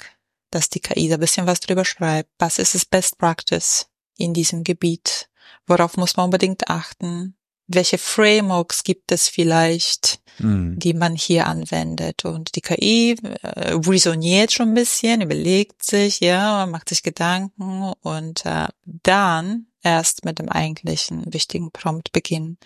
Dass 0.51 0.69
die 0.69 0.79
KI 0.79 1.09
da 1.09 1.15
ein 1.15 1.19
bisschen 1.19 1.47
was 1.47 1.59
drüber 1.59 1.85
schreibt. 1.85 2.29
Was 2.39 2.59
ist 2.59 2.75
das 2.75 2.85
Best 2.85 3.17
Practice 3.17 3.87
in 4.17 4.33
diesem 4.33 4.63
Gebiet? 4.63 5.29
Worauf 5.65 5.97
muss 5.97 6.15
man 6.15 6.25
unbedingt 6.25 6.69
achten? 6.69 7.35
Welche 7.67 7.97
Frameworks 7.97 8.83
gibt 8.83 9.11
es 9.11 9.27
vielleicht, 9.27 10.21
mhm. 10.39 10.79
die 10.79 10.93
man 10.93 11.15
hier 11.15 11.47
anwendet? 11.47 12.23
Und 12.23 12.55
die 12.55 12.61
KI 12.61 13.17
äh, 13.41 13.73
resoniert 13.73 14.53
schon 14.53 14.69
ein 14.69 14.75
bisschen, 14.75 15.21
überlegt 15.21 15.83
sich, 15.83 16.21
ja, 16.21 16.65
macht 16.65 16.89
sich 16.89 17.03
Gedanken 17.03 17.91
und 18.01 18.45
äh, 18.45 18.67
dann 18.85 19.67
erst 19.83 20.25
mit 20.25 20.39
dem 20.39 20.49
eigentlichen 20.49 21.33
wichtigen 21.33 21.71
Prompt 21.71 22.11
beginnen, 22.13 22.57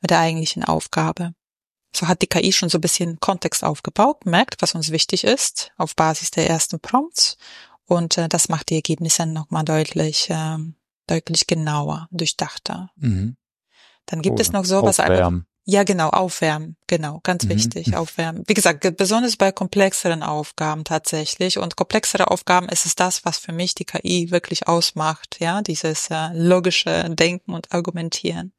mit 0.00 0.10
der 0.10 0.18
eigentlichen 0.20 0.64
Aufgabe. 0.64 1.34
So 1.98 2.06
hat 2.06 2.22
die 2.22 2.28
KI 2.28 2.52
schon 2.52 2.68
so 2.68 2.78
ein 2.78 2.80
bisschen 2.80 3.18
Kontext 3.18 3.64
aufgebaut, 3.64 4.24
merkt, 4.24 4.62
was 4.62 4.76
uns 4.76 4.92
wichtig 4.92 5.24
ist, 5.24 5.72
auf 5.76 5.96
Basis 5.96 6.30
der 6.30 6.48
ersten 6.48 6.78
Prompts. 6.78 7.36
Und 7.86 8.18
äh, 8.18 8.28
das 8.28 8.48
macht 8.48 8.70
die 8.70 8.76
Ergebnisse 8.76 9.26
nochmal 9.26 9.64
deutlich, 9.64 10.30
äh, 10.30 10.58
deutlich 11.08 11.48
genauer, 11.48 12.06
durchdachter. 12.12 12.90
Mhm. 12.94 13.36
Dann 14.06 14.22
gibt 14.22 14.38
oh, 14.38 14.40
es 14.40 14.52
noch 14.52 14.64
sowas, 14.64 15.00
einfach, 15.00 15.32
ja, 15.70 15.84
genau, 15.84 16.08
aufwärmen, 16.08 16.78
genau, 16.86 17.20
ganz 17.24 17.44
mhm. 17.44 17.50
wichtig, 17.50 17.94
aufwärmen. 17.94 18.42
Wie 18.46 18.54
gesagt, 18.54 18.96
besonders 18.96 19.36
bei 19.36 19.52
komplexeren 19.52 20.22
Aufgaben 20.22 20.82
tatsächlich. 20.82 21.58
Und 21.58 21.76
komplexere 21.76 22.30
Aufgaben 22.30 22.70
ist 22.70 22.86
es 22.86 22.94
das, 22.94 23.26
was 23.26 23.36
für 23.36 23.52
mich 23.52 23.74
die 23.74 23.84
KI 23.84 24.30
wirklich 24.30 24.66
ausmacht, 24.66 25.36
ja, 25.40 25.60
dieses 25.60 26.08
äh, 26.08 26.30
logische 26.32 27.10
Denken 27.10 27.52
und 27.52 27.70
Argumentieren. 27.70 28.54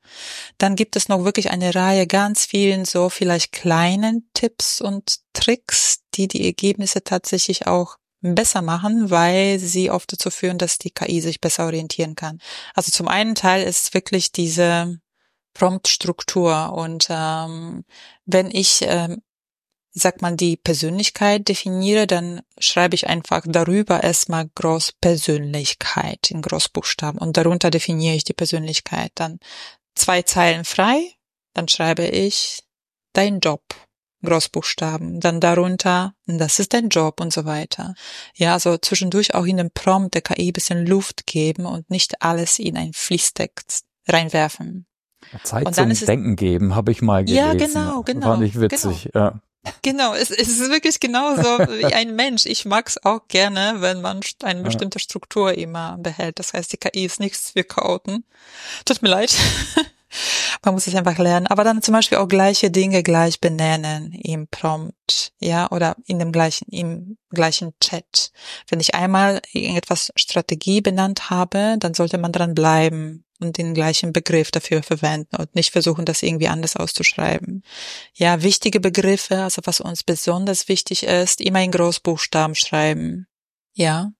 Dann 0.59 0.75
gibt 0.75 0.95
es 0.95 1.09
noch 1.09 1.23
wirklich 1.23 1.49
eine 1.49 1.73
Reihe 1.73 2.05
ganz 2.05 2.45
vielen 2.45 2.85
so 2.85 3.09
vielleicht 3.09 3.53
kleinen 3.53 4.29
Tipps 4.35 4.79
und 4.79 5.17
Tricks, 5.33 6.01
die 6.13 6.27
die 6.27 6.45
Ergebnisse 6.45 7.03
tatsächlich 7.03 7.65
auch 7.65 7.95
besser 8.21 8.61
machen, 8.61 9.09
weil 9.09 9.57
sie 9.57 9.89
oft 9.89 10.13
dazu 10.13 10.29
führen, 10.29 10.59
dass 10.59 10.77
die 10.77 10.91
KI 10.91 11.21
sich 11.21 11.41
besser 11.41 11.65
orientieren 11.65 12.13
kann. 12.13 12.37
Also 12.75 12.91
zum 12.91 13.07
einen 13.07 13.33
Teil 13.33 13.63
ist 13.63 13.95
wirklich 13.95 14.31
diese 14.31 14.99
Promptstruktur. 15.59 16.71
Und 16.73 17.07
ähm, 17.09 17.83
wenn 18.25 18.49
ich, 18.49 18.79
ähm, 18.83 19.21
sag 19.91 20.21
mal, 20.21 20.35
die 20.35 20.55
Persönlichkeit 20.55 21.47
definiere, 21.49 22.07
dann 22.07 22.41
schreibe 22.57 22.95
ich 22.95 23.07
einfach 23.07 23.43
darüber 23.45 24.01
erstmal 24.01 24.49
Großpersönlichkeit 24.55 26.31
in 26.31 26.41
Großbuchstaben 26.41 27.19
und 27.19 27.35
darunter 27.35 27.69
definiere 27.69 28.15
ich 28.15 28.23
die 28.23 28.33
Persönlichkeit. 28.33 29.11
Dann 29.15 29.39
zwei 29.95 30.21
Zeilen 30.21 30.63
frei, 30.63 31.01
dann 31.53 31.67
schreibe 31.67 32.05
ich 32.05 32.63
dein 33.13 33.39
Job. 33.39 33.63
Großbuchstaben, 34.21 35.21
dann 35.21 35.39
darunter, 35.39 36.13
das 36.25 36.59
ist 36.59 36.73
dein 36.73 36.89
Job 36.89 37.21
und 37.21 37.31
so 37.31 37.45
weiter. 37.45 37.93
Ja, 38.35 38.51
also 38.51 38.77
zwischendurch 38.77 39.33
auch 39.33 39.45
in 39.45 39.55
den 39.55 39.71
Prompt 39.71 40.13
der 40.13 40.21
KI 40.21 40.51
bisschen 40.51 40.85
Luft 40.85 41.25
geben 41.25 41.65
und 41.65 41.89
nicht 41.89 42.21
alles 42.21 42.59
in 42.59 42.75
ein 42.75 42.91
Fließtext 42.91 43.85
reinwerfen. 44.09 44.88
Zeit 45.43 45.65
und 45.65 45.75
zum 45.75 45.93
Denken 45.93 46.35
geben, 46.35 46.75
habe 46.75 46.91
ich 46.91 47.01
mal 47.01 47.23
gelesen. 47.25 47.45
Ja, 47.45 47.53
genau, 47.53 48.01
genau. 48.03 48.27
Fand 48.27 48.43
ich 48.43 48.59
witzig, 48.59 49.09
genau. 49.11 49.25
ja. 49.25 49.41
Genau, 49.81 50.13
es, 50.13 50.31
es 50.31 50.47
ist 50.47 50.69
wirklich 50.69 50.99
genauso 50.99 51.43
wie 51.43 51.85
ein 51.85 52.15
Mensch. 52.15 52.45
Ich 52.45 52.65
mag's 52.65 52.97
auch 53.03 53.27
gerne, 53.27 53.75
wenn 53.79 54.01
man 54.01 54.21
eine 54.43 54.61
bestimmte 54.61 54.99
Struktur 54.99 55.57
immer 55.57 55.97
behält. 55.97 56.39
Das 56.39 56.53
heißt, 56.53 56.71
die 56.71 56.77
KI 56.77 57.05
ist 57.05 57.19
nichts 57.19 57.51
für 57.51 57.63
Chaoten. 57.63 58.23
Tut 58.85 59.01
mir 59.01 59.09
leid. 59.09 59.35
Man 60.65 60.73
muss 60.73 60.87
es 60.87 60.95
einfach 60.95 61.17
lernen. 61.19 61.45
Aber 61.47 61.63
dann 61.63 61.81
zum 61.81 61.93
Beispiel 61.93 62.17
auch 62.17 62.27
gleiche 62.27 62.71
Dinge 62.71 63.03
gleich 63.03 63.39
benennen 63.39 64.11
im 64.13 64.47
Prompt, 64.47 65.33
ja, 65.39 65.69
oder 65.71 65.95
in 66.05 66.17
dem 66.17 66.31
gleichen, 66.31 66.65
im 66.71 67.17
gleichen 67.29 67.73
Chat. 67.79 68.31
Wenn 68.69 68.79
ich 68.79 68.95
einmal 68.95 69.41
irgendetwas 69.53 70.11
Strategie 70.15 70.81
benannt 70.81 71.29
habe, 71.29 71.75
dann 71.79 71.93
sollte 71.93 72.17
man 72.17 72.31
dran 72.31 72.55
bleiben 72.55 73.23
und 73.39 73.57
den 73.57 73.73
gleichen 73.73 74.13
Begriff 74.13 74.51
dafür 74.51 74.83
verwenden 74.83 75.35
und 75.37 75.55
nicht 75.55 75.71
versuchen, 75.71 76.05
das 76.05 76.23
irgendwie 76.23 76.47
anders 76.47 76.75
auszuschreiben. 76.75 77.63
Ja, 78.13 78.41
wichtige 78.41 78.79
Begriffe, 78.79 79.43
also 79.43 79.61
was 79.65 79.81
uns 79.81 80.03
besonders 80.03 80.67
wichtig 80.67 81.03
ist, 81.03 81.41
immer 81.41 81.61
in 81.61 81.71
Großbuchstaben 81.71 82.55
schreiben. 82.55 83.27
Ja, 83.73 84.11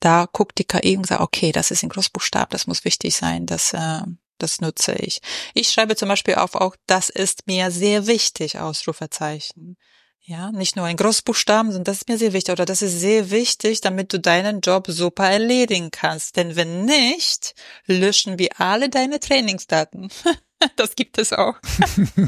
da 0.00 0.26
guckt 0.32 0.58
die 0.58 0.64
KI 0.64 0.96
und 0.96 1.06
sagt, 1.06 1.20
okay, 1.20 1.52
das 1.52 1.70
ist 1.70 1.82
in 1.82 1.88
Großbuchstaben, 1.88 2.50
das 2.50 2.66
muss 2.66 2.84
wichtig 2.84 3.16
sein, 3.16 3.46
das 3.46 3.72
äh, 3.72 4.02
das 4.40 4.60
nutze 4.60 4.92
ich. 4.94 5.20
Ich 5.54 5.70
schreibe 5.70 5.96
zum 5.96 6.08
Beispiel 6.08 6.36
auf 6.36 6.54
auch, 6.54 6.74
das 6.86 7.08
ist 7.08 7.46
mir 7.46 7.70
sehr 7.70 8.06
wichtig, 8.06 8.58
Ausrufezeichen. 8.58 9.76
Ja, 10.22 10.52
nicht 10.52 10.76
nur 10.76 10.84
ein 10.84 10.96
Großbuchstaben, 10.96 11.72
sondern 11.72 11.84
das 11.84 11.98
ist 11.98 12.08
mir 12.08 12.18
sehr 12.18 12.32
wichtig 12.32 12.52
oder 12.52 12.66
das 12.66 12.82
ist 12.82 13.00
sehr 13.00 13.30
wichtig, 13.30 13.80
damit 13.80 14.12
du 14.12 14.20
deinen 14.20 14.60
Job 14.60 14.86
super 14.88 15.28
erledigen 15.28 15.90
kannst. 15.90 16.36
Denn 16.36 16.56
wenn 16.56 16.84
nicht, 16.84 17.54
löschen 17.86 18.38
wir 18.38 18.60
alle 18.60 18.88
deine 18.88 19.20
Trainingsdaten. 19.20 20.08
Das 20.76 20.94
gibt 20.94 21.16
es 21.16 21.32
auch. 21.32 21.54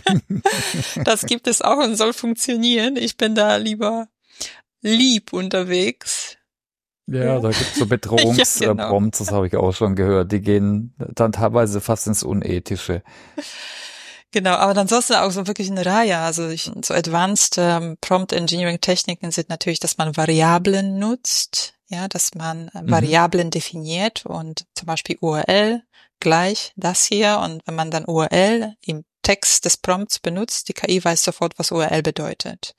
Das 1.05 1.27
gibt 1.27 1.47
es 1.47 1.61
auch 1.61 1.77
und 1.77 1.97
soll 1.97 2.15
funktionieren. 2.15 2.97
Ich 2.97 3.19
bin 3.19 3.35
da 3.35 3.57
lieber 3.57 4.09
lieb 4.81 5.35
unterwegs. 5.35 6.39
Ja, 7.07 7.41
da 7.41 7.51
gibt's 7.51 7.79
so 7.79 7.87
Bedrohungsprompts, 7.87 8.61
ja, 8.61 8.73
genau. 8.73 9.01
das 9.11 9.31
habe 9.33 9.47
ich 9.47 9.57
auch 9.57 9.73
schon 9.73 9.97
gehört. 9.97 10.33
Die 10.33 10.41
gehen 10.41 10.95
dann 10.97 11.33
teilweise 11.33 11.81
fast 11.81 12.07
ins 12.07 12.23
Unethische. 12.23 13.03
Genau, 14.33 14.53
aber 14.53 14.73
dann 14.73 14.89
sollst 14.89 15.11
du 15.11 15.23
auch 15.23 15.31
so 15.31 15.47
wirklich 15.47 15.71
eine 15.71 15.85
Reihe. 15.85 16.19
Also 16.19 16.49
ich, 16.49 16.71
so 16.83 16.95
Advanced 16.95 17.57
ähm, 17.59 17.99
Prompt 18.01 18.33
Engineering 18.33 18.81
Techniken 18.81 19.31
sind 19.31 19.51
natürlich, 19.51 19.79
dass 19.79 19.99
man 19.99 20.17
Variablen 20.17 20.99
nutzt, 20.99 21.75
ja, 21.89 22.09
dass 22.09 22.35
man 22.35 22.69
äh, 22.69 22.83
mhm. 22.83 22.91
Variablen 22.91 23.51
definiert 23.51 24.25
und 24.25 24.65
zum 24.75 24.87
Beispiel 24.87 25.19
URL 25.21 25.83
gleich 26.19 26.73
das 26.77 27.05
hier 27.05 27.41
und 27.45 27.63
wenn 27.67 27.75
man 27.75 27.91
dann 27.91 28.07
URL 28.07 28.75
im 28.81 29.05
Text 29.23 29.67
des 29.67 29.77
Prompts 29.77 30.19
benutzt, 30.19 30.69
die 30.69 30.73
KI 30.73 31.05
weiß 31.05 31.23
sofort, 31.23 31.59
was 31.59 31.71
URL 31.71 32.03
bedeutet. 32.03 32.75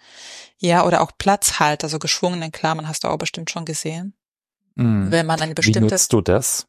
Ja, 0.58 0.86
oder 0.86 1.02
auch 1.02 1.12
Platzhalter, 1.18 1.86
also 1.86 2.00
geschwungenen 2.00 2.52
Klammern 2.52 2.88
hast 2.88 3.04
du 3.04 3.10
auch 3.10 3.18
bestimmt 3.18 3.50
schon 3.50 3.66
gesehen. 3.66 4.14
Mm. 4.76 5.12
Wenn 5.12 5.26
man 5.26 5.40
eine 5.40 5.54
bestimmte. 5.54 5.82
Wie 5.82 5.92
nutzt 5.92 6.12
du 6.12 6.22
das? 6.22 6.68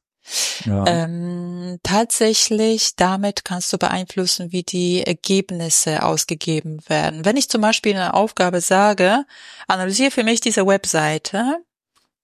Ähm, 0.66 1.78
tatsächlich, 1.82 2.96
damit 2.96 3.44
kannst 3.44 3.72
du 3.72 3.78
beeinflussen, 3.78 4.52
wie 4.52 4.62
die 4.62 5.06
Ergebnisse 5.06 6.02
ausgegeben 6.02 6.80
werden. 6.88 7.24
Wenn 7.24 7.36
ich 7.36 7.50
zum 7.50 7.60
Beispiel 7.60 7.94
eine 7.94 8.14
Aufgabe 8.14 8.60
sage, 8.60 9.24
analysiere 9.66 10.10
für 10.10 10.24
mich 10.24 10.40
diese 10.40 10.66
Webseite 10.66 11.58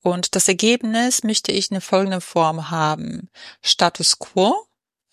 und 0.02 0.34
das 0.34 0.48
Ergebnis 0.48 1.24
möchte 1.24 1.52
ich 1.52 1.70
in 1.70 1.80
folgender 1.80 2.20
Form 2.20 2.70
haben. 2.70 3.28
Status 3.62 4.18
quo, 4.18 4.54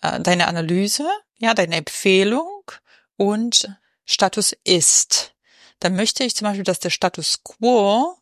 äh, 0.00 0.20
deine 0.20 0.46
Analyse, 0.46 1.06
ja, 1.36 1.54
deine 1.54 1.76
Empfehlung 1.76 2.62
und 3.16 3.70
Status 4.04 4.56
ist. 4.64 5.34
Dann 5.80 5.94
möchte 5.94 6.24
ich 6.24 6.34
zum 6.34 6.46
Beispiel, 6.46 6.64
dass 6.64 6.80
der 6.80 6.90
Status 6.90 7.42
quo 7.44 8.16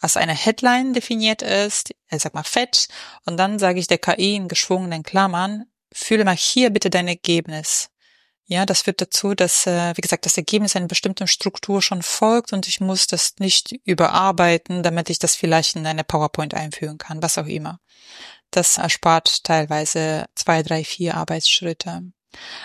als 0.00 0.16
eine 0.16 0.34
Headline 0.34 0.92
definiert 0.92 1.42
ist, 1.42 1.90
ich 2.10 2.22
sag 2.22 2.34
mal 2.34 2.44
fett, 2.44 2.88
und 3.24 3.36
dann 3.36 3.58
sage 3.58 3.80
ich 3.80 3.86
der 3.86 3.98
KI 3.98 4.36
in 4.36 4.48
geschwungenen 4.48 5.02
Klammern, 5.02 5.64
fühle 5.92 6.24
mal 6.24 6.36
hier 6.36 6.70
bitte 6.70 6.90
dein 6.90 7.08
Ergebnis. 7.08 7.90
Ja, 8.50 8.64
das 8.64 8.82
führt 8.82 9.02
dazu, 9.02 9.34
dass, 9.34 9.66
äh, 9.66 9.94
wie 9.94 10.00
gesagt, 10.00 10.24
das 10.24 10.38
Ergebnis 10.38 10.74
einer 10.74 10.86
bestimmten 10.86 11.26
Struktur 11.26 11.82
schon 11.82 12.02
folgt 12.02 12.54
und 12.54 12.66
ich 12.66 12.80
muss 12.80 13.06
das 13.06 13.34
nicht 13.40 13.72
überarbeiten, 13.84 14.82
damit 14.82 15.10
ich 15.10 15.18
das 15.18 15.36
vielleicht 15.36 15.76
in 15.76 15.86
eine 15.86 16.02
PowerPoint 16.02 16.54
einfügen 16.54 16.96
kann, 16.96 17.22
was 17.22 17.36
auch 17.36 17.46
immer. 17.46 17.78
Das 18.50 18.78
erspart 18.78 19.44
teilweise 19.44 20.24
zwei, 20.34 20.62
drei, 20.62 20.82
vier 20.82 21.16
Arbeitsschritte. 21.16 22.02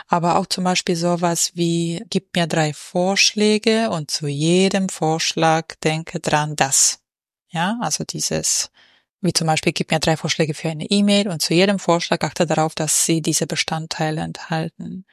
Aber 0.08 0.38
auch 0.38 0.46
zum 0.46 0.64
Beispiel 0.64 0.96
sowas 0.96 1.52
wie, 1.56 2.04
gib 2.10 2.34
mir 2.36 2.48
drei 2.48 2.74
Vorschläge 2.74 3.90
und 3.90 4.10
zu 4.10 4.28
jedem 4.28 4.88
Vorschlag 4.88 5.76
denke 5.84 6.22
dran 6.22 6.56
das. 6.56 7.03
Ja, 7.54 7.78
also 7.82 8.04
dieses, 8.04 8.72
wie 9.22 9.32
zum 9.32 9.48
Beispiel, 9.48 9.74
gib 9.74 9.92
mir 9.92 10.00
drei 10.00 10.18
Vorschläge 10.18 10.56
für 10.56 10.70
eine 10.70 10.86
E-Mail 10.86 11.30
und 11.30 11.42
zu 11.42 11.54
jedem 11.54 11.78
Vorschlag 11.78 12.24
achte 12.24 12.48
darauf, 12.48 12.74
dass 12.74 13.06
sie 13.06 13.22
diese 13.22 13.46
Bestandteile 13.46 14.22
enthalten. 14.22 15.06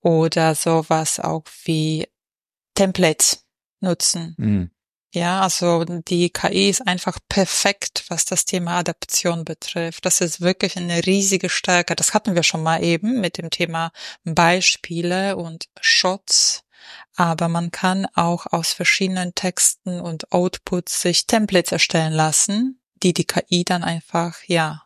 Oder 0.00 0.54
sowas 0.54 1.20
auch 1.20 1.44
wie 1.64 2.08
Templates 2.74 3.44
nutzen. 3.80 4.34
Mhm. 4.38 4.70
Ja, 5.14 5.42
also 5.42 5.84
die 5.84 6.30
KI 6.30 6.70
ist 6.70 6.88
einfach 6.88 7.18
perfekt, 7.28 8.04
was 8.08 8.24
das 8.24 8.46
Thema 8.46 8.78
Adaption 8.78 9.44
betrifft. 9.44 10.06
Das 10.06 10.22
ist 10.22 10.40
wirklich 10.40 10.78
eine 10.78 11.04
riesige 11.04 11.50
Stärke. 11.50 11.94
Das 11.94 12.14
hatten 12.14 12.34
wir 12.34 12.42
schon 12.42 12.62
mal 12.62 12.82
eben 12.82 13.20
mit 13.20 13.36
dem 13.36 13.50
Thema 13.50 13.92
Beispiele 14.24 15.36
und 15.36 15.68
Shots. 15.82 16.64
Aber 17.16 17.48
man 17.48 17.70
kann 17.70 18.06
auch 18.14 18.46
aus 18.46 18.72
verschiedenen 18.72 19.34
Texten 19.34 20.00
und 20.00 20.32
Outputs 20.32 21.02
sich 21.02 21.26
Templates 21.26 21.72
erstellen 21.72 22.12
lassen, 22.12 22.80
die 23.02 23.12
die 23.12 23.26
KI 23.26 23.64
dann 23.64 23.84
einfach, 23.84 24.36
ja, 24.46 24.82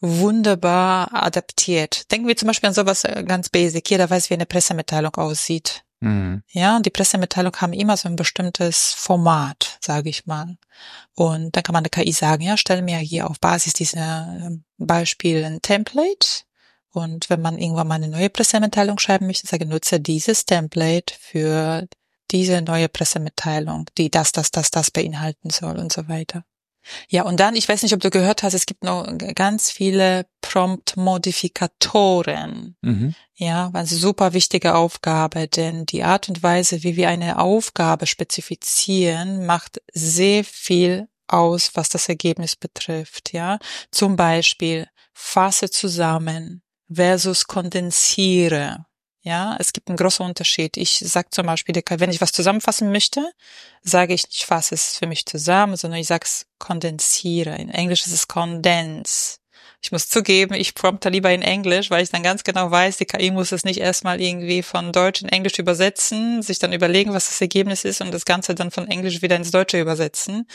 wunderbar 0.00 1.14
adaptiert. 1.14 2.10
Denken 2.10 2.28
wir 2.28 2.36
zum 2.36 2.48
Beispiel 2.48 2.68
an 2.68 2.74
sowas 2.74 3.04
äh, 3.04 3.24
ganz 3.26 3.48
basic. 3.48 3.88
Jeder 3.88 4.10
weiß, 4.10 4.28
wie 4.30 4.34
eine 4.34 4.46
Pressemitteilung 4.46 5.14
aussieht. 5.14 5.84
Mhm. 6.00 6.42
Ja, 6.50 6.78
die 6.80 6.90
Pressemitteilung 6.90 7.56
haben 7.56 7.72
immer 7.72 7.96
so 7.96 8.08
ein 8.08 8.16
bestimmtes 8.16 8.92
Format, 8.92 9.78
sage 9.80 10.10
ich 10.10 10.26
mal. 10.26 10.58
Und 11.14 11.56
dann 11.56 11.62
kann 11.62 11.72
man 11.72 11.84
der 11.84 11.90
KI 11.90 12.12
sagen, 12.12 12.42
ja, 12.42 12.56
stell 12.56 12.82
mir 12.82 12.98
hier 12.98 13.28
auf 13.30 13.40
Basis 13.40 13.72
dieser 13.72 14.28
ähm, 14.42 14.64
Beispiele 14.76 15.46
ein 15.46 15.62
Template. 15.62 16.44
Und 16.94 17.28
wenn 17.28 17.42
man 17.42 17.58
irgendwann 17.58 17.88
mal 17.88 17.96
eine 17.96 18.08
neue 18.08 18.30
Pressemitteilung 18.30 18.98
schreiben 18.98 19.26
möchte, 19.26 19.46
sage, 19.46 19.66
nutze 19.66 20.00
dieses 20.00 20.46
Template 20.46 21.14
für 21.18 21.86
diese 22.30 22.62
neue 22.62 22.88
Pressemitteilung, 22.88 23.90
die 23.98 24.10
das, 24.10 24.32
das, 24.32 24.50
das, 24.50 24.70
das 24.70 24.90
beinhalten 24.90 25.50
soll 25.50 25.78
und 25.78 25.92
so 25.92 26.08
weiter. 26.08 26.46
Ja, 27.08 27.22
und 27.22 27.40
dann, 27.40 27.56
ich 27.56 27.66
weiß 27.68 27.82
nicht, 27.82 27.94
ob 27.94 28.00
du 28.00 28.10
gehört 28.10 28.42
hast, 28.42 28.52
es 28.54 28.66
gibt 28.66 28.84
noch 28.84 29.06
ganz 29.34 29.70
viele 29.70 30.26
Prompt-Modifikatoren. 30.42 32.76
Mhm. 32.82 33.14
Ja, 33.34 33.70
eine 33.72 33.86
super 33.86 34.34
wichtige 34.34 34.74
Aufgabe, 34.74 35.48
denn 35.48 35.86
die 35.86 36.04
Art 36.04 36.28
und 36.28 36.42
Weise, 36.42 36.82
wie 36.82 36.96
wir 36.96 37.08
eine 37.08 37.38
Aufgabe 37.38 38.06
spezifizieren, 38.06 39.46
macht 39.46 39.80
sehr 39.92 40.44
viel 40.44 41.08
aus, 41.26 41.70
was 41.74 41.88
das 41.88 42.06
Ergebnis 42.08 42.54
betrifft. 42.56 43.32
Ja, 43.32 43.58
zum 43.90 44.16
Beispiel 44.16 44.86
fasse 45.14 45.70
zusammen 45.70 46.63
versus 46.92 47.46
kondensiere. 47.46 48.86
Ja, 49.22 49.56
es 49.58 49.72
gibt 49.72 49.88
einen 49.88 49.96
großen 49.96 50.24
Unterschied. 50.24 50.76
Ich 50.76 50.98
sage 50.98 51.28
zum 51.30 51.46
Beispiel, 51.46 51.74
wenn 51.74 52.10
ich 52.10 52.20
was 52.20 52.32
zusammenfassen 52.32 52.92
möchte, 52.92 53.26
sage 53.82 54.12
ich, 54.12 54.24
ich 54.30 54.44
fasse 54.44 54.74
es 54.74 54.98
für 54.98 55.06
mich 55.06 55.24
zusammen, 55.24 55.76
sondern 55.76 55.98
ich 55.98 56.08
sage 56.08 56.24
es 56.24 56.46
kondensiere. 56.58 57.56
In 57.56 57.70
Englisch 57.70 58.04
ist 58.06 58.12
es 58.12 58.28
condense. 58.28 59.38
Ich 59.80 59.92
muss 59.92 60.08
zugeben, 60.08 60.54
ich 60.54 60.74
prompte 60.74 61.10
lieber 61.10 61.30
in 61.30 61.42
Englisch, 61.42 61.90
weil 61.90 62.02
ich 62.02 62.10
dann 62.10 62.22
ganz 62.22 62.42
genau 62.42 62.70
weiß, 62.70 62.98
die 62.98 63.04
KI 63.04 63.30
muss 63.30 63.52
es 63.52 63.64
nicht 63.64 63.80
erstmal 63.80 64.20
irgendwie 64.20 64.62
von 64.62 64.92
Deutsch 64.92 65.22
in 65.22 65.28
Englisch 65.28 65.58
übersetzen, 65.58 66.42
sich 66.42 66.58
dann 66.58 66.72
überlegen, 66.72 67.12
was 67.12 67.26
das 67.26 67.40
Ergebnis 67.40 67.84
ist 67.84 68.00
und 68.00 68.10
das 68.10 68.24
Ganze 68.24 68.54
dann 68.54 68.70
von 68.70 68.88
Englisch 68.88 69.20
wieder 69.20 69.36
ins 69.36 69.50
Deutsche 69.50 69.80
übersetzen. 69.80 70.46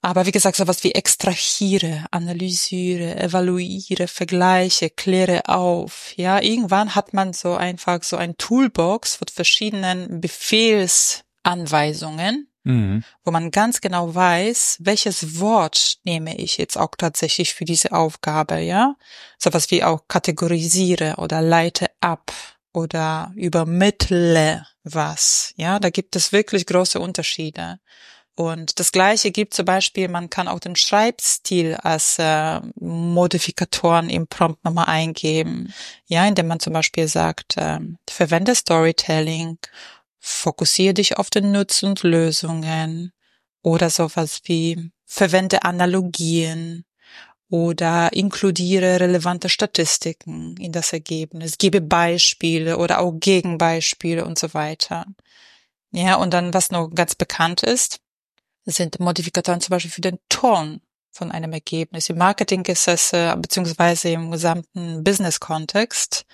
Aber 0.00 0.26
wie 0.26 0.30
gesagt, 0.30 0.54
sowas 0.56 0.84
wie 0.84 0.92
extrahiere, 0.92 2.06
analysiere, 2.12 3.16
evaluiere, 3.16 4.06
vergleiche, 4.06 4.90
kläre 4.90 5.48
auf. 5.48 6.12
Ja, 6.16 6.40
irgendwann 6.40 6.94
hat 6.94 7.14
man 7.14 7.32
so 7.32 7.56
einfach 7.56 8.04
so 8.04 8.16
ein 8.16 8.38
Toolbox 8.38 9.18
mit 9.20 9.32
verschiedenen 9.32 10.20
Befehlsanweisungen, 10.20 12.46
mhm. 12.62 13.02
wo 13.24 13.32
man 13.32 13.50
ganz 13.50 13.80
genau 13.80 14.14
weiß, 14.14 14.76
welches 14.80 15.40
Wort 15.40 15.96
nehme 16.04 16.38
ich 16.38 16.58
jetzt 16.58 16.78
auch 16.78 16.94
tatsächlich 16.96 17.54
für 17.54 17.64
diese 17.64 17.90
Aufgabe, 17.90 18.60
ja? 18.60 18.94
Sowas 19.36 19.68
wie 19.72 19.82
auch 19.82 20.06
kategorisiere 20.06 21.16
oder 21.16 21.42
leite 21.42 21.86
ab 22.00 22.32
oder 22.72 23.32
übermittle 23.34 24.64
was. 24.84 25.54
Ja, 25.56 25.80
da 25.80 25.90
gibt 25.90 26.14
es 26.14 26.30
wirklich 26.30 26.66
große 26.66 27.00
Unterschiede. 27.00 27.80
Und 28.38 28.78
das 28.78 28.92
Gleiche 28.92 29.32
gibt 29.32 29.52
zum 29.52 29.64
Beispiel, 29.64 30.06
man 30.06 30.30
kann 30.30 30.46
auch 30.46 30.60
den 30.60 30.76
Schreibstil 30.76 31.74
als 31.74 32.20
äh, 32.20 32.60
Modifikatoren 32.76 34.08
im 34.08 34.28
Prompt 34.28 34.64
nochmal 34.64 34.84
eingeben. 34.84 35.74
Ja, 36.06 36.24
indem 36.24 36.46
man 36.46 36.60
zum 36.60 36.72
Beispiel 36.72 37.08
sagt, 37.08 37.56
äh, 37.56 37.80
verwende 38.08 38.54
Storytelling, 38.54 39.58
fokussiere 40.20 40.94
dich 40.94 41.18
auf 41.18 41.30
den 41.30 41.50
Nutzen 41.50 41.88
und 41.88 42.04
Lösungen 42.04 43.12
oder 43.62 43.90
sowas 43.90 44.42
wie 44.44 44.92
verwende 45.04 45.64
Analogien 45.64 46.84
oder 47.50 48.12
inkludiere 48.12 49.00
relevante 49.00 49.48
Statistiken 49.48 50.56
in 50.58 50.70
das 50.70 50.92
Ergebnis, 50.92 51.58
gebe 51.58 51.80
Beispiele 51.80 52.78
oder 52.78 53.00
auch 53.00 53.14
Gegenbeispiele 53.18 54.24
und 54.24 54.38
so 54.38 54.54
weiter. 54.54 55.06
Ja, 55.90 56.14
und 56.14 56.32
dann, 56.32 56.54
was 56.54 56.70
noch 56.70 56.88
ganz 56.94 57.16
bekannt 57.16 57.64
ist, 57.64 57.98
sind 58.70 59.00
Modifikatoren 59.00 59.60
zum 59.60 59.70
Beispiel 59.70 59.90
für 59.90 60.00
den 60.00 60.18
Ton 60.28 60.80
von 61.10 61.32
einem 61.32 61.52
Ergebnis. 61.52 62.08
Im 62.08 62.18
Marketing 62.18 62.64
ist 62.66 62.88
es, 62.88 63.12
äh, 63.12 63.34
beziehungsweise 63.36 64.10
im 64.10 64.30
gesamten 64.30 65.02
Business-Kontext, 65.02 66.24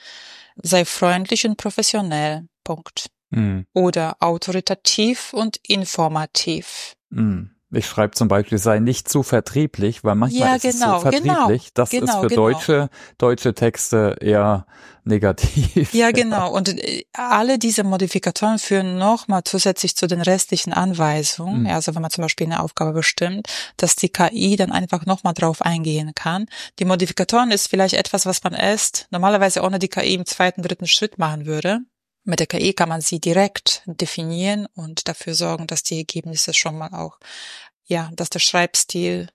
sei 0.63 0.85
freundlich 0.85 1.47
und 1.47 1.57
professionell. 1.57 2.47
Punkt. 2.65 3.11
Mhm. 3.31 3.67
Oder 3.73 4.17
autoritativ 4.21 5.33
und 5.33 5.59
informativ. 5.67 6.95
Mhm. 7.11 7.54
Ich 7.77 7.87
schreibe 7.87 8.15
zum 8.15 8.29
Beispiel, 8.29 8.59
sei 8.59 8.79
nicht 8.79 9.09
zu 9.09 9.23
vertrieblich, 9.23 10.05
weil 10.05 10.15
manchmal 10.15 10.49
ja, 10.49 10.55
ist 10.57 10.63
genau, 10.63 10.73
es 10.73 10.81
so 10.81 10.87
genau, 10.87 11.01
vertrieblich. 11.01 11.63
Genau, 11.63 11.71
das 11.75 11.91
genau, 11.91 12.05
ist 12.05 12.29
für 12.31 12.35
deutsche, 12.37 12.91
deutsche 13.19 13.55
Texte 13.55 14.17
eher 14.21 14.67
negativ. 15.05 15.93
Ja, 15.95 16.11
genau. 16.13 16.53
Und 16.53 16.69
äh, 16.69 17.05
alle 17.13 17.59
diese 17.59 17.85
Modifikatoren 17.85 18.59
führen 18.59 18.99
nochmal 18.99 19.43
zusätzlich 19.45 19.97
zu 19.97 20.07
den 20.07 20.21
restlichen 20.21 20.73
Anweisungen. 20.73 21.63
Mhm. 21.63 21.67
Also 21.69 21.95
wenn 21.95 22.03
man 22.03 22.11
zum 22.11 22.23
Beispiel 22.23 22.47
eine 22.47 22.61
Aufgabe 22.61 22.93
bestimmt, 22.93 23.49
dass 23.77 23.97
die 23.97 24.09
KI 24.09 24.57
dann 24.57 24.73
einfach 24.73 25.07
nochmal 25.07 25.35
drauf 25.35 25.63
eingehen 25.63 26.13
kann. 26.15 26.47
Die 26.79 26.85
Modifikatoren 26.85 27.51
ist 27.51 27.69
vielleicht 27.69 27.95
etwas, 27.95 28.27
was 28.27 28.43
man 28.43 28.55
erst 28.55 29.07
normalerweise 29.11 29.63
ohne 29.63 29.79
die 29.79 29.89
KI 29.89 30.15
im 30.15 30.27
zweiten, 30.27 30.63
dritten 30.63 30.87
Schritt 30.87 31.19
machen 31.19 31.47
würde. 31.47 31.81
Mit 32.25 32.41
der 32.41 32.47
KI 32.47 32.73
kann 32.73 32.89
man 32.89 33.01
sie 33.01 33.21
direkt 33.21 33.83
definieren 33.87 34.67
und 34.75 35.09
dafür 35.09 35.35
sorgen, 35.35 35.67
dass 35.67 35.83
die 35.83 35.99
Ergebnisse 35.99 36.55
schon 36.55 36.77
mal 36.77 36.89
auch, 36.95 37.19
ja, 37.85 38.11
dass 38.15 38.31
der 38.31 38.39
Schreibstil 38.39 39.29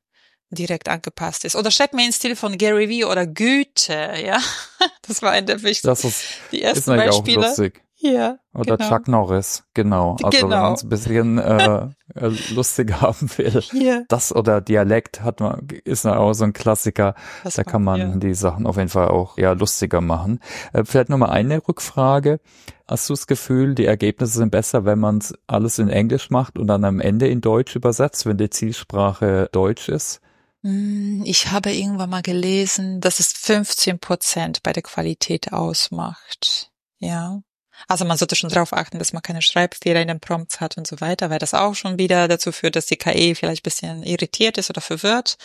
direkt 0.50 0.90
angepasst 0.90 1.46
ist. 1.46 1.56
Oder 1.56 1.70
schreibt 1.70 1.94
mir 1.94 2.06
in 2.06 2.12
Stil 2.12 2.36
von 2.36 2.58
Gary 2.58 2.90
Vee 2.90 3.06
oder 3.06 3.28
Güte, 3.28 4.14
ja. 4.24 4.40
Das 5.08 5.22
war 5.22 5.32
ein 5.32 5.46
der 5.46 5.62
wichtigsten. 5.62 5.88
Das 5.88 6.04
ist, 6.04 6.24
die 6.52 6.62
ersten 6.62 6.92
ist 6.92 6.98
Beispiele. 6.98 7.40
Auch 7.40 7.50
lustig. 7.50 7.82
Ja. 8.02 8.38
Oder 8.54 8.78
genau. 8.78 8.90
Chuck 8.90 9.08
Norris, 9.10 9.64
genau. 9.74 10.16
Also 10.24 10.30
genau. 10.30 10.50
wenn 10.50 10.62
man 10.62 10.74
es 10.74 10.84
ein 10.84 10.90
bisschen 10.90 11.38
äh, 11.38 11.88
äh, 12.16 12.32
lustig 12.52 13.02
haben 13.02 13.30
will. 13.38 13.62
Ja. 13.74 14.04
Das 14.08 14.34
oder 14.34 14.62
Dialekt 14.62 15.22
hat 15.22 15.42
man, 15.42 15.68
ist 15.84 16.06
auch 16.06 16.34
so 16.34 16.46
ein 16.46 16.54
Klassiker. 16.54 17.14
Das 17.44 17.56
da 17.56 17.64
kann 17.64 17.84
man 17.84 18.00
ja. 18.00 18.16
die 18.16 18.34
Sachen 18.34 18.66
auf 18.66 18.78
jeden 18.78 18.90
Fall 18.90 19.10
auch 19.10 19.38
eher 19.38 19.54
lustiger 19.54 20.00
machen. 20.00 20.40
Äh, 20.72 20.86
vielleicht 20.86 21.10
nochmal 21.10 21.32
eine 21.32 21.62
Rückfrage. 21.68 22.40
Hast 22.88 23.10
du 23.10 23.14
das 23.14 23.28
Gefühl, 23.28 23.76
die 23.76 23.86
Ergebnisse 23.86 24.40
sind 24.40 24.52
besser, 24.52 24.86
wenn 24.86 25.00
man 25.00 25.20
alles 25.46 25.78
in 25.78 25.90
Englisch 25.90 26.30
macht 26.30 26.58
und 26.58 26.68
dann 26.68 26.86
am 26.86 27.02
Ende 27.02 27.28
in 27.28 27.42
Deutsch 27.42 27.76
übersetzt, 27.76 28.26
wenn 28.26 28.38
die 28.38 28.50
Zielsprache 28.50 29.50
Deutsch 29.52 29.90
ist? 29.90 30.22
Hm, 30.64 31.24
ich 31.26 31.52
habe 31.52 31.72
irgendwann 31.72 32.10
mal 32.10 32.22
gelesen, 32.22 33.02
dass 33.02 33.20
es 33.20 33.34
15 33.34 34.00
Prozent 34.00 34.64
bei 34.64 34.72
der 34.72 34.84
Qualität 34.84 35.52
ausmacht. 35.52 36.72
Ja. 36.98 37.42
Also 37.88 38.06
man 38.06 38.18
sollte 38.18 38.36
schon 38.36 38.50
darauf 38.50 38.74
achten, 38.74 39.00
dass 39.00 39.14
man 39.14 39.22
keine 39.22 39.42
Schreibfehler 39.42 40.02
in 40.02 40.08
den 40.08 40.20
Prompts 40.20 40.60
hat 40.60 40.78
und 40.78 40.88
so 40.88 41.02
weiter, 41.02 41.30
weil 41.30 41.40
das 41.40 41.54
auch 41.54 41.76
schon 41.76 41.98
wieder 41.98 42.28
dazu 42.28 42.52
führt, 42.52 42.76
dass 42.76 42.86
die 42.86 42.98
KI 42.98 43.36
vielleicht 43.36 43.64
bisschen 43.64 44.04
irritiert 44.04 44.58
ist 44.58 44.70
oder 44.70 44.82
verwirrt. 44.82 45.38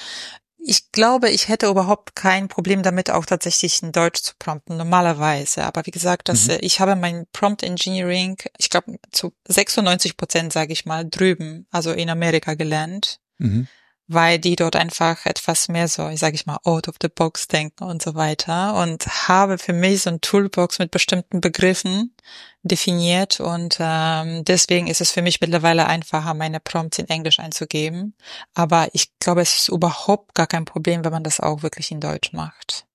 Ich 0.66 0.92
glaube, 0.92 1.28
ich 1.28 1.48
hätte 1.48 1.66
überhaupt 1.66 2.16
kein 2.16 2.48
Problem 2.48 2.82
damit, 2.82 3.10
auch 3.10 3.26
tatsächlich 3.26 3.82
in 3.82 3.92
Deutsch 3.92 4.22
zu 4.22 4.32
prompten, 4.38 4.78
normalerweise. 4.78 5.64
Aber 5.64 5.84
wie 5.84 5.90
gesagt, 5.90 6.30
dass 6.30 6.46
mhm. 6.46 6.56
ich 6.60 6.80
habe 6.80 6.96
mein 6.96 7.26
Prompt 7.32 7.62
Engineering, 7.62 8.38
ich 8.56 8.70
glaube, 8.70 8.98
zu 9.12 9.34
96 9.46 10.16
Prozent, 10.16 10.54
sage 10.54 10.72
ich 10.72 10.86
mal, 10.86 11.04
drüben, 11.08 11.66
also 11.70 11.92
in 11.92 12.08
Amerika 12.08 12.54
gelernt. 12.54 13.20
Mhm 13.38 13.68
weil 14.06 14.38
die 14.38 14.56
dort 14.56 14.76
einfach 14.76 15.24
etwas 15.24 15.68
mehr 15.68 15.88
so, 15.88 16.08
ich 16.08 16.20
sage 16.20 16.34
ich 16.34 16.46
mal, 16.46 16.58
out 16.64 16.88
of 16.88 16.96
the 17.00 17.08
box 17.08 17.48
denken 17.48 17.84
und 17.84 18.02
so 18.02 18.14
weiter 18.14 18.74
und 18.74 19.06
habe 19.28 19.56
für 19.56 19.72
mich 19.72 20.02
so 20.02 20.10
ein 20.10 20.20
Toolbox 20.20 20.78
mit 20.78 20.90
bestimmten 20.90 21.40
Begriffen 21.40 22.14
definiert 22.62 23.40
und 23.40 23.76
ähm, 23.80 24.44
deswegen 24.44 24.88
ist 24.88 25.00
es 25.00 25.10
für 25.10 25.22
mich 25.22 25.40
mittlerweile 25.40 25.86
einfacher, 25.86 26.34
meine 26.34 26.60
Prompts 26.60 26.98
in 26.98 27.08
Englisch 27.08 27.38
einzugeben. 27.38 28.14
Aber 28.54 28.88
ich 28.92 29.18
glaube, 29.20 29.42
es 29.42 29.56
ist 29.56 29.68
überhaupt 29.68 30.34
gar 30.34 30.46
kein 30.46 30.64
Problem, 30.64 31.04
wenn 31.04 31.12
man 31.12 31.24
das 31.24 31.40
auch 31.40 31.62
wirklich 31.62 31.90
in 31.90 32.00
Deutsch 32.00 32.32
macht. 32.32 32.86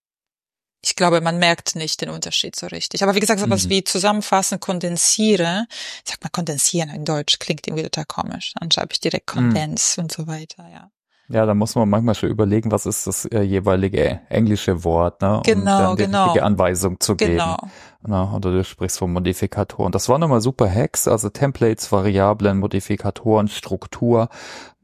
Ich 0.82 0.96
glaube, 0.96 1.22
man 1.22 1.40
merkt 1.40 1.76
nicht 1.76 2.02
den 2.02 2.10
Unterschied 2.10 2.56
so 2.56 2.68
richtig. 2.68 3.04
Aber 3.04 3.14
wie 3.14 3.20
gesagt, 3.20 3.42
sowas 3.42 3.66
mhm. 3.66 3.70
wie 3.70 3.84
zusammenfassen, 3.84 4.60
kondensiere, 4.60 5.68
ich 6.06 6.12
sag 6.12 6.24
mal 6.24 6.30
kondensieren 6.30 6.90
in 6.90 7.04
Deutsch, 7.04 7.38
klingt 7.40 7.68
irgendwie 7.68 7.84
total 7.84 8.06
komisch. 8.06 8.54
Dann 8.60 8.72
schreibe 8.72 8.94
ich 8.94 9.02
direkt 9.02 9.28
Kondens 9.28 9.98
mhm. 9.98 10.04
und 10.04 10.12
so 10.12 10.28
weiter, 10.28 10.68
ja. 10.72 10.90
Ja, 11.32 11.46
da 11.46 11.54
muss 11.54 11.76
man 11.76 11.88
manchmal 11.88 12.16
schon 12.16 12.30
überlegen, 12.30 12.72
was 12.72 12.88
ist 12.88 13.06
das 13.06 13.26
äh, 13.26 13.42
jeweilige 13.42 14.20
englische 14.30 14.84
Wort, 14.84 15.22
ne? 15.22 15.42
Genau, 15.46 15.60
um 15.60 15.66
dann 15.66 15.96
die 15.96 16.04
genau. 16.06 16.24
richtige 16.26 16.44
Anweisung 16.44 17.00
zu 17.00 17.16
geben. 17.16 17.34
Genau. 17.34 17.58
Na, 18.02 18.34
oder 18.34 18.52
du 18.52 18.64
sprichst 18.64 18.98
von 18.98 19.14
Modifikatoren. 19.14 19.92
Das 19.92 20.10
waren 20.10 20.22
nochmal 20.22 20.42
super 20.42 20.70
Hacks, 20.70 21.08
also 21.08 21.30
Templates, 21.30 21.92
Variablen, 21.92 22.58
Modifikatoren, 22.58 23.48
Struktur, 23.48 24.30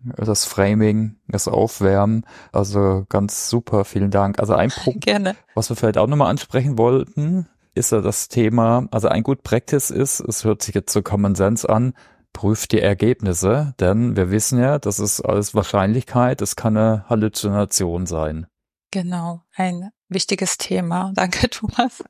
das 0.03 0.45
Framing, 0.45 1.15
das 1.27 1.47
Aufwärmen. 1.47 2.25
Also 2.51 3.05
ganz 3.09 3.49
super, 3.49 3.83
vielen 3.83 4.11
Dank. 4.11 4.39
Also 4.39 4.53
ein 4.53 4.69
Punkt, 4.83 5.05
Gerne. 5.05 5.35
was 5.55 5.69
wir 5.69 5.75
vielleicht 5.75 5.97
auch 5.97 6.07
nochmal 6.07 6.29
ansprechen 6.29 6.77
wollten, 6.77 7.47
ist 7.73 7.91
ja 7.91 8.01
das 8.01 8.29
Thema, 8.29 8.87
also 8.91 9.07
ein 9.07 9.23
Good 9.23 9.43
Practice 9.43 9.89
ist, 9.89 10.19
es 10.21 10.45
hört 10.45 10.61
sich 10.61 10.75
jetzt 10.75 10.93
so 10.93 11.01
Common 11.01 11.35
Sense 11.35 11.67
an, 11.67 11.93
prüft 12.35 12.73
die 12.73 12.81
Ergebnisse, 12.81 13.73
denn 13.79 14.17
wir 14.17 14.29
wissen 14.29 14.59
ja, 14.59 14.77
das 14.77 14.99
ist 14.99 15.21
alles 15.21 15.55
Wahrscheinlichkeit, 15.55 16.41
es 16.41 16.57
kann 16.57 16.75
eine 16.75 17.05
Halluzination 17.09 18.05
sein. 18.05 18.45
Genau, 18.91 19.41
ein 19.55 19.89
wichtiges 20.09 20.57
Thema. 20.57 21.13
Danke, 21.15 21.49
Thomas. 21.49 22.03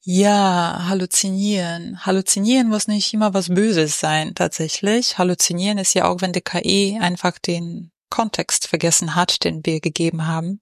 Ja, 0.00 0.86
halluzinieren. 0.88 2.06
Halluzinieren 2.06 2.68
muss 2.68 2.86
nicht 2.86 3.12
immer 3.12 3.34
was 3.34 3.48
Böses 3.48 3.98
sein, 3.98 4.34
tatsächlich. 4.36 5.18
Halluzinieren 5.18 5.78
ist 5.78 5.94
ja 5.94 6.06
auch, 6.06 6.20
wenn 6.20 6.32
die 6.32 6.40
KI 6.40 6.96
einfach 7.00 7.38
den 7.38 7.90
Kontext 8.10 8.68
vergessen 8.68 9.16
hat, 9.16 9.42
den 9.42 9.66
wir 9.66 9.80
gegeben 9.80 10.28
haben 10.28 10.60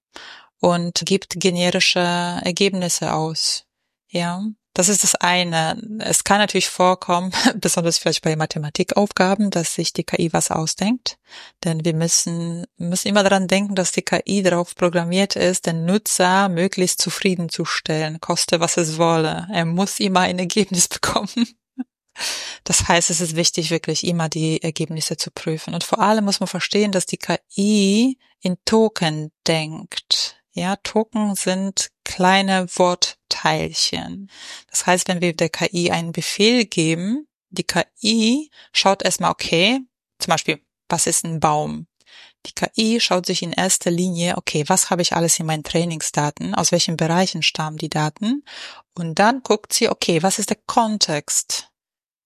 und 0.58 1.02
gibt 1.04 1.38
generische 1.38 2.00
Ergebnisse 2.00 3.12
aus. 3.12 3.66
Ja, 4.08 4.42
das 4.76 4.90
ist 4.90 5.04
das 5.04 5.14
eine. 5.14 5.80
Es 6.00 6.22
kann 6.22 6.36
natürlich 6.36 6.68
vorkommen, 6.68 7.32
besonders 7.56 7.96
vielleicht 7.96 8.22
bei 8.22 8.36
Mathematikaufgaben, 8.36 9.48
dass 9.48 9.74
sich 9.74 9.94
die 9.94 10.04
KI 10.04 10.34
was 10.34 10.50
ausdenkt. 10.50 11.16
Denn 11.64 11.86
wir 11.86 11.94
müssen, 11.94 12.66
müssen 12.76 13.08
immer 13.08 13.22
daran 13.22 13.48
denken, 13.48 13.74
dass 13.74 13.92
die 13.92 14.02
KI 14.02 14.42
darauf 14.42 14.74
programmiert 14.74 15.34
ist, 15.34 15.64
den 15.64 15.86
Nutzer 15.86 16.50
möglichst 16.50 17.00
zufriedenzustellen, 17.00 18.20
koste 18.20 18.60
was 18.60 18.76
es 18.76 18.98
wolle. 18.98 19.48
Er 19.50 19.64
muss 19.64 19.98
immer 19.98 20.20
ein 20.20 20.38
Ergebnis 20.38 20.88
bekommen. 20.88 21.56
Das 22.64 22.86
heißt, 22.86 23.08
es 23.08 23.22
ist 23.22 23.34
wichtig, 23.34 23.70
wirklich 23.70 24.06
immer 24.06 24.28
die 24.28 24.62
Ergebnisse 24.62 25.16
zu 25.16 25.30
prüfen. 25.30 25.72
Und 25.72 25.84
vor 25.84 26.00
allem 26.00 26.26
muss 26.26 26.40
man 26.40 26.48
verstehen, 26.48 26.92
dass 26.92 27.06
die 27.06 27.18
KI 27.18 28.18
in 28.40 28.58
Token 28.66 29.32
denkt. 29.46 30.42
Ja, 30.52 30.76
Token 30.76 31.34
sind 31.34 31.88
kleine 32.04 32.66
Wortteilchen. 33.26 34.30
Das 34.70 34.86
heißt, 34.86 35.08
wenn 35.08 35.20
wir 35.20 35.34
der 35.34 35.48
KI 35.48 35.90
einen 35.90 36.12
Befehl 36.12 36.64
geben, 36.64 37.26
die 37.50 37.64
KI 37.64 38.50
schaut 38.72 39.02
erstmal, 39.02 39.30
okay, 39.30 39.80
zum 40.18 40.30
Beispiel, 40.30 40.60
was 40.88 41.06
ist 41.06 41.24
ein 41.24 41.40
Baum? 41.40 41.86
Die 42.46 42.52
KI 42.52 43.00
schaut 43.00 43.26
sich 43.26 43.42
in 43.42 43.52
erster 43.52 43.90
Linie, 43.90 44.36
okay, 44.36 44.64
was 44.68 44.90
habe 44.90 45.02
ich 45.02 45.14
alles 45.14 45.38
in 45.38 45.46
meinen 45.46 45.64
Trainingsdaten, 45.64 46.54
aus 46.54 46.70
welchen 46.70 46.96
Bereichen 46.96 47.42
stammen 47.42 47.76
die 47.76 47.90
Daten? 47.90 48.44
Und 48.94 49.18
dann 49.18 49.42
guckt 49.42 49.72
sie, 49.72 49.88
okay, 49.88 50.22
was 50.22 50.38
ist 50.38 50.50
der 50.50 50.58
Kontext? 50.66 51.70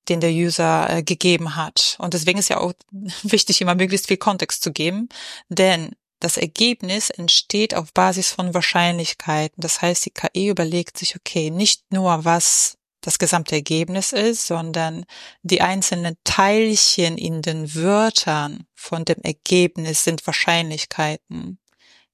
den 0.08 0.20
der 0.20 0.30
User 0.30 0.90
äh, 0.90 1.02
gegeben 1.04 1.54
hat. 1.54 1.96
Und 2.00 2.14
deswegen 2.14 2.38
ist 2.38 2.48
ja 2.48 2.58
auch 2.58 2.72
wichtig, 3.22 3.60
immer 3.60 3.76
möglichst 3.76 4.08
viel 4.08 4.16
Kontext 4.16 4.62
zu 4.62 4.72
geben, 4.72 5.08
denn 5.50 5.94
das 6.20 6.36
Ergebnis 6.36 7.10
entsteht 7.10 7.74
auf 7.74 7.92
Basis 7.92 8.30
von 8.30 8.54
Wahrscheinlichkeiten. 8.54 9.60
Das 9.60 9.82
heißt, 9.82 10.04
die 10.06 10.10
KI 10.10 10.48
überlegt 10.48 10.98
sich, 10.98 11.16
okay, 11.16 11.50
nicht 11.50 11.92
nur 11.92 12.24
was 12.24 12.76
das 13.00 13.18
gesamte 13.18 13.54
Ergebnis 13.54 14.12
ist, 14.12 14.46
sondern 14.46 15.06
die 15.42 15.62
einzelnen 15.62 16.16
Teilchen 16.24 17.16
in 17.16 17.40
den 17.40 17.74
Wörtern 17.74 18.66
von 18.74 19.06
dem 19.06 19.22
Ergebnis 19.22 20.04
sind 20.04 20.26
Wahrscheinlichkeiten. 20.26 21.58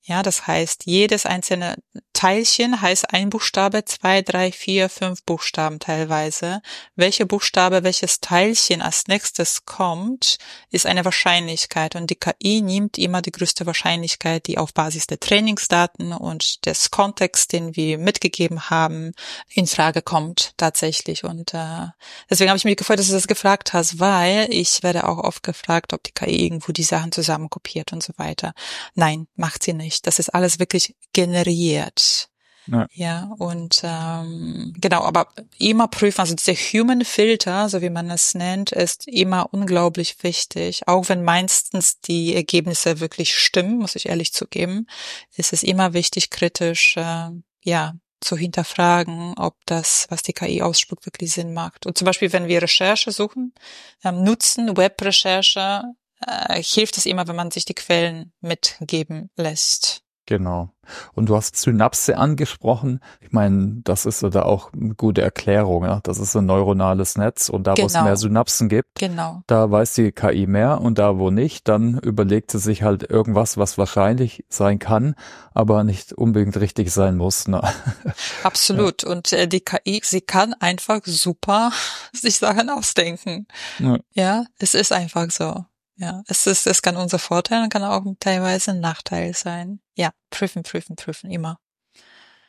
Ja, 0.09 0.23
das 0.23 0.47
heißt, 0.47 0.87
jedes 0.87 1.27
einzelne 1.27 1.75
Teilchen 2.13 2.81
heißt 2.81 3.13
ein 3.13 3.29
Buchstabe, 3.29 3.85
zwei, 3.85 4.23
drei, 4.23 4.53
vier, 4.53 4.89
fünf 4.89 5.25
Buchstaben 5.25 5.81
teilweise. 5.81 6.63
Welche 6.95 7.27
Buchstabe, 7.27 7.83
welches 7.83 8.21
Teilchen 8.21 8.83
als 8.83 9.09
nächstes 9.09 9.65
kommt, 9.67 10.39
ist 10.71 10.87
eine 10.87 11.05
Wahrscheinlichkeit 11.05 11.97
und 11.97 12.09
die 12.09 12.15
KI 12.15 12.63
nimmt 12.63 12.99
immer 12.99 13.21
die 13.21 13.33
größte 13.33 13.67
Wahrscheinlichkeit, 13.67 14.47
die 14.47 14.59
auf 14.59 14.73
Basis 14.73 15.09
der 15.09 15.19
Trainingsdaten 15.19 16.13
und 16.13 16.65
des 16.67 16.93
Kontexts, 16.93 17.49
den 17.49 17.75
wir 17.75 17.99
mitgegeben 17.99 18.71
haben, 18.71 19.13
in 19.51 19.67
Frage 19.67 20.03
kommt 20.03 20.55
tatsächlich. 20.57 21.25
Und 21.25 21.53
äh, 21.53 21.89
deswegen 22.31 22.51
habe 22.51 22.59
ich 22.59 22.65
mich 22.65 22.77
gefreut, 22.77 23.01
dass 23.01 23.09
du 23.09 23.13
das 23.13 23.27
gefragt 23.27 23.73
hast, 23.73 23.99
weil 23.99 24.47
ich 24.51 24.85
werde 24.85 25.09
auch 25.09 25.19
oft 25.19 25.43
gefragt, 25.43 25.93
ob 25.93 26.05
die 26.05 26.13
KI 26.13 26.45
irgendwo 26.45 26.71
die 26.71 26.85
Sachen 26.85 27.11
zusammen 27.11 27.51
kopiert 27.51 27.93
und 27.93 28.05
so 28.05 28.13
weiter. 28.17 28.55
Nein, 28.95 29.27
macht 29.35 29.65
sie 29.65 29.73
nicht 29.73 29.95
nicht. 29.97 30.07
Das 30.07 30.18
ist 30.18 30.30
alles 30.30 30.59
wirklich 30.59 30.94
generiert. 31.12 32.28
Ja. 32.68 32.88
ja, 32.90 33.30
und 33.38 33.80
ähm, 33.84 34.74
genau, 34.76 35.03
aber 35.03 35.28
immer 35.57 35.86
prüfen, 35.86 36.20
also 36.20 36.34
dieser 36.34 36.55
Human 36.55 37.05
Filter, 37.05 37.68
so 37.68 37.80
wie 37.80 37.90
man 37.90 38.11
es 38.11 38.34
nennt, 38.34 38.72
ist 38.72 39.07
immer 39.07 39.53
unglaublich 39.53 40.16
wichtig. 40.22 40.88
Auch 40.88 41.09
wenn 41.09 41.22
meistens 41.22 42.01
die 42.01 42.34
Ergebnisse 42.34 42.99
wirklich 42.99 43.34
stimmen, 43.36 43.78
muss 43.78 43.94
ich 43.94 44.07
ehrlich 44.07 44.32
zugeben, 44.32 44.88
ist 45.36 45.53
es 45.53 45.62
immer 45.62 45.92
wichtig, 45.92 46.30
kritisch 46.30 46.97
äh, 46.97 47.30
ja 47.62 47.94
zu 48.20 48.36
hinterfragen, 48.36 49.34
ob 49.38 49.55
das, 49.66 50.07
was 50.09 50.24
die 50.24 50.32
KI 50.32 50.61
ausspuckt, 50.62 51.07
wirklich 51.07 51.32
Sinn 51.32 51.55
macht. 51.55 51.86
Und 51.86 51.97
zum 51.97 52.07
Beispiel, 52.07 52.32
wenn 52.32 52.49
wir 52.49 52.62
Recherche 52.62 53.12
suchen, 53.12 53.55
ähm, 54.03 54.24
nutzen, 54.24 54.76
Webrecherche, 54.76 55.84
äh, 56.27 56.62
hilft 56.62 56.99
es 56.99 57.07
immer, 57.07 57.29
wenn 57.29 57.37
man 57.37 57.51
sich 57.51 57.64
die 57.64 57.74
Quellen 57.74 58.33
mitgeben 58.41 59.31
lässt. 59.37 60.03
Genau. 60.27 60.70
Und 61.14 61.29
du 61.29 61.37
hast 61.37 61.57
Synapse 61.57 62.18
angesprochen. 62.18 63.01
Ich 63.20 63.31
meine, 63.31 63.81
das 63.85 64.07
ist 64.07 64.22
da 64.22 64.43
auch 64.43 64.72
eine 64.72 64.95
gute 64.95 65.22
Erklärung. 65.22 65.85
Ja? 65.85 66.01
Das 66.03 66.18
ist 66.18 66.35
ein 66.35 66.47
neuronales 66.47 67.16
Netz 67.16 67.49
und 67.49 67.66
da, 67.66 67.74
genau. 67.74 67.85
wo 67.85 67.87
es 67.87 67.93
genau. 67.93 68.05
mehr 68.05 68.16
Synapsen 68.16 68.68
gibt, 68.68 68.97
genau. 68.97 69.43
da 69.47 69.70
weiß 69.70 69.95
die 69.95 70.11
KI 70.11 70.47
mehr 70.49 70.81
und 70.81 70.99
da, 70.99 71.18
wo 71.18 71.31
nicht, 71.31 71.68
dann 71.68 71.99
überlegt 71.99 72.51
sie 72.51 72.59
sich 72.59 72.83
halt 72.83 73.09
irgendwas, 73.09 73.57
was 73.57 73.79
wahrscheinlich 73.79 74.45
sein 74.49 74.81
kann, 74.81 75.14
aber 75.55 75.85
nicht 75.85 76.12
unbedingt 76.12 76.57
richtig 76.59 76.93
sein 76.93 77.16
muss. 77.16 77.47
Ne? 77.47 77.62
Absolut. 78.43 79.05
Ja. 79.05 79.11
Und 79.11 79.33
äh, 79.33 79.47
die 79.47 79.61
KI, 79.61 80.01
sie 80.03 80.22
kann 80.22 80.55
einfach 80.55 81.01
super 81.05 81.70
sich 82.12 82.39
Sachen 82.39 82.68
ausdenken. 82.68 83.47
Ja. 83.79 83.99
ja, 84.12 84.45
es 84.59 84.74
ist 84.74 84.93
einfach 84.93 85.31
so. 85.31 85.64
Ja, 85.97 86.22
es 86.26 86.47
ist, 86.47 86.66
es 86.66 86.82
kann 86.82 86.97
unser 86.97 87.18
Vorteil 87.18 87.62
und 87.62 87.72
kann 87.72 87.82
auch 87.82 88.05
teilweise 88.20 88.72
ein 88.72 88.80
Nachteil 88.80 89.34
sein. 89.34 89.80
Ja, 89.94 90.11
prüfen, 90.30 90.62
prüfen, 90.62 90.97
prüfen, 90.97 91.30
immer. 91.30 91.59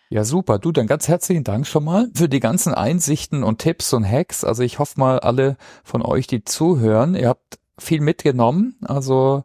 Ja, 0.10 0.24
super. 0.24 0.60
Du, 0.60 0.72
dann 0.72 0.88
ganz 0.88 1.08
herzlichen 1.08 1.44
Dank 1.44 1.68
schon 1.68 1.84
mal 1.84 2.10
für 2.14 2.30
die 2.30 2.40
ganzen 2.40 2.74
Einsichten 2.74 3.44
und 3.44 3.60
Tipps 3.60 3.94
und 3.94 4.06
Hacks. 4.06 4.44
Also 4.44 4.64
ich 4.64 4.80
hoffe 4.80 5.00
mal, 5.00 5.20
alle 5.20 5.58
von 5.84 6.02
euch, 6.02 6.28
die 6.28 6.44
zuhören, 6.44 7.16
ihr 7.16 7.30
habt 7.30 7.60
viel 7.78 8.02
mitgenommen. 8.02 8.78
Also 8.86 9.44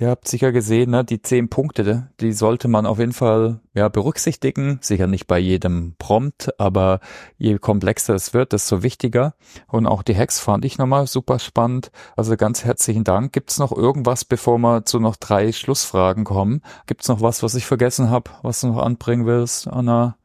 Ihr 0.00 0.10
habt 0.10 0.28
sicher 0.28 0.52
gesehen, 0.52 0.92
ne, 0.92 1.04
die 1.04 1.22
zehn 1.22 1.48
Punkte, 1.48 2.08
die 2.20 2.32
sollte 2.32 2.68
man 2.68 2.86
auf 2.86 3.00
jeden 3.00 3.12
Fall 3.12 3.58
ja, 3.74 3.88
berücksichtigen. 3.88 4.78
Sicher 4.80 5.08
nicht 5.08 5.26
bei 5.26 5.40
jedem 5.40 5.96
Prompt, 5.98 6.50
aber 6.60 7.00
je 7.36 7.58
komplexer 7.58 8.14
es 8.14 8.32
wird, 8.32 8.52
desto 8.52 8.84
wichtiger. 8.84 9.34
Und 9.66 9.88
auch 9.88 10.04
die 10.04 10.16
Hacks 10.16 10.38
fand 10.38 10.64
ich 10.64 10.78
nochmal 10.78 11.08
super 11.08 11.40
spannend. 11.40 11.90
Also 12.16 12.36
ganz 12.36 12.62
herzlichen 12.62 13.02
Dank. 13.02 13.32
Gibt's 13.32 13.58
noch 13.58 13.72
irgendwas, 13.72 14.24
bevor 14.24 14.58
wir 14.58 14.84
zu 14.84 15.00
noch 15.00 15.16
drei 15.16 15.50
Schlussfragen 15.50 16.22
kommen? 16.22 16.62
Gibt's 16.86 17.08
noch 17.08 17.20
was, 17.20 17.42
was 17.42 17.56
ich 17.56 17.66
vergessen 17.66 18.08
habe, 18.08 18.30
was 18.42 18.60
du 18.60 18.68
noch 18.68 18.78
anbringen 18.78 19.26
willst, 19.26 19.66
Anna? 19.66 20.16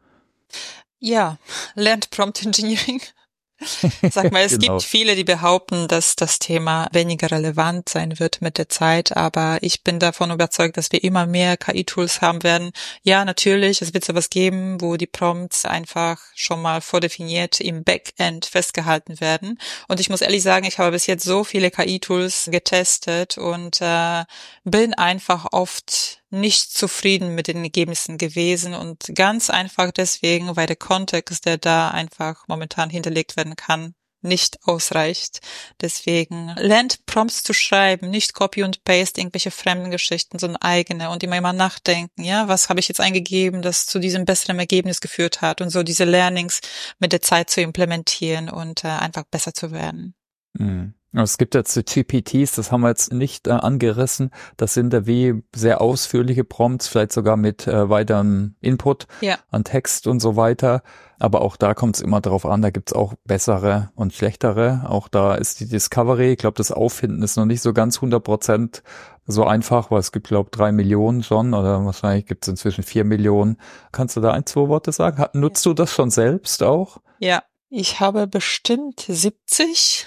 Ja, 1.00 1.40
lernt 1.74 2.12
Prompt 2.12 2.46
Engineering. 2.46 3.02
Sag 4.11 4.32
mal, 4.32 4.43
es 4.43 4.59
genau. 4.59 4.78
gibt 4.78 4.84
viele, 4.84 5.16
die 5.16 5.24
behaupten, 5.24 5.88
dass 5.88 6.16
das 6.16 6.39
Thema 6.39 6.88
weniger 6.91 7.32
relevant 7.32 7.89
sein 7.89 8.20
wird 8.20 8.41
mit 8.41 8.57
der 8.57 8.70
Zeit, 8.70 9.16
aber 9.16 9.59
ich 9.61 9.84
bin 9.84 9.99
davon 9.99 10.32
überzeugt, 10.32 10.78
dass 10.78 10.91
wir 10.91 11.03
immer 11.03 11.26
mehr 11.26 11.57
KI-Tools 11.57 12.22
haben 12.22 12.43
werden. 12.43 12.72
Ja, 13.03 13.26
natürlich, 13.26 13.82
es 13.82 13.93
wird 13.93 14.05
sowas 14.05 14.30
geben, 14.30 14.82
wo 14.82 14.97
die 14.97 15.07
Prompts 15.07 15.66
einfach 15.66 16.20
schon 16.36 16.61
mal 16.61 16.82
vordefiniert 16.82 17.59
im 17.59 17.84
Backend 17.84 18.45
festgehalten 18.45 19.20
werden. 19.20 19.59
Und 19.88 19.99
ich 19.99 20.09
muss 20.09 20.22
ehrlich 20.22 20.43
sagen, 20.43 20.66
ich 20.66 20.80
habe 20.80 20.91
bis 20.91 21.07
jetzt 21.07 21.24
so 21.24 21.43
viele 21.43 21.72
KI-Tools 21.72 22.49
getestet 22.51 23.38
und 23.38 23.82
äh, 23.82 24.24
bin 24.64 24.93
einfach 24.93 25.47
oft 25.51 26.24
nicht 26.30 26.72
zufrieden 26.72 27.36
mit 27.36 27.47
den 27.47 27.64
Ergebnissen 27.64 28.18
gewesen 28.18 28.74
und 28.74 29.11
ganz 29.14 29.49
einfach 29.49 29.91
deswegen, 29.91 30.55
weil 30.55 30.68
der 30.68 30.76
Kontext, 30.76 31.45
der 31.45 31.57
da 31.57 31.89
einfach 31.89 32.47
momentan 32.47 32.89
hinterlegt 32.89 33.36
werden 33.36 33.55
kann, 33.55 33.93
nicht 34.24 34.59
ausreicht. 34.64 35.41
Deswegen 35.82 36.55
lernt 36.57 37.05
Prompts 37.05 37.43
zu 37.43 37.53
schreiben, 37.53 38.09
nicht 38.09 38.34
Copy 38.34 38.64
und 38.64 38.84
Paste 38.86 39.20
irgendwelche 39.20 39.51
fremden 39.51 39.91
Geschichten, 39.91 40.39
sondern 40.39 40.61
eigene 40.61 41.09
und 41.09 41.24
immer 41.24 41.38
immer 41.38 41.53
nachdenken, 41.53 42.24
ja, 42.24 42.47
was 42.47 42.70
habe 42.70 42.80
ich 42.80 42.88
jetzt 42.88 43.01
eingegeben, 43.01 43.61
das 43.61 43.86
zu 43.86 43.99
diesem 43.99 44.26
besseren 44.26 44.59
Ergebnis 44.59 45.01
geführt 45.01 45.41
hat 45.41 45.61
und 45.61 45.70
so 45.70 45.84
diese 45.84 46.05
Learnings 46.05 46.61
mit 46.99 47.11
der 47.11 47.22
Zeit 47.22 47.49
zu 47.49 47.61
implementieren 47.61 48.49
und 48.49 48.84
äh, 48.84 48.88
einfach 48.88 49.26
besser 49.30 49.53
zu 49.53 49.72
werden. 49.72 50.16
Mhm. 50.53 50.93
Es 51.22 51.38
gibt 51.38 51.53
jetzt 51.53 51.76
GPTs, 51.76 52.55
das 52.55 52.72
haben 52.72 52.82
wir 52.82 52.89
jetzt 52.89 53.14
nicht 53.14 53.47
äh, 53.47 53.51
angerissen. 53.51 54.32
Das 54.57 54.74
sind 54.74 54.91
da 54.91 55.05
wie 55.05 55.43
sehr 55.55 55.80
ausführliche 55.80 56.43
Prompts, 56.43 56.88
vielleicht 56.88 57.11
sogar 57.11 57.38
mit 57.38 57.68
äh, 57.68 57.89
weiterem 57.89 58.55
Input 58.61 59.07
ja. 59.22 59.38
an 59.51 59.64
Text 59.64 60.07
und 60.07 60.20
so 60.20 60.36
weiter. 60.36 60.82
Aber 61.20 61.41
auch 61.41 61.55
da 61.55 61.74
kommt 61.76 61.95
es 61.95 62.01
immer 62.01 62.20
drauf 62.20 62.45
an, 62.45 62.61
da 62.64 62.72
gibt's 62.72 62.93
auch 62.93 63.14
bessere 63.26 63.91
und 63.95 64.14
schlechtere. 64.14 64.86
Auch 64.89 65.07
da 65.07 65.36
ist 65.36 65.59
die 65.59 65.68
Discovery, 65.68 66.34
ich 66.34 66.39
glaube, 66.39 66.57
das 66.57 66.72
Auffinden 66.72 67.22
ist 67.22 67.38
noch 67.38 67.45
nicht 67.45 67.61
so 67.61 67.74
ganz 67.74 67.97
100 67.97 68.24
Prozent 68.24 68.84
so 69.26 69.45
einfach, 69.45 69.91
weil 69.91 69.99
es 69.99 70.11
gibt, 70.11 70.28
glaube 70.28 70.49
drei 70.51 70.72
Millionen 70.72 71.24
schon 71.24 71.53
oder 71.53 71.86
wahrscheinlich 71.86 72.26
gibt's 72.26 72.47
inzwischen 72.47 72.84
vier 72.84 73.05
Millionen. 73.05 73.57
Kannst 73.91 74.18
du 74.18 74.22
da 74.22 74.32
ein, 74.32 74.45
zwei 74.45 74.68
Worte 74.68 74.91
sagen? 74.91 75.24
Nutzt 75.34 75.66
ja. 75.66 75.70
du 75.70 75.76
das 75.76 75.93
schon 75.93 76.09
selbst 76.09 76.64
auch? 76.64 76.97
Ja, 77.20 77.43
ich 77.70 77.99
habe 77.99 78.28
bestimmt 78.28 79.05
70 79.07 80.05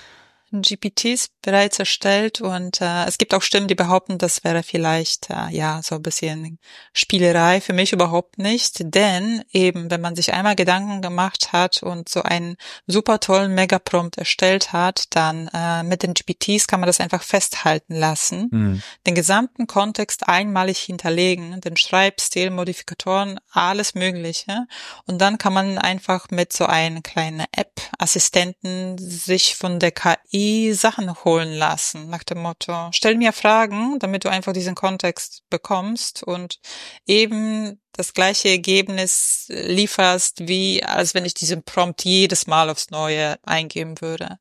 GPTs 0.62 1.28
bereits 1.46 1.78
erstellt 1.78 2.40
und 2.40 2.80
äh, 2.80 3.04
es 3.04 3.18
gibt 3.18 3.32
auch 3.32 3.40
Stimmen, 3.40 3.68
die 3.68 3.76
behaupten, 3.76 4.18
das 4.18 4.42
wäre 4.42 4.64
vielleicht 4.64 5.30
äh, 5.30 5.48
ja 5.50 5.80
so 5.80 5.94
ein 5.94 6.02
bisschen 6.02 6.58
Spielerei. 6.92 7.60
Für 7.60 7.72
mich 7.72 7.92
überhaupt 7.92 8.36
nicht, 8.36 8.78
denn 8.80 9.44
eben 9.52 9.88
wenn 9.88 10.00
man 10.00 10.16
sich 10.16 10.34
einmal 10.34 10.56
Gedanken 10.56 11.02
gemacht 11.02 11.52
hat 11.52 11.84
und 11.84 12.08
so 12.08 12.22
einen 12.22 12.56
super 12.88 13.20
tollen 13.20 13.54
Megaprompt 13.54 14.18
erstellt 14.18 14.72
hat, 14.72 15.04
dann 15.10 15.48
äh, 15.54 15.84
mit 15.84 16.02
den 16.02 16.14
GPTs 16.14 16.66
kann 16.66 16.80
man 16.80 16.88
das 16.88 16.98
einfach 16.98 17.22
festhalten 17.22 17.94
lassen, 17.94 18.48
mhm. 18.50 18.82
den 19.06 19.14
gesamten 19.14 19.68
Kontext 19.68 20.26
einmalig 20.28 20.80
hinterlegen, 20.80 21.60
den 21.60 21.76
Schreibstil, 21.76 22.50
Modifikatoren, 22.50 23.38
alles 23.52 23.94
Mögliche. 23.94 24.66
Und 25.06 25.20
dann 25.20 25.38
kann 25.38 25.52
man 25.52 25.78
einfach 25.78 26.26
mit 26.30 26.52
so 26.52 26.66
einem 26.66 27.04
kleinen 27.04 27.46
App-Assistenten 27.52 28.98
sich 28.98 29.54
von 29.54 29.78
der 29.78 29.92
KI 29.92 30.74
Sachen 30.74 31.14
holen 31.22 31.35
lassen, 31.44 32.08
nach 32.08 32.24
dem 32.24 32.38
Motto, 32.38 32.90
stell 32.92 33.16
mir 33.16 33.32
Fragen, 33.32 33.98
damit 33.98 34.24
du 34.24 34.28
einfach 34.28 34.52
diesen 34.52 34.74
Kontext 34.74 35.42
bekommst 35.50 36.22
und 36.22 36.58
eben 37.06 37.80
das 37.92 38.12
gleiche 38.12 38.48
Ergebnis 38.48 39.46
lieferst, 39.48 40.48
wie 40.48 40.84
als 40.84 41.14
wenn 41.14 41.24
ich 41.24 41.34
diesen 41.34 41.62
Prompt 41.62 42.04
jedes 42.04 42.46
Mal 42.46 42.70
aufs 42.70 42.90
Neue 42.90 43.38
eingeben 43.42 44.00
würde. 44.00 44.38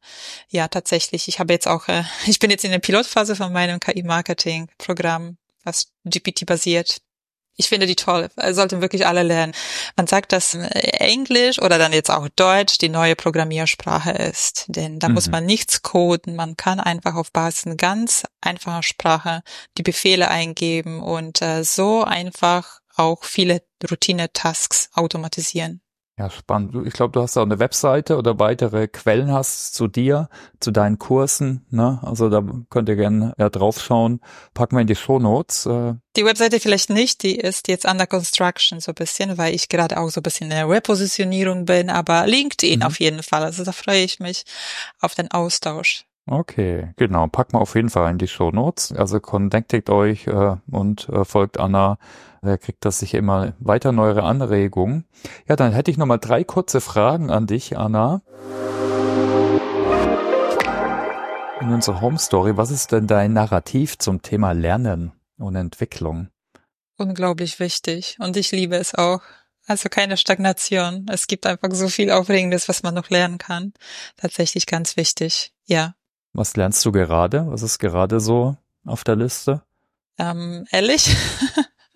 Ja, 0.50 0.68
tatsächlich. 0.68 1.28
Ich 1.28 1.40
habe 1.40 1.54
jetzt 1.54 1.68
auch, 1.68 1.88
äh, 1.88 2.04
ich 2.28 2.40
bin 2.40 2.52
jetzt 2.52 2.66
in 2.66 2.72
der 2.72 2.80
Pilotphase 2.80 3.36
von 3.36 3.54
meinem 3.54 3.80
KI-Marketing-Programm, 3.80 5.38
was 5.64 5.88
GPT 6.06 6.46
basiert 6.46 7.02
ich 7.56 7.70
finde 7.70 7.88
die 7.88 7.96
toll. 7.96 8.30
Sollten 8.52 8.82
wirklich 8.82 9.08
alle 9.08 9.24
lernen. 9.24 9.54
Man 9.96 10.08
sagt, 10.08 10.32
dass 10.32 10.54
Englisch 10.56 11.60
oder 11.60 11.78
dann 11.78 11.94
jetzt 11.94 12.12
auch 12.12 12.28
Deutsch 12.36 12.78
die 12.78 12.90
neue 12.90 13.16
Programmiersprache 13.16 14.12
ist. 14.12 14.66
Denn 14.68 15.00
da 15.00 15.08
mhm. 15.08 15.16
muss 15.16 15.30
man 15.30 15.46
nichts 15.46 15.82
coden. 15.82 16.36
Man 16.36 16.58
kann 16.58 16.80
einfach 16.80 17.16
auf 17.16 17.32
Basis 17.32 17.66
einer 17.66 17.76
ganz 17.76 18.24
einfacher 18.42 18.84
Sprache 18.84 19.42
die 19.78 19.84
Befehle 19.84 20.30
eingeben 20.30 21.02
und 21.02 21.42
äh, 21.42 21.64
so 21.64 22.04
einfach 22.04 22.82
auch 22.96 23.24
viele 23.24 23.62
Routine-Tasks 23.90 24.90
automatisieren. 24.94 25.82
Ja, 26.18 26.30
spannend. 26.30 26.88
Ich 26.88 26.94
glaube, 26.94 27.12
du 27.12 27.22
hast 27.22 27.36
auch 27.36 27.42
eine 27.44 27.60
Webseite 27.60 28.16
oder 28.18 28.40
weitere 28.40 28.88
Quellen 28.88 29.34
hast 29.34 29.74
zu 29.74 29.88
dir, 29.88 30.30
zu 30.62 30.72
deinen 30.72 30.98
Kursen. 30.98 31.66
Ne? 31.72 32.00
Also 32.04 32.30
da 32.30 32.42
könnt 32.70 32.88
ihr 32.88 32.96
gerne 32.96 33.34
ja, 33.38 33.50
draufschauen. 33.50 34.22
Packen 34.54 34.78
wir 34.78 34.82
in 34.82 34.88
die 34.88 34.96
Show 34.96 35.20
Notes. 35.20 35.66
Äh. 35.66 35.96
Die 36.16 36.24
Webseite 36.24 36.62
vielleicht 36.62 36.90
nicht, 36.90 37.22
die 37.24 37.36
ist 37.36 37.68
jetzt 37.68 37.84
under 37.84 38.08
construction 38.08 38.80
so 38.80 38.94
ein 38.94 38.96
bisschen, 38.96 39.38
weil 39.38 39.54
ich 39.54 39.68
gerade 39.68 39.98
auch 40.00 40.10
so 40.10 40.22
ein 40.22 40.24
bisschen 40.24 40.46
in 40.46 40.56
der 40.56 40.70
Repositionierung 40.70 41.66
bin, 41.66 41.90
aber 41.90 42.26
LinkedIn 42.26 42.80
mhm. 42.80 42.86
auf 42.86 43.02
jeden 43.02 43.22
Fall. 43.22 43.44
Also 43.44 43.66
da 43.66 43.74
freue 43.74 44.04
ich 44.04 44.22
mich 44.22 44.46
auf 45.02 45.16
den 45.16 45.30
Austausch. 45.32 46.06
Okay, 46.28 46.94
genau. 46.98 47.28
Packen 47.28 47.54
wir 47.54 47.62
auf 47.62 47.76
jeden 47.76 47.90
Fall 47.90 48.10
in 48.12 48.18
die 48.18 48.28
Show 48.28 48.52
Notes. 48.52 48.92
Also 48.92 49.20
connectet 49.20 49.90
euch 49.90 50.26
äh, 50.28 50.56
und 50.72 51.08
äh, 51.10 51.24
folgt 51.24 51.60
Anna 51.60 51.98
da 52.46 52.58
kriegt 52.58 52.86
das 52.86 53.00
sicher 53.00 53.18
immer 53.18 53.54
weiter 53.60 53.92
neuere 53.92 54.24
Anregungen. 54.24 55.06
Ja, 55.48 55.56
dann 55.56 55.74
hätte 55.74 55.90
ich 55.90 55.98
noch 55.98 56.06
mal 56.06 56.18
drei 56.18 56.44
kurze 56.44 56.80
Fragen 56.80 57.32
an 57.32 57.48
dich, 57.48 57.78
Anna. 57.78 58.22
In 61.60 61.74
unserer 61.74 62.02
Home 62.02 62.20
Story, 62.20 62.56
was 62.56 62.70
ist 62.70 62.92
denn 62.92 63.08
dein 63.08 63.34
Narrativ 63.34 63.98
zum 63.98 64.22
Thema 64.22 64.52
Lernen 64.52 65.14
und 65.38 65.56
Entwicklung? 65.56 66.30
Unglaublich 66.98 67.60
wichtig 67.60 68.18
und 68.20 68.38
ich 68.38 68.52
liebe 68.52 68.76
es 68.76 68.94
auch. 68.94 69.22
Also 69.68 69.90
keine 69.90 70.16
Stagnation. 70.16 71.08
Es 71.12 71.26
gibt 71.26 71.48
einfach 71.48 71.70
so 71.72 71.88
viel 71.88 72.12
Aufregendes, 72.12 72.70
was 72.70 72.84
man 72.84 72.94
noch 72.94 73.10
lernen 73.10 73.40
kann. 73.40 73.74
Tatsächlich 74.16 74.68
ganz 74.68 74.96
wichtig. 74.96 75.54
Ja. 75.66 75.96
Was 76.36 76.58
lernst 76.58 76.84
du 76.84 76.92
gerade? 76.92 77.46
Was 77.48 77.62
ist 77.62 77.80
gerade 77.80 78.20
so 78.20 78.58
auf 78.86 79.06
der 79.06 79.16
Liste? 79.16 79.64
Ähm, 80.18 80.66
ehrlich? 80.70 81.16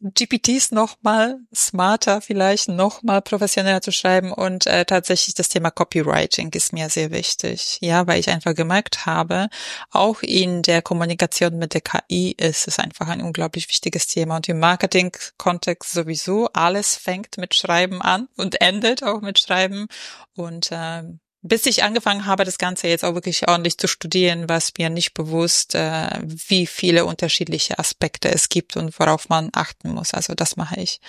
GPTs 0.00 0.72
noch 0.72 0.96
mal 1.02 1.38
smarter, 1.54 2.20
vielleicht 2.20 2.68
noch 2.68 3.02
mal 3.04 3.20
professioneller 3.20 3.80
zu 3.80 3.92
schreiben 3.92 4.32
und 4.32 4.66
äh, 4.66 4.84
tatsächlich 4.86 5.34
das 5.34 5.50
Thema 5.50 5.70
Copywriting 5.70 6.50
ist 6.52 6.72
mir 6.72 6.88
sehr 6.88 7.12
wichtig, 7.12 7.78
ja, 7.80 8.06
weil 8.06 8.18
ich 8.18 8.30
einfach 8.30 8.54
gemerkt 8.54 9.04
habe, 9.06 9.48
auch 9.90 10.22
in 10.22 10.62
der 10.62 10.82
Kommunikation 10.82 11.58
mit 11.58 11.74
der 11.74 11.82
KI 11.82 12.32
ist 12.32 12.66
es 12.66 12.78
einfach 12.78 13.08
ein 13.08 13.20
unglaublich 13.20 13.68
wichtiges 13.68 14.06
Thema 14.06 14.36
und 14.36 14.48
im 14.48 14.58
Marketing-Kontext 14.58 15.92
sowieso 15.92 16.48
alles 16.54 16.96
fängt 16.96 17.36
mit 17.36 17.54
Schreiben 17.54 18.00
an 18.02 18.28
und 18.36 18.60
endet 18.62 19.04
auch 19.04 19.20
mit 19.20 19.38
Schreiben 19.38 19.86
und 20.34 20.72
äh, 20.72 21.02
bis 21.42 21.64
ich 21.66 21.82
angefangen 21.82 22.26
habe, 22.26 22.44
das 22.44 22.58
Ganze 22.58 22.88
jetzt 22.88 23.04
auch 23.04 23.14
wirklich 23.14 23.48
ordentlich 23.48 23.78
zu 23.78 23.88
studieren, 23.88 24.48
war 24.48 24.58
es 24.58 24.72
mir 24.78 24.90
nicht 24.90 25.14
bewusst, 25.14 25.74
äh, 25.74 26.20
wie 26.22 26.66
viele 26.66 27.06
unterschiedliche 27.06 27.78
Aspekte 27.78 28.30
es 28.30 28.48
gibt 28.48 28.76
und 28.76 28.98
worauf 28.98 29.28
man 29.28 29.50
achten 29.52 29.90
muss. 29.90 30.12
Also 30.12 30.34
das 30.34 30.56
mache 30.56 30.78
ich. 30.80 31.00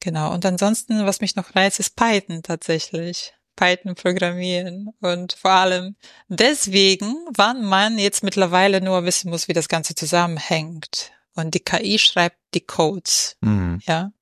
Genau. 0.00 0.32
Und 0.32 0.44
ansonsten, 0.44 1.06
was 1.06 1.20
mich 1.20 1.36
noch 1.36 1.54
reizt, 1.54 1.78
ist 1.78 1.94
Python 1.94 2.42
tatsächlich. 2.42 3.34
Python 3.54 3.96
programmieren 3.96 4.90
und 5.00 5.32
vor 5.32 5.50
allem 5.50 5.96
deswegen, 6.28 7.16
wann 7.34 7.64
man 7.64 7.98
jetzt 7.98 8.22
mittlerweile 8.22 8.80
nur 8.80 9.04
wissen 9.04 9.30
muss, 9.30 9.48
wie 9.48 9.52
das 9.52 9.68
Ganze 9.68 9.96
zusammenhängt. 9.96 11.10
Und 11.34 11.54
die 11.54 11.60
KI 11.60 11.98
schreibt 11.98 12.38
die 12.54 12.60
Codes. 12.60 13.36
Mhm. 13.40 13.80
Ja. 13.84 14.12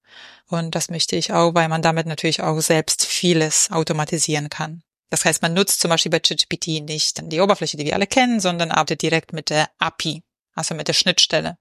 Und 0.49 0.75
das 0.75 0.91
möchte 0.91 1.17
ich 1.17 1.33
auch, 1.33 1.55
weil 1.55 1.69
man 1.69 1.83
damit 1.83 2.07
natürlich 2.07 2.43
auch 2.43 2.61
selbst 2.61 3.05
vieles 3.05 3.71
automatisieren 3.71 4.49
kann. 4.49 4.83
Das 5.11 5.25
heißt, 5.25 5.43
man 5.43 5.55
nutzt 5.55 5.81
zum 5.81 5.91
Beispiel 5.91 6.11
bei 6.11 6.21
ChatGPT 6.21 6.83
nicht 6.83 7.21
die 7.33 7.41
Oberfläche, 7.41 7.77
die 7.77 7.85
wir 7.85 7.95
alle 7.95 8.07
kennen, 8.07 8.41
sondern 8.41 8.71
arbeitet 8.71 9.03
direkt 9.03 9.33
mit 9.33 9.51
der 9.51 9.69
API, 9.79 10.23
also 10.55 10.75
mit 10.75 10.89
der 10.89 10.95
Schnittstelle. 10.95 11.59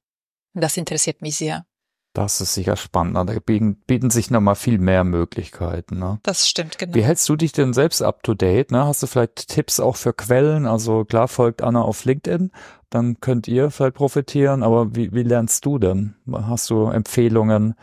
Das 0.53 0.77
interessiert 0.77 1.21
mich 1.21 1.35
sehr. 1.35 1.65
Das 2.15 2.39
ist 2.39 2.53
sicher 2.53 2.77
spannend. 2.77 3.17
Da 3.17 3.23
bieten, 3.23 3.75
bieten 3.87 4.09
sich 4.09 4.31
nochmal 4.31 4.55
viel 4.55 4.77
mehr 4.77 5.03
Möglichkeiten. 5.03 5.99
Ne? 5.99 6.19
Das 6.23 6.47
stimmt, 6.47 6.77
genau. 6.77 6.95
Wie 6.95 7.03
hältst 7.03 7.27
du 7.27 7.35
dich 7.35 7.51
denn 7.51 7.73
selbst 7.73 8.01
up 8.01 8.23
to 8.23 8.33
date? 8.33 8.71
Ne? 8.71 8.85
Hast 8.85 9.03
du 9.03 9.07
vielleicht 9.07 9.49
Tipps 9.49 9.81
auch 9.81 9.97
für 9.97 10.13
Quellen? 10.13 10.65
Also 10.65 11.03
klar 11.03 11.27
folgt 11.27 11.61
Anna 11.61 11.81
auf 11.81 12.05
LinkedIn, 12.05 12.51
dann 12.89 13.19
könnt 13.19 13.49
ihr 13.49 13.69
vielleicht 13.69 13.95
profitieren. 13.95 14.63
Aber 14.63 14.95
wie, 14.95 15.11
wie 15.11 15.23
lernst 15.23 15.65
du 15.65 15.77
denn? 15.77 16.15
Hast 16.31 16.69
du 16.69 16.85
Empfehlungen, 16.85 17.75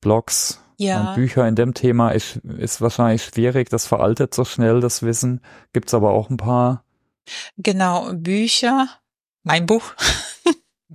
Blogs? 0.00 0.63
Ja. 0.76 1.14
Bücher 1.14 1.46
in 1.46 1.54
dem 1.54 1.74
Thema 1.74 2.10
ist, 2.10 2.36
ist 2.36 2.80
wahrscheinlich 2.80 3.24
schwierig, 3.24 3.68
das 3.70 3.86
veraltet 3.86 4.34
so 4.34 4.44
schnell, 4.44 4.80
das 4.80 5.02
Wissen. 5.02 5.40
Gibt's 5.72 5.94
aber 5.94 6.10
auch 6.12 6.30
ein 6.30 6.36
paar. 6.36 6.84
Genau, 7.56 8.12
Bücher, 8.12 8.88
mein 9.42 9.66
Buch. 9.66 9.94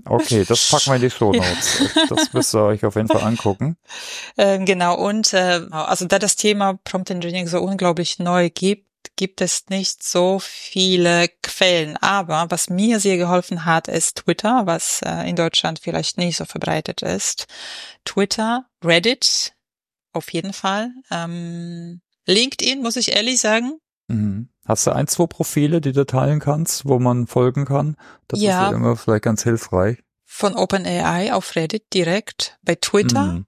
Okay, 0.06 0.46
das 0.48 0.70
packen 0.70 0.92
wir 0.92 0.96
in 0.96 1.02
die 1.02 1.10
Show 1.10 1.34
Notes. 1.34 1.90
Das 2.10 2.32
müsst 2.32 2.56
ihr 2.56 2.64
euch 2.64 2.86
auf 2.86 2.96
jeden 2.96 3.08
Fall 3.08 3.24
angucken. 3.24 3.76
Ähm, 4.38 4.66
genau, 4.66 4.96
und 4.96 5.34
äh, 5.34 5.62
also 5.72 6.06
da 6.06 6.18
das 6.18 6.38
Thema 6.38 6.80
Prompt 6.86 7.10
Engineering 7.10 7.48
so 7.48 7.60
unglaublich 7.60 8.20
neu 8.20 8.50
gibt, 8.50 8.86
gibt 9.18 9.42
es 9.42 9.66
nicht 9.70 10.02
so 10.02 10.40
viele 10.40 11.28
Quellen. 11.44 11.98
Aber 11.98 12.46
was 12.50 12.70
mir 12.70 13.02
sehr 13.02 13.18
geholfen 13.18 13.66
hat, 13.66 13.90
ist 13.90 14.20
Twitter, 14.20 14.66
was 14.66 15.02
äh, 15.02 15.30
in 15.30 15.36
Deutschland 15.36 15.80
vielleicht 15.82 16.18
nicht 16.18 16.38
so 16.38 16.46
verbreitet 16.46 17.02
ist. 17.02 17.48
Twitter, 18.06 18.66
Reddit, 18.84 19.54
auf 20.14 20.32
jeden 20.34 20.54
Fall. 20.54 20.92
Ähm, 21.12 22.02
LinkedIn, 22.26 22.82
muss 22.82 22.96
ich 22.96 23.16
ehrlich 23.16 23.40
sagen. 23.40 23.80
Mhm. 24.08 24.50
Hast 24.66 24.86
du 24.86 24.92
ein, 24.92 25.08
zwei 25.08 25.26
Profile, 25.26 25.82
die 25.82 25.94
du 25.94 26.06
teilen 26.06 26.40
kannst, 26.40 26.86
wo 26.86 27.00
man 27.00 27.28
folgen 27.28 27.66
kann? 27.66 27.96
Das 28.28 28.40
ja. 28.40 28.66
ist 28.66 28.72
ja 28.72 28.78
immer 28.78 28.96
vielleicht 28.96 29.24
ganz 29.24 29.44
hilfreich. 29.44 29.98
Von 30.26 30.56
OpenAI 30.56 31.34
auf 31.34 31.56
Reddit 31.56 31.94
direkt, 31.94 32.60
bei 32.62 32.76
Twitter. 32.76 33.24
Mhm. 33.24 33.46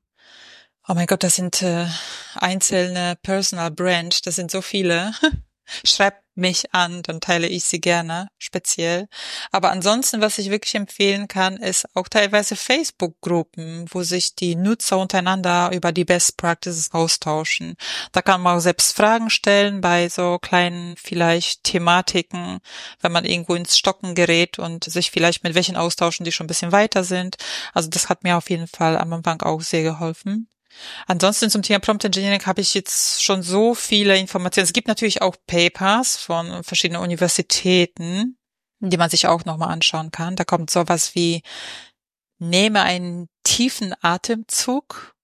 Oh 0.88 0.93
mein 0.95 1.05
Gott, 1.05 1.24
das 1.24 1.36
sind 1.36 1.62
äh, 1.62 1.86
einzelne 2.34 3.16
Personal 3.22 3.70
Brand, 3.70 4.26
das 4.26 4.36
sind 4.36 4.49
so 4.49 4.62
viele. 4.62 5.14
Schreibt 5.86 6.20
mich 6.36 6.73
an, 6.73 7.03
dann 7.03 7.21
teile 7.21 7.47
ich 7.47 7.65
sie 7.65 7.82
gerne, 7.82 8.27
speziell. 8.38 9.07
Aber 9.51 9.71
ansonsten, 9.71 10.21
was 10.21 10.38
ich 10.38 10.49
wirklich 10.49 10.75
empfehlen 10.75 11.27
kann, 11.27 11.57
ist 11.57 11.86
auch 11.93 12.07
teilweise 12.07 12.55
Facebook-Gruppen, 12.55 13.86
wo 13.89 14.03
sich 14.03 14.36
die 14.36 14.55
Nutzer 14.55 14.97
untereinander 14.97 15.71
über 15.73 15.91
die 15.91 16.05
Best 16.05 16.38
Practices 16.38 16.91
austauschen. 16.91 17.75
Da 18.11 18.21
kann 18.21 18.41
man 18.41 18.57
auch 18.57 18.61
selbst 18.61 18.95
Fragen 18.95 19.29
stellen 19.29 19.82
bei 19.82 20.09
so 20.09 20.39
kleinen 20.39 20.95
vielleicht 20.97 21.63
Thematiken, 21.63 22.59
wenn 23.01 23.11
man 23.11 23.25
irgendwo 23.25 23.55
ins 23.55 23.77
Stocken 23.77 24.15
gerät 24.15 24.59
und 24.59 24.86
sich 24.86 25.11
vielleicht 25.11 25.43
mit 25.43 25.55
welchen 25.55 25.75
austauschen, 25.75 26.23
die 26.23 26.32
schon 26.32 26.45
ein 26.45 26.47
bisschen 26.47 26.71
weiter 26.71 27.03
sind. 27.03 27.38
Also 27.73 27.89
das 27.89 28.09
hat 28.09 28.23
mir 28.23 28.38
auf 28.38 28.49
jeden 28.49 28.67
Fall 28.67 28.97
am 28.97 29.13
Anfang 29.13 29.41
auch 29.41 29.61
sehr 29.61 29.84
geholfen. 29.84 30.47
Ansonsten 31.07 31.49
zum 31.49 31.61
Thema 31.61 31.80
Prompt 31.80 32.05
Engineering 32.05 32.45
habe 32.45 32.61
ich 32.61 32.74
jetzt 32.74 33.24
schon 33.24 33.43
so 33.43 33.76
viele 33.76 34.17
Informationen. 34.17 34.65
Es 34.65 34.74
gibt 34.74 34.88
natürlich 34.88 35.22
auch 35.22 35.36
Papers 35.47 36.17
von 36.17 36.63
verschiedenen 36.63 37.01
Universitäten, 37.01 38.38
die 38.80 38.97
man 38.97 39.09
sich 39.09 39.28
auch 39.28 39.45
nochmal 39.45 39.69
anschauen 39.69 40.11
kann. 40.11 40.36
Da 40.36 40.43
kommt 40.43 40.69
sowas 40.69 41.15
wie, 41.15 41.41
nehme 42.39 42.82
einen 42.82 43.30
tiefen 43.43 43.93
Atemzug 44.01 45.15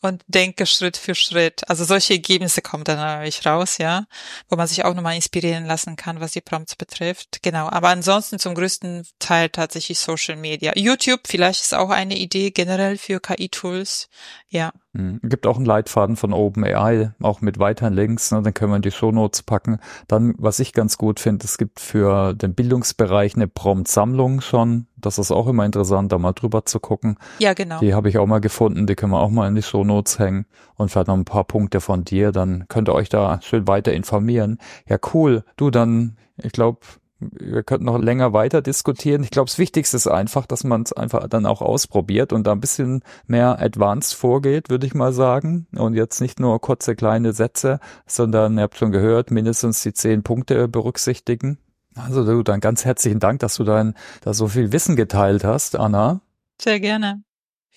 und 0.00 0.22
denke 0.26 0.66
Schritt 0.66 0.96
für 0.96 1.14
Schritt. 1.14 1.68
Also 1.68 1.84
solche 1.84 2.14
Ergebnisse 2.14 2.62
kommen 2.62 2.84
dann 2.84 2.98
natürlich 2.98 3.44
raus, 3.44 3.78
ja, 3.78 4.06
wo 4.48 4.56
man 4.56 4.66
sich 4.66 4.84
auch 4.84 4.94
nochmal 4.94 5.16
inspirieren 5.16 5.66
lassen 5.66 5.96
kann, 5.96 6.20
was 6.20 6.32
die 6.32 6.40
Prompts 6.40 6.76
betrifft. 6.76 7.42
Genau. 7.42 7.68
Aber 7.68 7.88
ansonsten 7.88 8.38
zum 8.38 8.54
größten 8.54 9.06
Teil 9.18 9.48
tatsächlich 9.48 9.98
Social 9.98 10.36
Media. 10.36 10.72
YouTube 10.76 11.20
vielleicht 11.26 11.62
ist 11.62 11.74
auch 11.74 11.90
eine 11.90 12.16
Idee 12.16 12.50
generell 12.50 12.98
für 12.98 13.20
KI-Tools. 13.20 14.08
Ja. 14.48 14.72
Mhm. 14.94 15.20
Gibt 15.22 15.46
auch 15.46 15.56
einen 15.56 15.66
Leitfaden 15.66 16.16
von 16.16 16.32
OpenAI, 16.32 17.12
auch 17.20 17.40
mit 17.40 17.58
weiteren 17.58 17.92
Links, 17.92 18.32
ne, 18.32 18.42
dann 18.42 18.54
können 18.54 18.72
wir 18.72 18.76
in 18.76 18.82
die 18.82 18.90
Shownotes 18.90 19.42
packen. 19.42 19.78
Dann, 20.06 20.34
was 20.38 20.60
ich 20.60 20.72
ganz 20.72 20.96
gut 20.96 21.20
finde, 21.20 21.44
es 21.44 21.58
gibt 21.58 21.80
für 21.80 22.34
den 22.34 22.54
Bildungsbereich 22.54 23.36
eine 23.36 23.48
Prompt-Sammlung 23.48 24.40
schon. 24.40 24.86
Das 24.96 25.18
ist 25.18 25.30
auch 25.30 25.46
immer 25.46 25.64
interessant, 25.66 26.10
da 26.10 26.18
mal 26.18 26.32
drüber 26.32 26.64
zu 26.64 26.80
gucken. 26.80 27.18
Ja, 27.38 27.52
genau. 27.52 27.80
Die 27.80 27.94
habe 27.94 28.08
ich 28.08 28.18
auch 28.18 28.26
mal 28.26 28.40
gefunden, 28.40 28.86
die 28.86 28.94
können 28.94 29.12
wir 29.12 29.20
auch 29.20 29.30
mal 29.30 29.46
in 29.46 29.54
die 29.54 29.62
Shownotes 29.62 30.18
hängen 30.18 30.46
und 30.76 30.90
vielleicht 30.90 31.08
noch 31.08 31.16
ein 31.16 31.24
paar 31.24 31.44
Punkte 31.44 31.80
von 31.80 32.04
dir, 32.04 32.32
dann 32.32 32.66
könnt 32.68 32.88
ihr 32.88 32.94
euch 32.94 33.08
da 33.08 33.40
schön 33.42 33.68
weiter 33.68 33.92
informieren. 33.92 34.58
Ja, 34.88 34.98
cool. 35.12 35.44
Du, 35.56 35.70
dann, 35.70 36.16
ich 36.36 36.52
glaube, 36.52 36.80
wir 37.20 37.62
könnten 37.62 37.86
noch 37.86 37.98
länger 37.98 38.32
weiter 38.32 38.62
diskutieren. 38.62 39.22
Ich 39.22 39.30
glaube, 39.30 39.48
das 39.48 39.58
Wichtigste 39.58 39.96
ist 39.96 40.06
einfach, 40.06 40.46
dass 40.46 40.64
man 40.64 40.82
es 40.82 40.92
einfach 40.92 41.26
dann 41.28 41.46
auch 41.46 41.62
ausprobiert 41.62 42.32
und 42.32 42.46
da 42.46 42.52
ein 42.52 42.60
bisschen 42.60 43.02
mehr 43.26 43.60
advanced 43.60 44.14
vorgeht, 44.14 44.70
würde 44.70 44.86
ich 44.86 44.94
mal 44.94 45.12
sagen. 45.12 45.66
Und 45.76 45.94
jetzt 45.94 46.20
nicht 46.20 46.38
nur 46.40 46.60
kurze 46.60 46.94
kleine 46.94 47.32
Sätze, 47.32 47.80
sondern 48.06 48.56
ihr 48.56 48.62
habt 48.62 48.76
schon 48.76 48.92
gehört, 48.92 49.30
mindestens 49.30 49.82
die 49.82 49.92
zehn 49.92 50.22
Punkte 50.22 50.68
berücksichtigen. 50.68 51.58
Also 51.96 52.24
du, 52.24 52.42
dann 52.42 52.60
ganz 52.60 52.84
herzlichen 52.84 53.18
Dank, 53.18 53.40
dass 53.40 53.56
du 53.56 53.64
dein, 53.64 53.94
da 54.22 54.32
so 54.32 54.46
viel 54.46 54.72
Wissen 54.72 54.94
geteilt 54.94 55.44
hast, 55.44 55.76
Anna. 55.76 56.20
Sehr 56.60 56.78
gerne. 56.80 57.22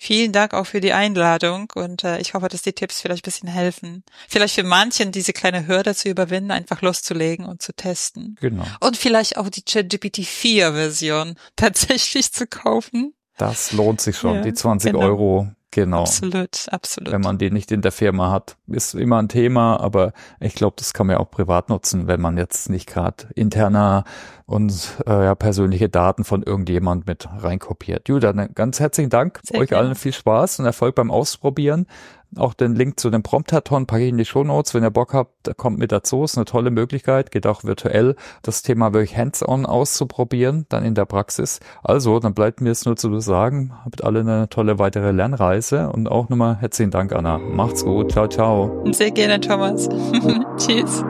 Vielen 0.04 0.32
Dank 0.32 0.52
auch 0.52 0.66
für 0.66 0.80
die 0.80 0.92
Einladung 0.92 1.70
und 1.76 2.02
äh, 2.02 2.18
ich 2.18 2.34
hoffe, 2.34 2.48
dass 2.48 2.62
die 2.62 2.72
Tipps 2.72 3.00
vielleicht 3.00 3.22
ein 3.22 3.30
bisschen 3.30 3.48
helfen. 3.48 4.02
Vielleicht 4.28 4.56
für 4.56 4.64
manchen 4.64 5.12
diese 5.12 5.32
kleine 5.32 5.68
Hürde 5.68 5.94
zu 5.94 6.08
überwinden, 6.08 6.50
einfach 6.50 6.82
loszulegen 6.82 7.46
und 7.46 7.62
zu 7.62 7.72
testen. 7.72 8.36
Genau. 8.40 8.64
Und 8.80 8.96
vielleicht 8.96 9.36
auch 9.36 9.48
die 9.48 9.62
ChatGPT 9.62 10.26
4 10.26 10.72
Version 10.72 11.36
tatsächlich 11.56 12.32
zu 12.32 12.48
kaufen. 12.48 13.14
Das 13.38 13.70
lohnt 13.70 14.00
sich 14.00 14.16
schon. 14.16 14.34
Ja, 14.34 14.42
die 14.42 14.54
20 14.54 14.90
genau. 14.90 15.04
Euro 15.04 15.52
Genau. 15.72 16.02
Absolut, 16.02 16.68
absolut. 16.70 17.12
Wenn 17.12 17.22
man 17.22 17.38
die 17.38 17.50
nicht 17.50 17.72
in 17.72 17.80
der 17.80 17.92
Firma 17.92 18.30
hat, 18.30 18.56
ist 18.68 18.94
immer 18.94 19.18
ein 19.18 19.30
Thema, 19.30 19.80
aber 19.80 20.12
ich 20.38 20.54
glaube, 20.54 20.76
das 20.78 20.92
kann 20.92 21.06
man 21.06 21.14
ja 21.14 21.20
auch 21.20 21.30
privat 21.30 21.70
nutzen, 21.70 22.06
wenn 22.06 22.20
man 22.20 22.36
jetzt 22.36 22.68
nicht 22.68 22.86
gerade 22.86 23.24
interner 23.34 24.04
und 24.44 24.98
äh, 25.06 25.24
ja, 25.24 25.34
persönliche 25.34 25.88
Daten 25.88 26.24
von 26.24 26.42
irgendjemand 26.42 27.06
mit 27.06 27.26
reinkopiert. 27.38 28.06
Julia, 28.06 28.32
ganz 28.32 28.80
herzlichen 28.80 29.08
Dank. 29.08 29.40
Sehr 29.44 29.60
Euch 29.60 29.70
gerne. 29.70 29.86
allen 29.86 29.94
viel 29.94 30.12
Spaß 30.12 30.58
und 30.58 30.66
Erfolg 30.66 30.94
beim 30.94 31.10
Ausprobieren. 31.10 31.86
Auch 32.36 32.54
den 32.54 32.74
Link 32.74 32.98
zu 32.98 33.10
dem 33.10 33.22
Promptathon 33.22 33.86
packe 33.86 34.04
ich 34.04 34.08
in 34.08 34.18
die 34.18 34.24
Show 34.24 34.42
Notes. 34.42 34.74
Wenn 34.74 34.82
ihr 34.82 34.90
Bock 34.90 35.12
habt, 35.12 35.56
kommt 35.56 35.78
mit 35.78 35.92
dazu. 35.92 36.24
Ist 36.24 36.36
eine 36.36 36.44
tolle 36.44 36.70
Möglichkeit. 36.70 37.30
Geht 37.30 37.46
auch 37.46 37.64
virtuell, 37.64 38.16
das 38.42 38.62
Thema 38.62 38.92
wirklich 38.94 39.16
hands-on 39.16 39.66
auszuprobieren, 39.66 40.66
dann 40.68 40.84
in 40.84 40.94
der 40.94 41.04
Praxis. 41.04 41.60
Also, 41.82 42.18
dann 42.18 42.34
bleibt 42.34 42.60
mir 42.60 42.70
es 42.70 42.84
nur 42.86 42.96
zu 42.96 43.20
sagen, 43.20 43.72
habt 43.84 44.02
alle 44.02 44.20
eine 44.20 44.48
tolle 44.48 44.78
weitere 44.78 45.10
Lernreise 45.10 45.90
und 45.90 46.08
auch 46.08 46.28
nochmal 46.28 46.56
herzlichen 46.56 46.90
Dank, 46.90 47.12
Anna. 47.12 47.38
Macht's 47.38 47.84
gut. 47.84 48.12
Ciao, 48.12 48.28
ciao. 48.28 48.84
Sehr 48.92 49.10
gerne, 49.10 49.40
Thomas. 49.40 49.88
Tschüss. 50.56 51.04